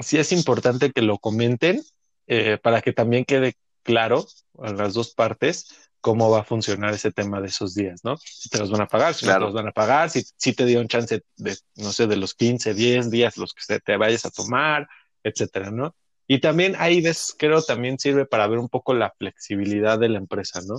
sí 0.00 0.18
es 0.18 0.32
importante 0.32 0.90
que 0.90 1.02
lo 1.02 1.18
comenten 1.18 1.82
eh, 2.26 2.58
para 2.60 2.82
que 2.82 2.92
también 2.92 3.24
quede 3.24 3.54
claro 3.84 4.26
en 4.60 4.76
las 4.76 4.92
dos 4.94 5.14
partes 5.14 5.68
cómo 6.00 6.28
va 6.30 6.40
a 6.40 6.44
funcionar 6.44 6.92
ese 6.92 7.12
tema 7.12 7.40
de 7.40 7.46
esos 7.46 7.76
días, 7.76 8.00
¿no? 8.02 8.16
Si 8.16 8.48
te 8.48 8.58
los 8.58 8.72
van 8.72 8.80
a 8.80 8.88
pagar, 8.88 9.14
si 9.14 9.24
no 9.24 9.34
te 9.34 9.38
los 9.38 9.54
van 9.54 9.68
a 9.68 9.72
pagar, 9.72 10.10
si, 10.10 10.24
si 10.36 10.52
te 10.52 10.66
dieron 10.66 10.88
chance 10.88 11.22
de, 11.36 11.56
no 11.76 11.92
sé, 11.92 12.08
de 12.08 12.16
los 12.16 12.34
15, 12.34 12.74
10 12.74 13.08
días, 13.08 13.36
los 13.36 13.54
que 13.54 13.78
te 13.78 13.96
vayas 13.96 14.24
a 14.24 14.30
tomar, 14.30 14.88
etcétera, 15.22 15.70
¿no? 15.70 15.94
Y 16.32 16.38
también 16.38 16.76
ahí 16.78 17.00
ves, 17.00 17.34
creo, 17.36 17.60
también 17.60 17.98
sirve 17.98 18.24
para 18.24 18.46
ver 18.46 18.60
un 18.60 18.68
poco 18.68 18.94
la 18.94 19.10
flexibilidad 19.18 19.98
de 19.98 20.08
la 20.08 20.18
empresa, 20.18 20.60
¿no? 20.64 20.76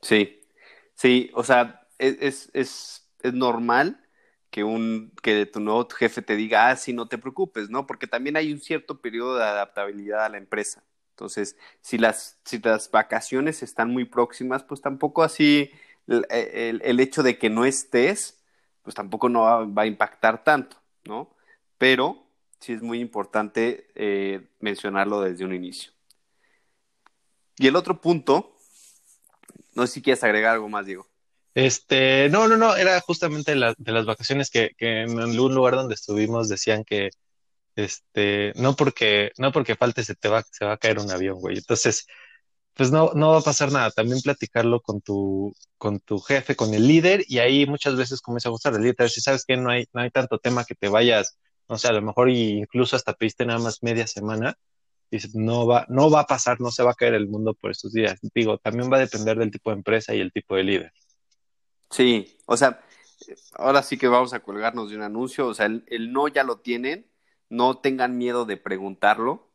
Sí, 0.00 0.40
sí, 0.94 1.32
o 1.34 1.42
sea, 1.42 1.84
es, 1.98 2.16
es, 2.20 2.50
es, 2.52 3.10
es 3.24 3.34
normal 3.34 4.00
que 4.50 4.62
un 4.62 5.12
que 5.24 5.44
tu 5.46 5.58
nuevo 5.58 5.88
jefe 5.90 6.22
te 6.22 6.36
diga, 6.36 6.68
ah, 6.68 6.76
sí, 6.76 6.92
no 6.92 7.08
te 7.08 7.18
preocupes, 7.18 7.68
¿no? 7.68 7.84
Porque 7.84 8.06
también 8.06 8.36
hay 8.36 8.52
un 8.52 8.60
cierto 8.60 9.00
periodo 9.00 9.38
de 9.38 9.42
adaptabilidad 9.42 10.24
a 10.24 10.28
la 10.28 10.38
empresa. 10.38 10.84
Entonces, 11.10 11.56
si 11.80 11.98
las, 11.98 12.38
si 12.44 12.60
las 12.60 12.88
vacaciones 12.92 13.64
están 13.64 13.90
muy 13.90 14.04
próximas, 14.04 14.62
pues 14.62 14.82
tampoco 14.82 15.24
así 15.24 15.72
el, 16.06 16.24
el, 16.30 17.00
hecho 17.00 17.24
de 17.24 17.38
que 17.38 17.50
no 17.50 17.64
estés, 17.64 18.40
pues 18.82 18.94
tampoco 18.94 19.28
no 19.28 19.42
va, 19.42 19.82
a 19.82 19.86
impactar 19.86 20.44
tanto, 20.44 20.76
¿no? 21.04 21.34
Pero 21.76 22.23
sí 22.60 22.72
es 22.72 22.82
muy 22.82 23.00
importante 23.00 23.88
eh, 23.94 24.46
mencionarlo 24.60 25.20
desde 25.20 25.44
un 25.44 25.54
inicio. 25.54 25.92
Y 27.56 27.68
el 27.68 27.76
otro 27.76 28.00
punto 28.00 28.54
no 29.74 29.86
sé 29.86 29.94
si 29.94 30.02
quieres 30.02 30.22
agregar 30.24 30.54
algo 30.54 30.68
más, 30.68 30.86
Diego. 30.86 31.06
Este, 31.54 32.28
no, 32.30 32.48
no, 32.48 32.56
no, 32.56 32.74
era 32.76 33.00
justamente 33.00 33.52
de 33.52 33.92
las 33.92 34.06
vacaciones 34.06 34.50
que, 34.50 34.70
que 34.76 35.02
en 35.02 35.18
algún 35.18 35.54
lugar 35.54 35.74
donde 35.74 35.94
estuvimos 35.94 36.48
decían 36.48 36.84
que, 36.84 37.10
este, 37.76 38.52
no 38.56 38.74
porque, 38.76 39.32
no 39.38 39.52
porque 39.52 39.76
falte 39.76 40.04
se 40.04 40.14
te 40.14 40.28
va, 40.28 40.42
se 40.50 40.64
va 40.64 40.72
a 40.74 40.78
caer 40.78 40.98
un 40.98 41.10
avión, 41.10 41.40
güey. 41.40 41.58
Entonces, 41.58 42.06
pues 42.74 42.90
no, 42.90 43.12
no 43.14 43.30
va 43.32 43.38
a 43.38 43.42
pasar 43.42 43.70
nada. 43.72 43.90
También 43.90 44.20
platicarlo 44.20 44.80
con 44.80 45.00
tu, 45.00 45.54
con 45.78 46.00
tu 46.00 46.18
jefe, 46.20 46.56
con 46.56 46.74
el 46.74 46.88
líder, 46.88 47.24
y 47.28 47.38
ahí 47.38 47.66
muchas 47.66 47.96
veces 47.96 48.20
comienza 48.20 48.48
a 48.48 48.52
gustar 48.52 48.74
el 48.74 48.82
líder. 48.82 49.10
Si 49.10 49.20
sabes 49.20 49.44
que 49.44 49.56
no 49.56 49.70
hay, 49.70 49.86
no 49.92 50.00
hay 50.02 50.10
tanto 50.10 50.38
tema 50.38 50.64
que 50.64 50.74
te 50.74 50.88
vayas, 50.88 51.38
no 51.68 51.78
sé, 51.78 51.88
a 51.88 51.92
lo 51.92 52.02
mejor 52.02 52.28
incluso 52.30 52.96
hasta 52.96 53.14
pediste 53.14 53.46
nada 53.46 53.58
más 53.58 53.82
media 53.82 54.06
semana, 54.06 54.56
no 55.34 55.66
va, 55.66 55.86
no 55.88 56.10
va 56.10 56.20
a 56.20 56.26
pasar, 56.26 56.60
no 56.60 56.70
se 56.70 56.82
va 56.82 56.92
a 56.92 56.94
caer 56.94 57.14
el 57.14 57.28
mundo 57.28 57.54
por 57.54 57.70
estos 57.70 57.92
días. 57.92 58.18
Digo, 58.34 58.58
también 58.58 58.90
va 58.92 58.96
a 58.96 59.00
depender 59.00 59.38
del 59.38 59.50
tipo 59.50 59.70
de 59.70 59.76
empresa 59.76 60.14
y 60.14 60.20
el 60.20 60.32
tipo 60.32 60.56
de 60.56 60.64
líder. 60.64 60.92
Sí, 61.90 62.36
o 62.46 62.56
sea, 62.56 62.80
ahora 63.54 63.82
sí 63.82 63.96
que 63.96 64.08
vamos 64.08 64.32
a 64.34 64.40
colgarnos 64.40 64.90
de 64.90 64.96
un 64.96 65.02
anuncio, 65.02 65.46
o 65.46 65.54
sea, 65.54 65.66
el, 65.66 66.12
no 66.12 66.28
ya 66.28 66.42
lo 66.42 66.58
tienen, 66.58 67.06
no 67.48 67.78
tengan 67.78 68.18
miedo 68.18 68.46
de 68.46 68.56
preguntarlo, 68.56 69.50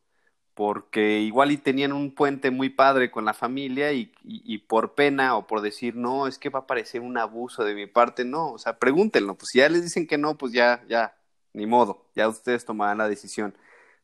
porque 0.54 1.20
igual 1.20 1.52
y 1.52 1.58
tenían 1.58 1.94
un 1.94 2.14
puente 2.14 2.52
muy 2.52 2.70
padre 2.70 3.12
con 3.12 3.26
la 3.26 3.34
familia 3.34 3.94
y, 3.94 4.12
y, 4.24 4.58
por 4.60 4.94
pena 4.94 5.38
o 5.38 5.48
por 5.48 5.62
decir, 5.62 5.96
no, 5.96 6.28
es 6.28 6.38
que 6.38 6.50
va 6.50 6.60
a 6.60 6.68
parecer 6.68 7.02
un 7.02 7.18
abuso 7.18 7.64
de 7.64 7.76
mi 7.76 7.88
parte, 7.88 8.26
no, 8.26 8.52
o 8.54 8.58
sea, 8.58 8.78
pregúntenlo, 8.78 9.36
pues 9.36 9.50
si 9.52 9.60
ya 9.60 9.70
les 9.70 9.84
dicen 9.84 10.08
que 10.08 10.18
no, 10.18 10.38
pues 10.38 10.52
ya, 10.52 10.84
ya, 10.88 11.16
ni 11.54 11.66
modo, 11.66 12.06
ya 12.16 12.28
ustedes 12.28 12.66
tomarán 12.66 12.98
la 13.00 13.10
decisión 13.10 13.56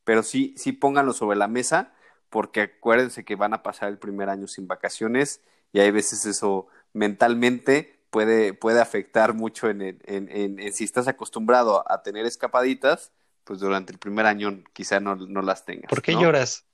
pero 0.05 0.23
sí, 0.23 0.53
sí 0.55 0.71
pónganlo 0.71 1.11
sobre 1.11 1.37
la 1.37 1.49
mesa, 1.49 1.91
porque 2.29 2.61
acuérdense 2.61 3.25
que 3.25 3.35
van 3.35 3.53
a 3.53 3.63
pasar 3.63 3.89
el 3.89 3.97
primer 3.97 4.29
año 4.29 4.47
sin 4.47 4.67
vacaciones 4.67 5.41
y 5.73 5.79
hay 5.79 5.91
veces 5.91 6.25
eso 6.25 6.67
mentalmente 6.93 7.99
puede, 8.11 8.53
puede 8.53 8.79
afectar 8.79 9.33
mucho 9.33 9.69
en, 9.69 9.81
en, 9.81 9.99
en, 10.05 10.73
si 10.73 10.85
estás 10.85 11.09
acostumbrado 11.09 11.83
a 11.91 12.01
tener 12.03 12.25
escapaditas, 12.25 13.11
pues 13.43 13.59
durante 13.59 13.91
el 13.91 13.99
primer 13.99 14.25
año 14.25 14.63
quizá 14.73 14.99
no, 14.99 15.15
no 15.15 15.41
las 15.41 15.65
tengas. 15.65 15.89
¿Por 15.89 16.01
qué 16.01 16.13
lloras? 16.13 16.65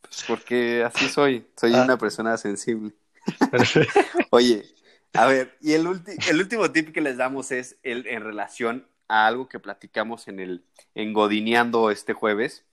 Pues 0.00 0.24
porque 0.26 0.84
así 0.84 1.08
soy, 1.08 1.46
soy 1.56 1.74
ah. 1.74 1.82
una 1.82 1.98
persona 1.98 2.36
sensible. 2.38 2.92
Oye, 4.30 4.64
a 5.12 5.26
ver, 5.26 5.56
y 5.60 5.72
el, 5.74 5.86
el 6.28 6.40
último 6.40 6.70
tip 6.72 6.92
que 6.92 7.00
les 7.00 7.16
damos 7.16 7.52
es 7.52 7.76
el, 7.82 8.06
en 8.06 8.22
relación 8.22 8.86
a 9.08 9.26
algo 9.26 9.48
que 9.48 9.58
platicamos 9.58 10.28
en 10.28 10.40
el 10.40 10.64
Engodineando 10.94 11.90
este 11.90 12.12
jueves, 12.12 12.64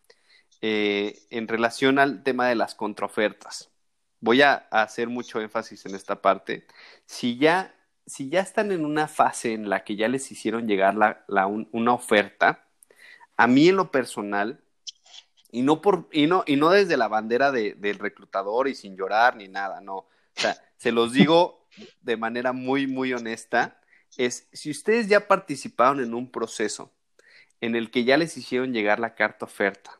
eh, 0.62 1.20
en 1.30 1.48
relación 1.48 2.00
al 2.00 2.24
tema 2.24 2.48
de 2.48 2.56
las 2.56 2.76
contraofertas. 2.76 3.70
Voy 4.20 4.42
a 4.42 4.54
hacer 4.72 5.10
mucho 5.10 5.42
énfasis 5.42 5.86
en 5.86 5.96
esta 5.96 6.22
parte. 6.22 6.66
Si 7.06 7.38
ya, 7.38 7.76
si 8.06 8.30
ya 8.30 8.40
están 8.40 8.72
en 8.72 8.86
una 8.86 9.08
fase 9.08 9.54
en 9.54 9.70
la 9.70 9.84
que 9.84 9.98
ya 9.98 10.08
les 10.08 10.32
hicieron 10.32 10.68
llegar 10.68 10.96
la, 10.96 11.48
una 11.48 11.94
oferta, 11.94 12.66
a 13.36 13.48
mí 13.48 13.68
en 13.68 13.76
lo 13.76 13.92
personal, 13.92 14.64
y 15.52 15.62
no, 15.62 15.82
por, 15.82 16.08
y 16.12 16.28
no, 16.28 16.44
y 16.48 16.56
no 16.56 16.70
desde 16.70 16.98
la 16.98 17.10
bandera 17.10 17.52
de, 17.52 17.74
del 17.74 18.00
reclutador 18.00 18.68
y 18.68 18.76
sin 18.76 18.96
llorar 18.96 19.36
ni 19.36 19.50
nada, 19.50 19.82
no. 19.82 19.98
O 19.98 20.08
sea, 20.34 20.56
se 20.78 20.92
los 20.92 21.14
digo 21.14 21.68
de 22.02 22.18
manera 22.18 22.54
muy, 22.54 22.88
muy 22.88 23.14
honesta 23.14 23.82
es 24.18 24.48
si 24.54 24.72
ustedes 24.72 25.08
ya 25.08 25.28
participaron 25.28 26.00
en 26.00 26.14
un 26.14 26.32
proceso 26.32 26.92
en 27.62 27.76
el 27.76 27.92
que 27.92 28.04
ya 28.04 28.18
les 28.18 28.38
hicieron 28.38 28.74
llegar 28.74 29.00
la 29.00 29.16
carta 29.16 29.46
oferta 29.46 30.00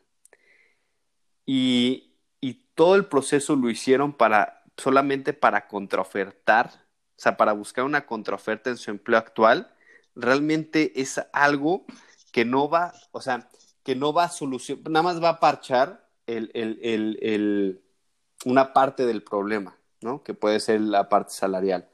y, 1.46 2.14
y 2.40 2.64
todo 2.74 2.94
el 2.94 3.06
proceso 3.06 3.56
lo 3.56 3.70
hicieron 3.70 4.12
para 4.12 4.62
solamente 4.76 5.32
para 5.32 5.68
contraofertar, 5.68 6.66
o 6.66 7.20
sea, 7.20 7.36
para 7.36 7.52
buscar 7.52 7.84
una 7.84 8.06
contraoferta 8.06 8.70
en 8.70 8.76
su 8.76 8.90
empleo 8.90 9.18
actual, 9.18 9.72
realmente 10.14 11.00
es 11.00 11.20
algo 11.32 11.84
que 12.32 12.44
no 12.44 12.68
va, 12.68 12.92
o 13.12 13.20
sea, 13.20 13.48
que 13.82 13.94
no 13.94 14.12
va 14.12 14.24
a 14.24 14.28
solucionar, 14.30 14.90
nada 14.90 15.02
más 15.02 15.22
va 15.22 15.28
a 15.30 15.40
parchar 15.40 16.08
el, 16.26 16.50
el, 16.54 16.78
el, 17.22 17.82
una 18.44 18.72
parte 18.72 19.06
del 19.06 19.22
problema, 19.22 19.76
¿no? 20.00 20.22
Que 20.22 20.34
puede 20.34 20.60
ser 20.60 20.80
la 20.80 21.08
parte 21.08 21.32
salarial 21.32 21.88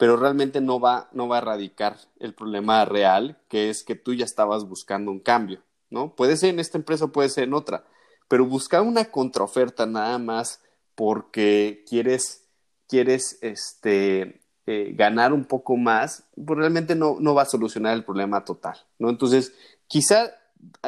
pero 0.00 0.16
realmente 0.16 0.62
no 0.62 0.80
va, 0.80 1.10
no 1.12 1.28
va 1.28 1.36
a 1.36 1.38
erradicar 1.40 1.98
el 2.20 2.32
problema 2.32 2.86
real, 2.86 3.36
que 3.50 3.68
es 3.68 3.84
que 3.84 3.94
tú 3.94 4.14
ya 4.14 4.24
estabas 4.24 4.64
buscando 4.64 5.10
un 5.10 5.20
cambio, 5.20 5.60
¿no? 5.90 6.16
Puede 6.16 6.38
ser 6.38 6.48
en 6.48 6.58
esta 6.58 6.78
empresa, 6.78 7.08
puede 7.08 7.28
ser 7.28 7.44
en 7.44 7.52
otra, 7.52 7.84
pero 8.26 8.46
buscar 8.46 8.80
una 8.80 9.10
contraoferta 9.10 9.84
nada 9.84 10.16
más 10.16 10.62
porque 10.94 11.84
quieres, 11.86 12.48
quieres 12.88 13.40
este, 13.42 14.40
eh, 14.64 14.94
ganar 14.94 15.34
un 15.34 15.44
poco 15.44 15.76
más, 15.76 16.24
pues 16.34 16.58
realmente 16.58 16.94
no, 16.94 17.18
no 17.20 17.34
va 17.34 17.42
a 17.42 17.44
solucionar 17.44 17.92
el 17.92 18.02
problema 18.02 18.42
total, 18.42 18.78
¿no? 18.98 19.10
Entonces, 19.10 19.52
quizá 19.86 20.30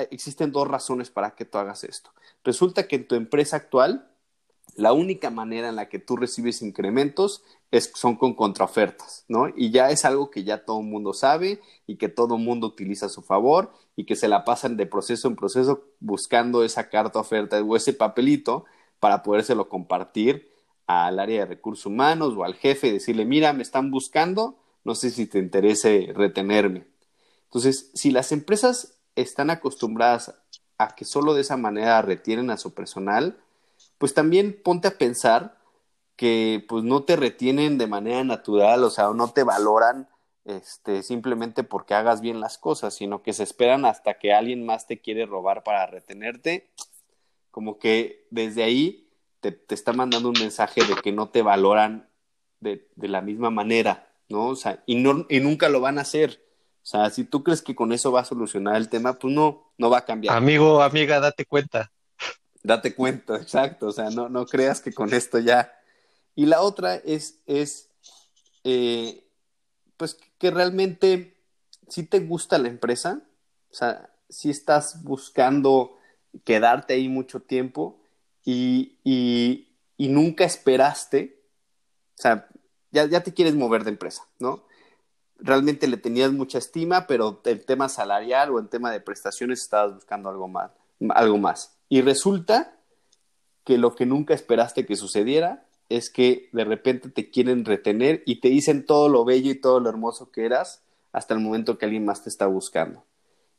existen 0.08 0.52
dos 0.52 0.66
razones 0.66 1.10
para 1.10 1.34
que 1.34 1.44
tú 1.44 1.58
hagas 1.58 1.84
esto. 1.84 2.14
Resulta 2.44 2.88
que 2.88 2.96
en 2.96 3.06
tu 3.06 3.14
empresa 3.14 3.56
actual 3.56 4.10
la 4.76 4.92
única 4.92 5.30
manera 5.30 5.68
en 5.68 5.76
la 5.76 5.88
que 5.88 5.98
tú 5.98 6.16
recibes 6.16 6.62
incrementos 6.62 7.44
es, 7.70 7.92
son 7.94 8.16
con 8.16 8.34
contraofertas, 8.34 9.24
¿no? 9.28 9.48
Y 9.54 9.70
ya 9.70 9.90
es 9.90 10.04
algo 10.04 10.30
que 10.30 10.44
ya 10.44 10.64
todo 10.64 10.80
el 10.80 10.86
mundo 10.86 11.12
sabe 11.12 11.60
y 11.86 11.96
que 11.96 12.08
todo 12.08 12.36
el 12.36 12.42
mundo 12.42 12.66
utiliza 12.68 13.06
a 13.06 13.10
su 13.10 13.22
favor 13.22 13.72
y 13.96 14.04
que 14.04 14.16
se 14.16 14.28
la 14.28 14.44
pasan 14.44 14.76
de 14.76 14.86
proceso 14.86 15.28
en 15.28 15.36
proceso 15.36 15.84
buscando 16.00 16.64
esa 16.64 16.88
carta 16.88 17.18
oferta 17.18 17.60
o 17.62 17.76
ese 17.76 17.92
papelito 17.92 18.64
para 19.00 19.22
podérselo 19.22 19.68
compartir 19.68 20.50
al 20.86 21.18
área 21.18 21.40
de 21.40 21.46
recursos 21.46 21.86
humanos 21.86 22.34
o 22.36 22.44
al 22.44 22.54
jefe 22.54 22.88
y 22.88 22.92
decirle, 22.92 23.24
mira, 23.24 23.52
me 23.52 23.62
están 23.62 23.90
buscando, 23.90 24.58
no 24.84 24.94
sé 24.94 25.10
si 25.10 25.26
te 25.26 25.38
interese 25.38 26.12
retenerme. 26.14 26.86
Entonces, 27.44 27.90
si 27.94 28.10
las 28.10 28.32
empresas 28.32 28.98
están 29.16 29.50
acostumbradas 29.50 30.34
a 30.78 30.94
que 30.94 31.04
solo 31.04 31.34
de 31.34 31.42
esa 31.42 31.56
manera 31.56 32.00
retienen 32.02 32.50
a 32.50 32.56
su 32.56 32.74
personal, 32.74 33.38
pues 34.02 34.14
también 34.14 34.60
ponte 34.64 34.88
a 34.88 34.98
pensar 34.98 35.56
que 36.16 36.66
pues 36.68 36.82
no 36.82 37.04
te 37.04 37.14
retienen 37.14 37.78
de 37.78 37.86
manera 37.86 38.24
natural, 38.24 38.82
o 38.82 38.90
sea, 38.90 39.10
no 39.14 39.30
te 39.30 39.44
valoran 39.44 40.08
este, 40.44 41.04
simplemente 41.04 41.62
porque 41.62 41.94
hagas 41.94 42.20
bien 42.20 42.40
las 42.40 42.58
cosas, 42.58 42.94
sino 42.96 43.22
que 43.22 43.32
se 43.32 43.44
esperan 43.44 43.84
hasta 43.84 44.14
que 44.14 44.32
alguien 44.32 44.66
más 44.66 44.88
te 44.88 45.00
quiere 45.00 45.24
robar 45.24 45.62
para 45.62 45.86
retenerte, 45.86 46.68
como 47.52 47.78
que 47.78 48.26
desde 48.30 48.64
ahí 48.64 49.08
te, 49.38 49.52
te 49.52 49.76
está 49.76 49.92
mandando 49.92 50.30
un 50.30 50.40
mensaje 50.40 50.84
de 50.84 50.96
que 50.96 51.12
no 51.12 51.28
te 51.28 51.42
valoran 51.42 52.08
de, 52.58 52.88
de, 52.96 53.06
la 53.06 53.20
misma 53.20 53.50
manera, 53.50 54.10
¿no? 54.28 54.48
O 54.48 54.56
sea, 54.56 54.82
y, 54.84 54.96
no, 54.96 55.26
y 55.28 55.38
nunca 55.38 55.68
lo 55.68 55.80
van 55.80 55.98
a 55.98 56.02
hacer. 56.02 56.44
O 56.82 56.86
sea, 56.86 57.08
si 57.10 57.22
tú 57.22 57.44
crees 57.44 57.62
que 57.62 57.76
con 57.76 57.92
eso 57.92 58.10
va 58.10 58.22
a 58.22 58.24
solucionar 58.24 58.74
el 58.74 58.88
tema, 58.88 59.12
pues 59.12 59.32
no, 59.32 59.72
no 59.78 59.90
va 59.90 59.98
a 59.98 60.04
cambiar. 60.04 60.36
Amigo, 60.36 60.82
amiga, 60.82 61.20
date 61.20 61.44
cuenta 61.46 61.92
date 62.62 62.94
cuenta, 62.94 63.36
exacto, 63.36 63.86
o 63.86 63.92
sea, 63.92 64.10
no, 64.10 64.28
no 64.28 64.46
creas 64.46 64.80
que 64.80 64.92
con 64.92 65.12
esto 65.14 65.38
ya. 65.38 65.72
Y 66.34 66.46
la 66.46 66.62
otra 66.62 66.96
es, 66.96 67.40
es 67.46 67.90
eh, 68.64 69.26
pues 69.96 70.18
que 70.38 70.50
realmente 70.50 71.36
si 71.88 72.04
te 72.04 72.20
gusta 72.20 72.58
la 72.58 72.68
empresa, 72.68 73.22
o 73.70 73.74
sea, 73.74 74.10
si 74.28 74.50
estás 74.50 75.02
buscando 75.02 75.98
quedarte 76.44 76.94
ahí 76.94 77.08
mucho 77.08 77.40
tiempo 77.40 78.00
y, 78.44 78.98
y, 79.04 79.68
y 79.98 80.08
nunca 80.08 80.44
esperaste 80.44 81.42
O 82.18 82.22
sea, 82.22 82.48
ya, 82.90 83.06
ya 83.06 83.22
te 83.22 83.34
quieres 83.34 83.54
mover 83.54 83.84
de 83.84 83.90
empresa, 83.90 84.26
¿no? 84.38 84.64
Realmente 85.38 85.86
le 85.88 85.96
tenías 85.96 86.32
mucha 86.32 86.58
estima, 86.58 87.06
pero 87.06 87.40
el 87.44 87.64
tema 87.64 87.88
salarial 87.88 88.50
o 88.50 88.58
el 88.58 88.68
tema 88.68 88.90
de 88.90 89.00
prestaciones 89.00 89.60
estabas 89.60 89.94
buscando 89.94 90.30
algo 90.30 90.48
más. 90.48 90.70
Algo 91.10 91.38
más. 91.38 91.76
Y 91.92 92.00
resulta 92.00 92.74
que 93.64 93.76
lo 93.76 93.94
que 93.94 94.06
nunca 94.06 94.32
esperaste 94.32 94.86
que 94.86 94.96
sucediera 94.96 95.66
es 95.90 96.08
que 96.08 96.48
de 96.52 96.64
repente 96.64 97.10
te 97.10 97.28
quieren 97.28 97.66
retener 97.66 98.22
y 98.24 98.40
te 98.40 98.48
dicen 98.48 98.86
todo 98.86 99.10
lo 99.10 99.26
bello 99.26 99.50
y 99.50 99.60
todo 99.60 99.78
lo 99.78 99.90
hermoso 99.90 100.32
que 100.32 100.46
eras 100.46 100.82
hasta 101.12 101.34
el 101.34 101.40
momento 101.40 101.76
que 101.76 101.84
alguien 101.84 102.06
más 102.06 102.22
te 102.22 102.30
está 102.30 102.46
buscando. 102.46 103.04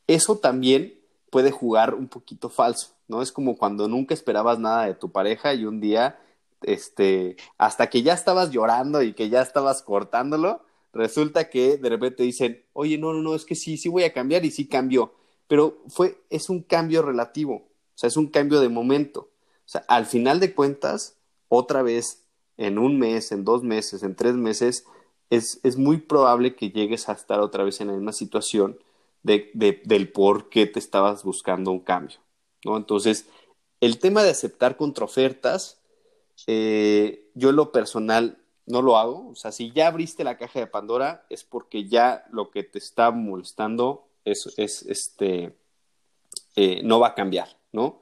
Eso 0.08 0.40
también 0.40 1.00
puede 1.30 1.52
jugar 1.52 1.94
un 1.94 2.08
poquito 2.08 2.50
falso, 2.50 2.96
¿no? 3.08 3.22
Es 3.22 3.32
como 3.32 3.56
cuando 3.56 3.88
nunca 3.88 4.16
esperabas 4.16 4.58
nada 4.58 4.88
de 4.88 4.96
tu 4.96 5.12
pareja 5.12 5.54
y 5.54 5.66
un 5.66 5.80
día, 5.80 6.20
este, 6.64 7.38
hasta 7.60 7.92
que 7.92 8.02
ya 8.02 8.14
estabas 8.14 8.50
llorando 8.50 9.04
y 9.04 9.14
que 9.14 9.30
ya 9.30 9.44
estabas 9.44 9.84
cortándolo, 9.84 10.64
resulta 10.92 11.52
que 11.52 11.78
de 11.78 11.90
repente 11.90 12.24
dicen, 12.24 12.66
oye, 12.74 12.98
no, 12.98 13.14
no, 13.14 13.22
no, 13.22 13.36
es 13.36 13.46
que 13.46 13.54
sí, 13.54 13.78
sí 13.78 13.90
voy 13.90 14.06
a 14.06 14.12
cambiar 14.12 14.44
y 14.44 14.50
sí 14.50 14.68
cambió, 14.68 15.14
pero 15.48 15.84
fue, 15.88 16.24
es 16.32 16.50
un 16.50 16.64
cambio 16.64 17.04
relativo, 17.04 17.68
o 17.96 17.98
sea, 17.98 18.08
es 18.08 18.18
un 18.18 18.28
cambio 18.28 18.60
de 18.60 18.70
momento. 18.70 19.30
O 19.66 19.70
sea, 19.70 19.86
al 19.88 20.06
final 20.06 20.40
de 20.40 20.54
cuentas, 20.54 21.18
otra 21.48 21.84
vez, 21.84 22.26
en 22.58 22.78
un 22.78 23.00
mes, 23.00 23.32
en 23.32 23.46
dos 23.46 23.64
meses, 23.64 24.04
en 24.04 24.16
tres 24.16 24.36
meses, 24.36 24.86
es, 25.30 25.60
es 25.64 25.78
muy 25.78 25.98
probable 25.98 26.56
que 26.56 26.72
llegues 26.72 27.10
a 27.10 27.14
estar 27.14 27.40
otra 27.40 27.64
vez 27.64 27.82
en 27.82 27.88
la 27.88 27.94
misma 27.94 28.14
situación 28.14 28.78
de, 29.24 29.82
del 29.86 30.12
por 30.12 30.50
qué 30.50 30.66
te 30.66 30.80
estabas 30.80 31.24
buscando 31.24 31.72
un 31.72 31.80
cambio, 31.80 32.18
¿no? 32.66 32.78
Entonces, 32.78 33.28
el 33.80 34.00
tema 34.00 34.24
de 34.24 34.30
aceptar 34.30 34.78
contraofertas, 34.78 35.82
eh, 36.48 37.30
yo 37.34 37.50
en 37.50 37.56
lo 37.56 37.72
personal 37.72 38.38
no 38.66 38.82
lo 38.82 38.98
hago, 38.98 39.30
o 39.30 39.36
sea, 39.36 39.52
si 39.52 39.72
ya 39.72 39.88
abriste 39.88 40.24
la 40.24 40.38
caja 40.38 40.60
de 40.60 40.68
Pandora 40.68 41.26
es 41.30 41.44
porque 41.44 41.88
ya 41.88 42.26
lo 42.32 42.50
que 42.52 42.64
te 42.64 42.78
está 42.78 43.12
molestando 43.12 44.08
es, 44.24 44.54
es 44.58 44.84
este, 44.84 45.56
eh, 46.56 46.82
no 46.84 47.00
va 47.00 47.10
a 47.10 47.16
cambiar, 47.16 47.50
¿no? 47.74 48.02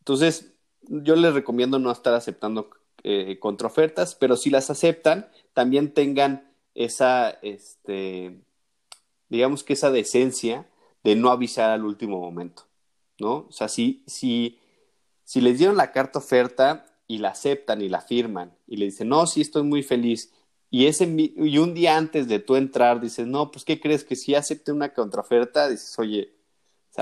Entonces, 0.00 0.52
yo 0.82 1.16
les 1.16 1.32
recomiendo 1.32 1.78
no 1.78 1.90
estar 1.90 2.12
aceptando 2.12 2.70
eh, 3.02 3.38
contraofertas, 3.38 4.14
pero 4.14 4.36
si 4.36 4.50
las 4.50 4.68
aceptan, 4.68 5.30
también 5.54 5.94
tengan 5.94 6.52
esa, 6.74 7.30
este, 7.42 8.42
digamos 9.30 9.64
que 9.64 9.72
esa 9.72 9.90
decencia 9.90 10.68
de 11.02 11.16
no 11.16 11.30
avisar 11.30 11.70
al 11.70 11.84
último 11.84 12.20
momento, 12.20 12.64
¿no? 13.18 13.46
O 13.48 13.52
sea, 13.52 13.68
si, 13.68 14.04
si, 14.06 14.58
si 15.24 15.40
les 15.40 15.58
dieron 15.58 15.78
la 15.78 15.92
carta 15.92 16.18
oferta 16.18 16.86
y 17.06 17.18
la 17.18 17.30
aceptan 17.30 17.80
y 17.80 17.88
la 17.88 18.02
firman 18.02 18.54
y 18.66 18.76
le 18.76 18.86
dicen, 18.86 19.08
no, 19.08 19.26
sí, 19.26 19.40
estoy 19.40 19.62
muy 19.62 19.82
feliz, 19.82 20.32
y, 20.70 20.86
ese, 20.86 21.04
y 21.04 21.58
un 21.58 21.74
día 21.74 21.96
antes 21.96 22.28
de 22.28 22.38
tú 22.38 22.54
entrar 22.54 23.00
dices, 23.00 23.26
no, 23.26 23.50
pues, 23.50 23.64
¿qué 23.64 23.80
crees? 23.80 24.04
Que 24.04 24.14
si 24.14 24.36
acepté 24.36 24.70
una 24.70 24.94
contraoferta, 24.94 25.68
dices, 25.68 25.98
oye, 25.98 26.32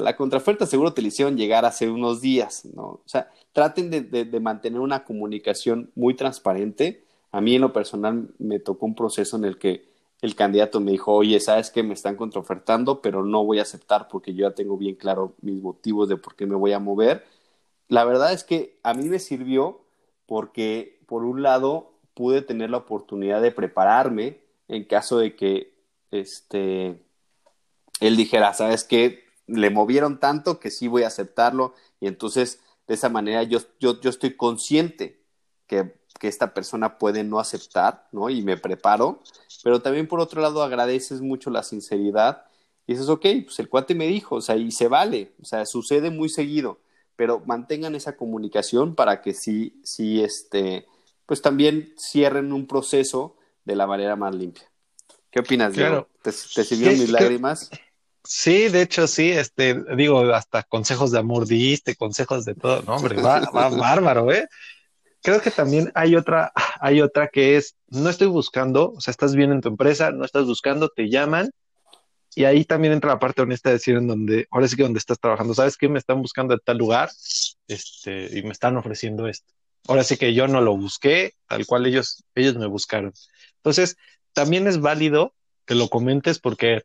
la 0.01 0.17
contraoferta 0.17 0.67
seguro 0.67 0.93
te 0.93 1.03
la 1.03 1.09
hicieron 1.09 1.37
llegar 1.37 1.65
hace 1.65 1.91
unos 1.91 2.21
días, 2.21 2.65
¿no? 2.65 2.83
O 2.83 3.03
sea, 3.07 3.31
traten 3.53 3.91
de, 3.91 4.03
de, 4.03 4.41
mantener 4.41 4.81
una 4.81 5.05
comunicación 5.05 5.91
muy 5.95 6.15
transparente. 6.15 7.05
A 7.33 7.41
mí 7.41 7.55
en 7.55 7.63
lo 7.63 7.73
personal 7.73 8.31
me 8.39 8.59
tocó 8.59 8.87
un 8.87 8.95
proceso 8.95 9.37
en 9.37 9.45
el 9.45 9.59
que 9.59 9.89
el 10.21 10.35
candidato 10.35 10.81
me 10.81 10.93
dijo, 10.93 11.13
oye, 11.13 11.39
sabes 11.41 11.71
que 11.71 11.83
me 11.83 11.95
están 11.95 12.17
contraofertando, 12.17 13.01
pero 13.01 13.25
no 13.25 13.45
voy 13.45 13.61
a 13.61 13.63
aceptar 13.63 14.09
porque 14.09 14.35
yo 14.35 14.49
ya 14.49 14.55
tengo 14.55 14.77
bien 14.77 14.97
claro 14.97 15.35
mis 15.43 15.63
motivos 15.63 16.09
de 16.09 16.17
por 16.17 16.35
qué 16.35 16.47
me 16.47 16.57
voy 16.57 16.73
a 16.73 16.79
mover. 16.79 17.25
La 17.89 18.05
verdad 18.05 18.33
es 18.33 18.45
que 18.45 18.79
a 18.83 18.95
mí 18.95 19.09
me 19.09 19.19
sirvió 19.19 19.81
porque, 20.27 21.01
por 21.07 21.25
un 21.25 21.43
lado, 21.43 21.93
pude 22.15 22.43
tener 22.43 22.71
la 22.71 22.79
oportunidad 22.79 23.41
de 23.41 23.53
prepararme 23.53 24.41
en 24.67 24.85
caso 24.85 25.19
de 25.19 25.37
que 25.37 25.73
este, 26.11 27.01
él 28.01 28.17
dijera, 28.17 28.53
sabes 28.55 28.85
que 28.85 29.28
le 29.49 29.71
movieron 29.71 30.21
tanto 30.21 30.61
que 30.61 30.71
sí 30.71 30.87
voy 30.87 31.03
a 31.03 31.09
aceptarlo 31.09 31.75
y 32.01 32.07
entonces 32.07 32.61
de 32.87 32.95
esa 32.95 33.09
manera 33.09 33.43
yo, 33.43 33.59
yo, 33.81 34.01
yo 34.01 34.11
estoy 34.11 34.37
consciente 34.37 35.21
que 35.67 35.99
que 36.19 36.29
esta 36.29 36.53
persona 36.53 36.99
puede 36.99 37.25
no 37.25 37.39
aceptar, 37.39 38.09
¿no? 38.13 38.29
Y 38.29 38.43
me 38.43 38.57
preparo, 38.57 39.23
pero 39.63 39.81
también 39.81 40.09
por 40.09 40.21
otro 40.21 40.43
lado 40.43 40.63
agradeces 40.63 41.21
mucho 41.21 41.51
la 41.51 41.63
sinceridad 41.63 42.45
y 42.87 42.93
dices, 42.93 43.09
ok, 43.09 43.27
pues 43.45 43.59
el 43.59 43.69
cuate 43.69 43.95
me 43.95 44.07
dijo, 44.07 44.37
o 44.37 44.41
sea, 44.41 44.57
y 44.57 44.71
se 44.71 44.89
vale, 44.89 45.33
o 45.41 45.45
sea, 45.45 45.65
sucede 45.67 46.11
muy 46.11 46.29
seguido, 46.29 46.81
pero 47.17 47.43
mantengan 47.47 47.95
esa 47.95 48.17
comunicación 48.17 48.95
para 48.95 49.23
que 49.23 49.35
sí, 49.35 49.81
sí, 49.85 50.23
este, 50.23 50.87
pues 51.27 51.43
también 51.43 51.95
cierren 51.99 52.53
un 52.53 52.67
proceso 52.67 53.37
de 53.65 53.77
la 53.77 53.87
manera 53.87 54.17
más 54.17 54.35
limpia. 54.35 54.65
¿Qué 55.31 55.41
opinas, 55.41 55.75
Diego? 55.75 56.09
¿Te, 56.23 56.33
sirvieron 56.33 56.99
mis 56.99 57.11
lágrimas? 57.11 57.71
Sí, 58.31 58.69
de 58.69 58.83
hecho, 58.83 59.07
sí, 59.07 59.31
este, 59.31 59.83
digo, 59.97 60.21
hasta 60.35 60.63
consejos 60.63 61.11
de 61.13 61.19
amor 61.19 61.47
diste, 61.47 61.97
consejos 61.97 62.45
de 62.45 62.55
todo, 62.55 62.83
no, 62.83 62.97
hombre, 62.97 63.23
va, 63.23 63.41
va 63.51 63.69
bárbaro, 63.71 64.31
¿eh? 64.31 64.47
creo 65.23 65.41
que 65.41 65.51
también 65.51 65.91
hay 65.95 66.15
otra, 66.15 66.53
hay 66.79 67.01
otra 67.01 67.29
que 67.29 67.57
es, 67.57 67.77
no 67.89 68.11
estoy 68.11 68.27
buscando, 68.27 68.93
o 68.93 69.01
sea, 69.01 69.13
estás 69.13 69.35
bien 69.35 69.51
en 69.53 69.63
tu 69.63 69.69
empresa, 69.69 70.11
no 70.11 70.27
estás 70.27 70.45
buscando, 70.45 70.91
te 70.91 71.09
llaman, 71.09 71.51
y 72.35 72.45
ahí 72.45 72.67
también 72.67 72.93
entra 72.93 73.13
la 73.13 73.19
parte 73.19 73.41
honesta 73.41 73.71
de 73.71 73.77
decir 73.77 73.97
en 73.97 74.07
donde, 74.07 74.47
ahora 74.51 74.69
sí 74.69 74.77
que 74.77 74.83
donde 74.83 74.99
estás 74.99 75.19
trabajando, 75.19 75.55
¿sabes 75.55 75.79
qué? 75.79 75.89
Me 75.89 75.99
están 75.99 76.21
buscando 76.21 76.55
de 76.55 76.61
tal 76.63 76.77
lugar, 76.77 77.11
este, 77.67 78.39
y 78.39 78.43
me 78.43 78.53
están 78.53 78.77
ofreciendo 78.77 79.27
esto. 79.27 79.53
Ahora 79.87 80.05
sí 80.05 80.19
que 80.19 80.35
yo 80.35 80.47
no 80.49 80.61
lo 80.61 80.77
busqué, 80.77 81.33
tal 81.49 81.67
cual 81.67 81.87
ellos, 81.87 82.23
ellos 82.35 82.57
me 82.57 82.67
buscaron. 82.67 83.15
Entonces, 83.57 83.97
también 84.35 84.67
es 84.67 84.81
válido 84.81 85.35
que 85.65 85.75
lo 85.75 85.89
comentes 85.89 86.39
porque, 86.39 86.83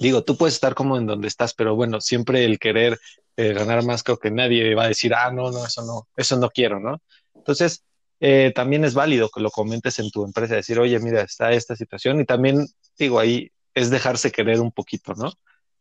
digo, 0.00 0.24
tú 0.24 0.36
puedes 0.36 0.54
estar 0.54 0.74
como 0.74 0.96
en 0.96 1.06
donde 1.06 1.28
estás, 1.28 1.54
pero 1.54 1.76
bueno, 1.76 2.00
siempre 2.00 2.44
el 2.44 2.58
querer 2.58 2.98
eh, 3.36 3.52
ganar 3.52 3.84
más 3.84 4.02
creo 4.02 4.18
que 4.18 4.30
nadie 4.30 4.74
va 4.74 4.84
a 4.84 4.88
decir, 4.88 5.14
ah, 5.14 5.30
no, 5.30 5.50
no, 5.50 5.64
eso 5.64 5.84
no, 5.84 6.08
eso 6.16 6.36
no 6.38 6.50
quiero, 6.50 6.80
¿no? 6.80 7.00
Entonces, 7.34 7.84
eh, 8.18 8.52
también 8.54 8.84
es 8.84 8.94
válido 8.94 9.30
que 9.30 9.40
lo 9.40 9.50
comentes 9.50 9.98
en 9.98 10.10
tu 10.10 10.24
empresa, 10.24 10.54
decir, 10.54 10.78
oye, 10.78 10.98
mira, 11.00 11.22
está 11.22 11.52
esta 11.52 11.76
situación 11.76 12.20
y 12.20 12.24
también, 12.24 12.66
digo, 12.98 13.18
ahí 13.18 13.50
es 13.74 13.90
dejarse 13.90 14.32
querer 14.32 14.60
un 14.60 14.72
poquito, 14.72 15.14
¿no? 15.14 15.32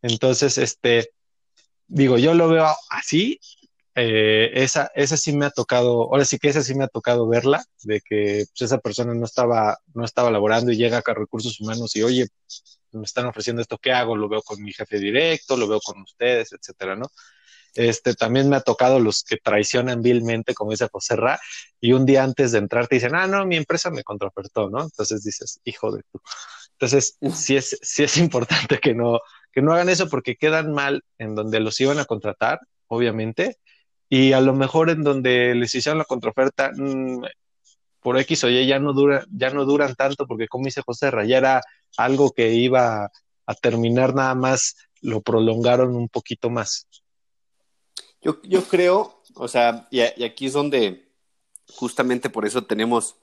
Entonces, 0.02 0.58
este, 0.58 1.12
digo, 1.88 2.18
yo 2.18 2.34
lo 2.34 2.50
veo 2.50 2.68
así, 2.90 3.40
eh, 3.96 4.52
esa, 4.54 4.92
esa 4.96 5.18
sí 5.18 5.34
me 5.34 5.46
ha 5.46 5.50
tocado, 5.50 6.04
ahora 6.04 6.24
sí 6.24 6.40
que 6.40 6.50
esa 6.50 6.62
sí 6.62 6.76
me 6.76 6.86
ha 6.86 6.88
tocado 6.88 7.28
verla, 7.28 7.66
de 7.84 8.02
que 8.02 8.46
pues, 8.52 8.62
esa 8.62 8.78
persona 8.80 9.14
no 9.14 9.26
estaba, 9.26 9.78
no 9.94 10.06
estaba 10.06 10.32
laborando 10.32 10.72
y 10.72 10.78
llega 10.78 11.02
a 11.06 11.14
recursos 11.14 11.60
humanos 11.60 11.96
y, 11.96 12.04
oye, 12.04 12.28
me 12.92 13.04
están 13.04 13.26
ofreciendo 13.26 13.62
esto, 13.62 13.78
¿qué 13.78 13.92
hago? 13.92 14.16
Lo 14.16 14.30
veo 14.30 14.42
con 14.42 14.62
mi 14.64 14.74
jefe 14.74 15.00
directo, 15.00 15.58
lo 15.58 15.68
veo 15.68 15.80
con 15.80 16.02
ustedes, 16.02 16.54
etcétera, 16.54 16.96
¿no? 16.96 17.08
Este, 17.76 18.16
también 18.16 18.50
me 18.50 18.56
ha 18.56 18.62
tocado 18.62 19.00
los 19.00 19.24
que 19.24 19.38
traicionan 19.38 20.02
vilmente, 20.02 20.54
como 20.54 20.72
dice 20.72 20.90
José 20.92 21.16
Ra, 21.16 21.40
y 21.80 21.94
un 21.94 22.06
día 22.06 22.24
antes 22.24 22.52
de 22.52 22.58
entrar 22.60 22.88
te 22.88 22.96
dicen, 22.96 23.16
ah, 23.16 23.28
no, 23.28 23.46
mi 23.46 23.58
empresa 23.58 23.92
me 23.92 24.04
contraofertó, 24.04 24.70
¿no? 24.70 24.82
Entonces 24.84 25.24
dices, 25.24 25.60
hijo 25.64 25.92
de 25.92 26.04
tú. 26.12 26.20
Entonces, 26.74 27.18
sí 27.34 27.58
es, 27.58 27.78
sí 27.82 28.04
es 28.04 28.18
importante 28.18 28.80
que 28.80 28.94
no, 28.96 29.20
que 29.52 29.62
no 29.62 29.74
hagan 29.74 29.90
eso 29.90 30.10
porque 30.10 30.36
quedan 30.36 30.74
mal 30.74 31.04
en 31.18 31.36
donde 31.36 31.60
los 31.60 31.80
iban 31.82 32.00
a 32.00 32.06
contratar, 32.06 32.60
obviamente, 32.88 33.58
y 34.10 34.34
a 34.34 34.42
lo 34.42 34.54
mejor 34.54 34.90
en 34.90 35.04
donde 35.04 35.54
les 35.56 35.76
hicieron 35.76 36.00
la 36.00 36.06
contraoferta, 36.06 36.72
mm, 36.76 37.24
por 38.02 38.18
X 38.20 38.44
o 38.44 38.50
Y 38.50 38.66
ya 38.68 38.80
no 38.80 38.94
dura, 38.94 39.26
ya 39.32 39.50
no 39.50 39.66
duran 39.66 39.96
tanto, 39.96 40.28
porque 40.28 40.48
como 40.48 40.66
dice 40.66 40.82
José 40.82 41.12
ya 41.28 41.38
era 41.38 41.62
algo 41.98 42.32
que 42.32 42.54
iba 42.54 43.12
a 43.46 43.56
terminar 43.56 44.14
nada 44.14 44.36
más, 44.36 44.76
lo 45.02 45.22
prolongaron 45.22 45.96
un 45.96 46.10
poquito 46.10 46.50
más. 46.50 46.88
Yo, 48.22 48.42
yo 48.44 48.64
creo, 48.64 49.22
o 49.36 49.48
sea, 49.48 49.88
y, 49.92 50.02
aquí 50.02 50.48
es 50.48 50.54
donde 50.54 51.10
justamente 51.76 52.30
por 52.30 52.46
eso 52.46 52.66
tenemos 52.66 53.16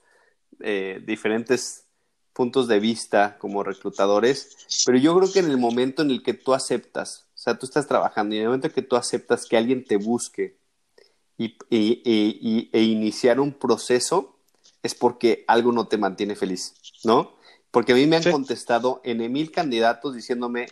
eh, 0.60 1.02
diferentes 1.04 1.86
puntos 2.32 2.68
de 2.68 2.80
vista 2.80 3.38
como 3.38 3.62
reclutadores, 3.62 4.56
pero 4.84 4.98
yo 4.98 5.16
creo 5.16 5.32
que 5.32 5.38
en 5.38 5.50
el 5.50 5.58
momento 5.58 6.02
en 6.02 6.10
el 6.10 6.22
que 6.22 6.34
tú 6.34 6.54
aceptas, 6.54 7.28
o 7.34 7.38
sea, 7.38 7.58
tú 7.58 7.66
estás 7.66 7.86
trabajando 7.86 8.34
y 8.34 8.38
en 8.38 8.42
el 8.42 8.48
momento 8.48 8.66
en 8.66 8.72
que 8.74 8.82
tú 8.82 8.96
aceptas 8.96 9.46
que 9.46 9.56
alguien 9.56 9.84
te 9.84 9.96
busque 9.96 10.58
y, 11.38 11.56
e 11.70 12.82
iniciar 12.82 13.40
un 13.40 13.52
proceso, 13.52 14.35
es 14.86 14.94
porque 14.94 15.44
algo 15.46 15.72
no 15.72 15.88
te 15.88 15.98
mantiene 15.98 16.34
feliz, 16.34 16.74
¿no? 17.04 17.36
Porque 17.70 17.92
a 17.92 17.94
mí 17.94 18.06
me 18.06 18.16
han 18.16 18.30
contestado 18.30 19.00
en 19.04 19.30
mil 19.30 19.50
candidatos 19.50 20.14
diciéndome, 20.14 20.66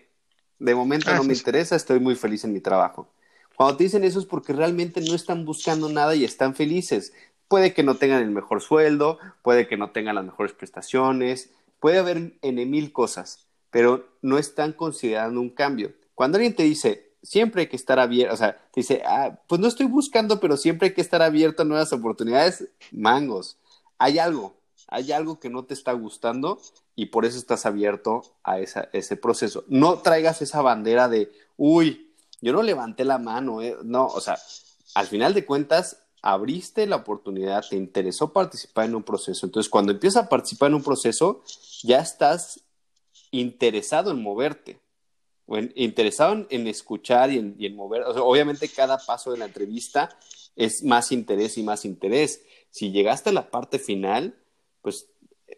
de 0.58 0.74
momento 0.74 1.10
ah, 1.10 1.16
no 1.16 1.24
me 1.24 1.34
interesa, 1.34 1.76
estoy 1.76 2.00
muy 2.00 2.14
feliz 2.14 2.44
en 2.44 2.52
mi 2.52 2.60
trabajo. 2.60 3.12
Cuando 3.56 3.76
te 3.76 3.84
dicen 3.84 4.04
eso 4.04 4.18
es 4.18 4.26
porque 4.26 4.52
realmente 4.52 5.00
no 5.00 5.14
están 5.14 5.44
buscando 5.44 5.88
nada 5.88 6.14
y 6.14 6.24
están 6.24 6.54
felices. 6.54 7.12
Puede 7.48 7.74
que 7.74 7.82
no 7.82 7.96
tengan 7.96 8.22
el 8.22 8.30
mejor 8.30 8.62
sueldo, 8.62 9.18
puede 9.42 9.68
que 9.68 9.76
no 9.76 9.90
tengan 9.90 10.14
las 10.14 10.24
mejores 10.24 10.52
prestaciones, 10.52 11.50
puede 11.78 11.98
haber 11.98 12.38
en 12.40 12.70
mil 12.70 12.92
cosas, 12.92 13.46
pero 13.70 14.08
no 14.22 14.38
están 14.38 14.72
considerando 14.72 15.40
un 15.40 15.50
cambio. 15.50 15.92
Cuando 16.14 16.36
alguien 16.36 16.56
te 16.56 16.62
dice, 16.62 17.12
siempre 17.22 17.62
hay 17.62 17.68
que 17.68 17.76
estar 17.76 17.98
abierto, 17.98 18.34
o 18.34 18.36
sea, 18.36 18.52
te 18.72 18.80
dice, 18.80 19.02
ah, 19.06 19.38
pues 19.48 19.60
no 19.60 19.66
estoy 19.66 19.86
buscando, 19.86 20.40
pero 20.40 20.56
siempre 20.56 20.88
hay 20.88 20.94
que 20.94 21.00
estar 21.00 21.22
abierto 21.22 21.62
a 21.62 21.66
nuevas 21.66 21.92
oportunidades, 21.92 22.68
mangos. 22.92 23.58
Hay 23.98 24.18
algo, 24.18 24.56
Hay 24.88 25.12
algo 25.12 25.40
que 25.40 25.50
no 25.50 25.64
te 25.64 25.74
está 25.74 25.92
gustando 25.92 26.60
y 26.94 27.06
por 27.06 27.24
eso 27.24 27.38
estás 27.38 27.66
abierto 27.66 28.22
a 28.42 28.60
ese 28.60 29.16
proceso. 29.16 29.64
No 29.68 29.98
traigas 30.00 30.42
esa 30.42 30.62
bandera 30.62 31.08
de, 31.08 31.32
uy, 31.56 32.14
yo 32.40 32.52
no 32.52 32.62
levanté 32.62 33.04
la 33.04 33.18
mano, 33.18 33.62
eh". 33.62 33.76
no, 33.84 34.06
o 34.06 34.20
sea, 34.20 34.38
al 34.94 35.06
final 35.06 35.34
de 35.34 35.46
cuentas, 35.46 36.04
abriste 36.22 36.86
la 36.86 36.96
oportunidad, 36.96 37.64
te 37.68 37.76
interesó 37.76 38.32
participar 38.32 38.86
en 38.86 38.94
un 38.94 39.02
proceso. 39.02 39.46
Entonces, 39.46 39.70
cuando 39.70 39.92
empiezas 39.92 40.24
a 40.24 40.28
participar 40.28 40.68
en 40.68 40.76
un 40.76 40.82
proceso, 40.82 41.42
ya 41.82 42.00
estás 42.00 42.60
interesado 43.30 44.10
en 44.10 44.22
moverte, 44.22 44.80
interesado 45.74 46.46
en, 46.48 46.66
escuchar 46.66 47.30
y 47.30 47.38
en, 47.38 47.76
mover. 47.76 48.04
obviamente, 48.16 48.68
cada 48.68 48.98
paso 48.98 49.32
de 49.32 49.38
la 49.38 49.44
entrevista 49.46 50.16
es 50.56 50.82
más 50.82 51.12
interés 51.12 51.58
y 51.58 51.62
más 51.62 51.84
interés. 51.84 52.42
Si 52.74 52.90
llegaste 52.90 53.30
a 53.30 53.32
la 53.32 53.52
parte 53.52 53.78
final, 53.78 54.34
pues 54.82 55.08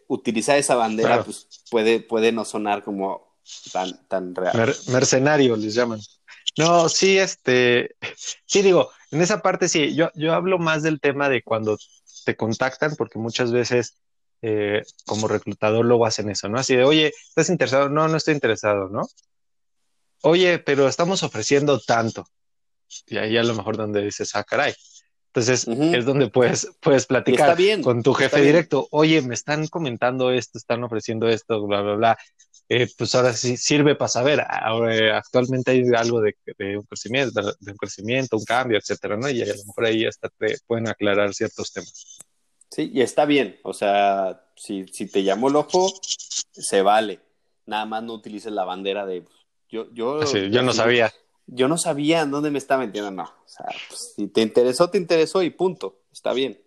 utilizar 0.07 0.55
esa 0.55 0.75
bandera 0.75 1.23
pues, 1.23 1.47
puede, 1.71 1.99
puede 1.99 2.31
no 2.31 2.45
sonar 2.45 2.83
como 2.83 3.39
tan, 3.73 4.07
tan 4.07 4.35
real. 4.35 4.75
mercenario 4.89 5.55
les 5.55 5.73
llaman. 5.73 5.99
No, 6.59 6.87
sí, 6.87 7.17
este, 7.17 7.95
sí 8.45 8.61
digo, 8.61 8.91
en 9.09 9.21
esa 9.23 9.41
parte 9.41 9.67
sí, 9.67 9.95
yo, 9.95 10.11
yo 10.13 10.35
hablo 10.35 10.59
más 10.59 10.83
del 10.83 10.99
tema 10.99 11.27
de 11.27 11.41
cuando 11.41 11.79
te 12.23 12.35
contactan, 12.35 12.95
porque 12.95 13.17
muchas 13.17 13.51
veces 13.51 13.97
eh, 14.43 14.83
como 15.07 15.27
reclutador 15.27 15.83
luego 15.85 16.05
hacen 16.05 16.29
eso, 16.29 16.47
¿no? 16.49 16.59
Así 16.59 16.75
de, 16.75 16.83
oye, 16.83 17.11
¿estás 17.29 17.49
interesado? 17.49 17.89
No, 17.89 18.07
no 18.07 18.17
estoy 18.17 18.35
interesado, 18.35 18.89
¿no? 18.89 19.07
Oye, 20.21 20.59
pero 20.59 20.87
estamos 20.87 21.23
ofreciendo 21.23 21.79
tanto. 21.79 22.27
Y 23.07 23.17
ahí 23.17 23.37
a 23.37 23.43
lo 23.43 23.55
mejor 23.55 23.75
donde 23.75 24.03
dices, 24.03 24.35
ah, 24.35 24.43
caray. 24.43 24.75
Entonces 25.37 25.67
es 25.67 26.03
donde 26.03 26.29
puedes, 26.29 26.67
puedes 26.79 27.05
platicar 27.05 27.55
con 27.83 28.01
tu 28.01 28.15
jefe 28.15 28.41
directo. 28.41 28.87
Oye, 28.89 29.21
me 29.21 29.35
están 29.35 29.67
comentando 29.67 30.31
esto, 30.31 30.57
están 30.57 30.83
ofreciendo 30.83 31.27
esto, 31.27 31.63
bla, 31.67 31.81
bla, 31.81 31.93
bla. 31.93 32.17
Eh, 32.69 32.87
pues 32.97 33.13
ahora 33.13 33.33
sí 33.33 33.55
sirve 33.55 33.93
para 33.93 34.09
saber. 34.09 34.43
Ahora, 34.49 35.15
actualmente 35.15 35.69
hay 35.69 35.83
algo 35.95 36.21
de, 36.21 36.35
un 36.75 36.81
crecimiento, 36.85 37.55
de 37.59 37.71
un 37.71 37.77
crecimiento, 37.77 38.35
un 38.35 38.45
cambio, 38.45 38.79
etcétera, 38.79 39.15
¿no? 39.15 39.29
Y 39.29 39.43
a 39.43 39.45
lo 39.45 39.63
mejor 39.63 39.85
ahí 39.85 40.07
hasta 40.07 40.27
te 40.29 40.57
pueden 40.65 40.87
aclarar 40.87 41.31
ciertos 41.35 41.71
temas. 41.71 42.17
Sí, 42.71 42.89
y 42.91 43.01
está 43.01 43.25
bien. 43.25 43.59
O 43.61 43.73
sea, 43.73 44.43
si, 44.55 44.87
si 44.87 45.05
te 45.05 45.21
llamó 45.21 45.49
el 45.49 45.55
ojo, 45.57 45.93
se 46.51 46.81
vale. 46.81 47.19
Nada 47.67 47.85
más 47.85 48.01
no 48.01 48.13
utilices 48.15 48.51
la 48.51 48.65
bandera 48.65 49.05
de 49.05 49.23
yo, 49.69 49.93
yo, 49.93 50.23
yo 50.23 50.63
no 50.63 50.73
sabía. 50.73 51.13
Yo 51.47 51.67
no 51.67 51.77
sabía 51.77 52.21
en 52.21 52.31
dónde 52.31 52.51
me 52.51 52.57
estaba 52.57 52.85
metiendo, 52.85 53.11
no. 53.11 53.23
O 53.23 53.47
sea, 53.47 53.65
pues, 53.87 54.13
si 54.15 54.27
te 54.27 54.41
interesó, 54.41 54.89
te 54.89 54.97
interesó 54.97 55.41
y 55.41 55.49
punto. 55.49 55.99
Está 56.11 56.33
bien. 56.33 56.61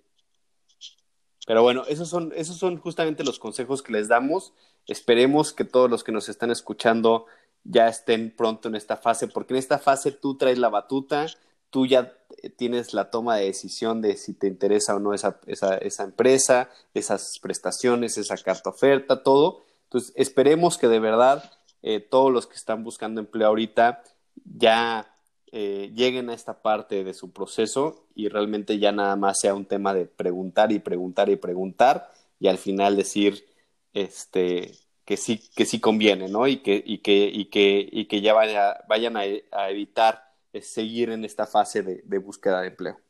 Pero 1.46 1.62
bueno, 1.62 1.84
esos 1.88 2.08
son, 2.08 2.32
esos 2.34 2.56
son 2.56 2.78
justamente 2.78 3.24
los 3.24 3.38
consejos 3.38 3.82
que 3.82 3.92
les 3.92 4.08
damos. 4.08 4.52
Esperemos 4.86 5.52
que 5.52 5.64
todos 5.64 5.90
los 5.90 6.04
que 6.04 6.12
nos 6.12 6.28
están 6.28 6.50
escuchando 6.50 7.26
ya 7.64 7.88
estén 7.88 8.34
pronto 8.34 8.68
en 8.68 8.74
esta 8.74 8.96
fase, 8.96 9.28
porque 9.28 9.54
en 9.54 9.58
esta 9.58 9.78
fase 9.78 10.12
tú 10.12 10.36
traes 10.36 10.58
la 10.58 10.68
batuta, 10.68 11.26
tú 11.68 11.86
ya 11.86 12.16
tienes 12.56 12.94
la 12.94 13.10
toma 13.10 13.36
de 13.36 13.46
decisión 13.46 14.00
de 14.00 14.16
si 14.16 14.32
te 14.34 14.46
interesa 14.46 14.94
o 14.94 14.98
no 14.98 15.12
esa, 15.12 15.40
esa, 15.46 15.76
esa 15.76 16.04
empresa, 16.04 16.70
esas 16.94 17.38
prestaciones, 17.40 18.16
esa 18.16 18.36
carta 18.38 18.70
oferta, 18.70 19.22
todo. 19.22 19.64
Entonces, 19.84 20.12
esperemos 20.16 20.78
que 20.78 20.88
de 20.88 21.00
verdad 21.00 21.50
eh, 21.82 22.00
todos 22.00 22.32
los 22.32 22.46
que 22.46 22.56
están 22.56 22.84
buscando 22.84 23.20
empleo 23.20 23.48
ahorita 23.48 24.02
ya 24.44 25.10
eh, 25.52 25.90
lleguen 25.96 26.30
a 26.30 26.34
esta 26.34 26.62
parte 26.62 27.02
de 27.02 27.12
su 27.12 27.32
proceso 27.32 28.06
y 28.14 28.28
realmente 28.28 28.78
ya 28.78 28.92
nada 28.92 29.16
más 29.16 29.40
sea 29.40 29.52
un 29.52 29.64
tema 29.64 29.92
de 29.92 30.06
preguntar 30.06 30.70
y 30.70 30.78
preguntar 30.78 31.28
y 31.28 31.34
preguntar 31.34 32.12
y 32.38 32.46
al 32.46 32.56
final 32.56 32.96
decir 32.96 33.44
este 33.92 34.70
que 35.04 35.16
sí 35.16 35.42
que 35.56 35.66
sí 35.66 35.80
conviene 35.80 36.28
no 36.28 36.46
y 36.46 36.58
que 36.58 36.80
y 36.86 36.98
que 36.98 37.28
y 37.32 37.46
que 37.46 37.88
y 37.90 38.04
que 38.04 38.20
ya 38.20 38.32
vaya, 38.32 38.84
vayan 38.88 39.16
a, 39.16 39.24
evitar 39.70 40.22
seguir 40.62 41.10
en 41.10 41.24
esta 41.24 41.48
fase 41.48 41.82
de, 41.82 42.02
de, 42.04 42.18
búsqueda 42.18 42.60
de 42.60 42.68
empleo. 42.68 43.00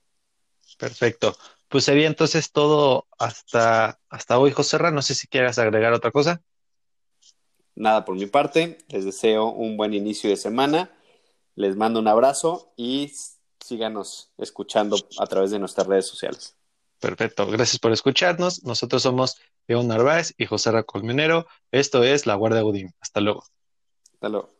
Perfecto. 0.78 1.36
Pues 1.68 1.84
sería 1.84 2.06
entonces 2.06 2.52
todo 2.52 3.06
hasta 3.18 4.00
hasta 4.08 4.38
hoy 4.38 4.52
José 4.52 4.78
no 4.92 5.02
sé 5.02 5.14
si 5.14 5.26
quieras 5.26 5.58
agregar 5.58 5.92
otra 5.92 6.10
cosa. 6.10 6.40
Nada 7.74 8.06
por 8.06 8.16
mi 8.16 8.24
parte. 8.24 8.78
Les 8.88 9.04
deseo 9.04 9.50
un 9.50 9.76
buen 9.76 9.92
inicio 9.92 10.30
de 10.30 10.36
semana 10.36 10.90
les 11.54 11.76
mando 11.76 12.00
un 12.00 12.08
abrazo 12.08 12.72
y 12.76 13.12
síganos 13.60 14.32
escuchando 14.38 14.96
a 15.18 15.26
través 15.26 15.50
de 15.50 15.58
nuestras 15.58 15.86
redes 15.86 16.06
sociales. 16.06 16.56
Perfecto, 16.98 17.46
gracias 17.46 17.78
por 17.78 17.92
escucharnos. 17.92 18.62
Nosotros 18.64 19.02
somos 19.02 19.40
León 19.66 19.88
Narváez 19.88 20.34
y 20.36 20.46
José 20.46 20.70
Racolmenero. 20.70 21.46
Esto 21.70 22.04
es 22.04 22.26
La 22.26 22.34
Guardia 22.34 22.62
Godín. 22.62 22.94
Hasta 23.00 23.20
luego. 23.20 23.44
Hasta 24.12 24.28
luego. 24.28 24.59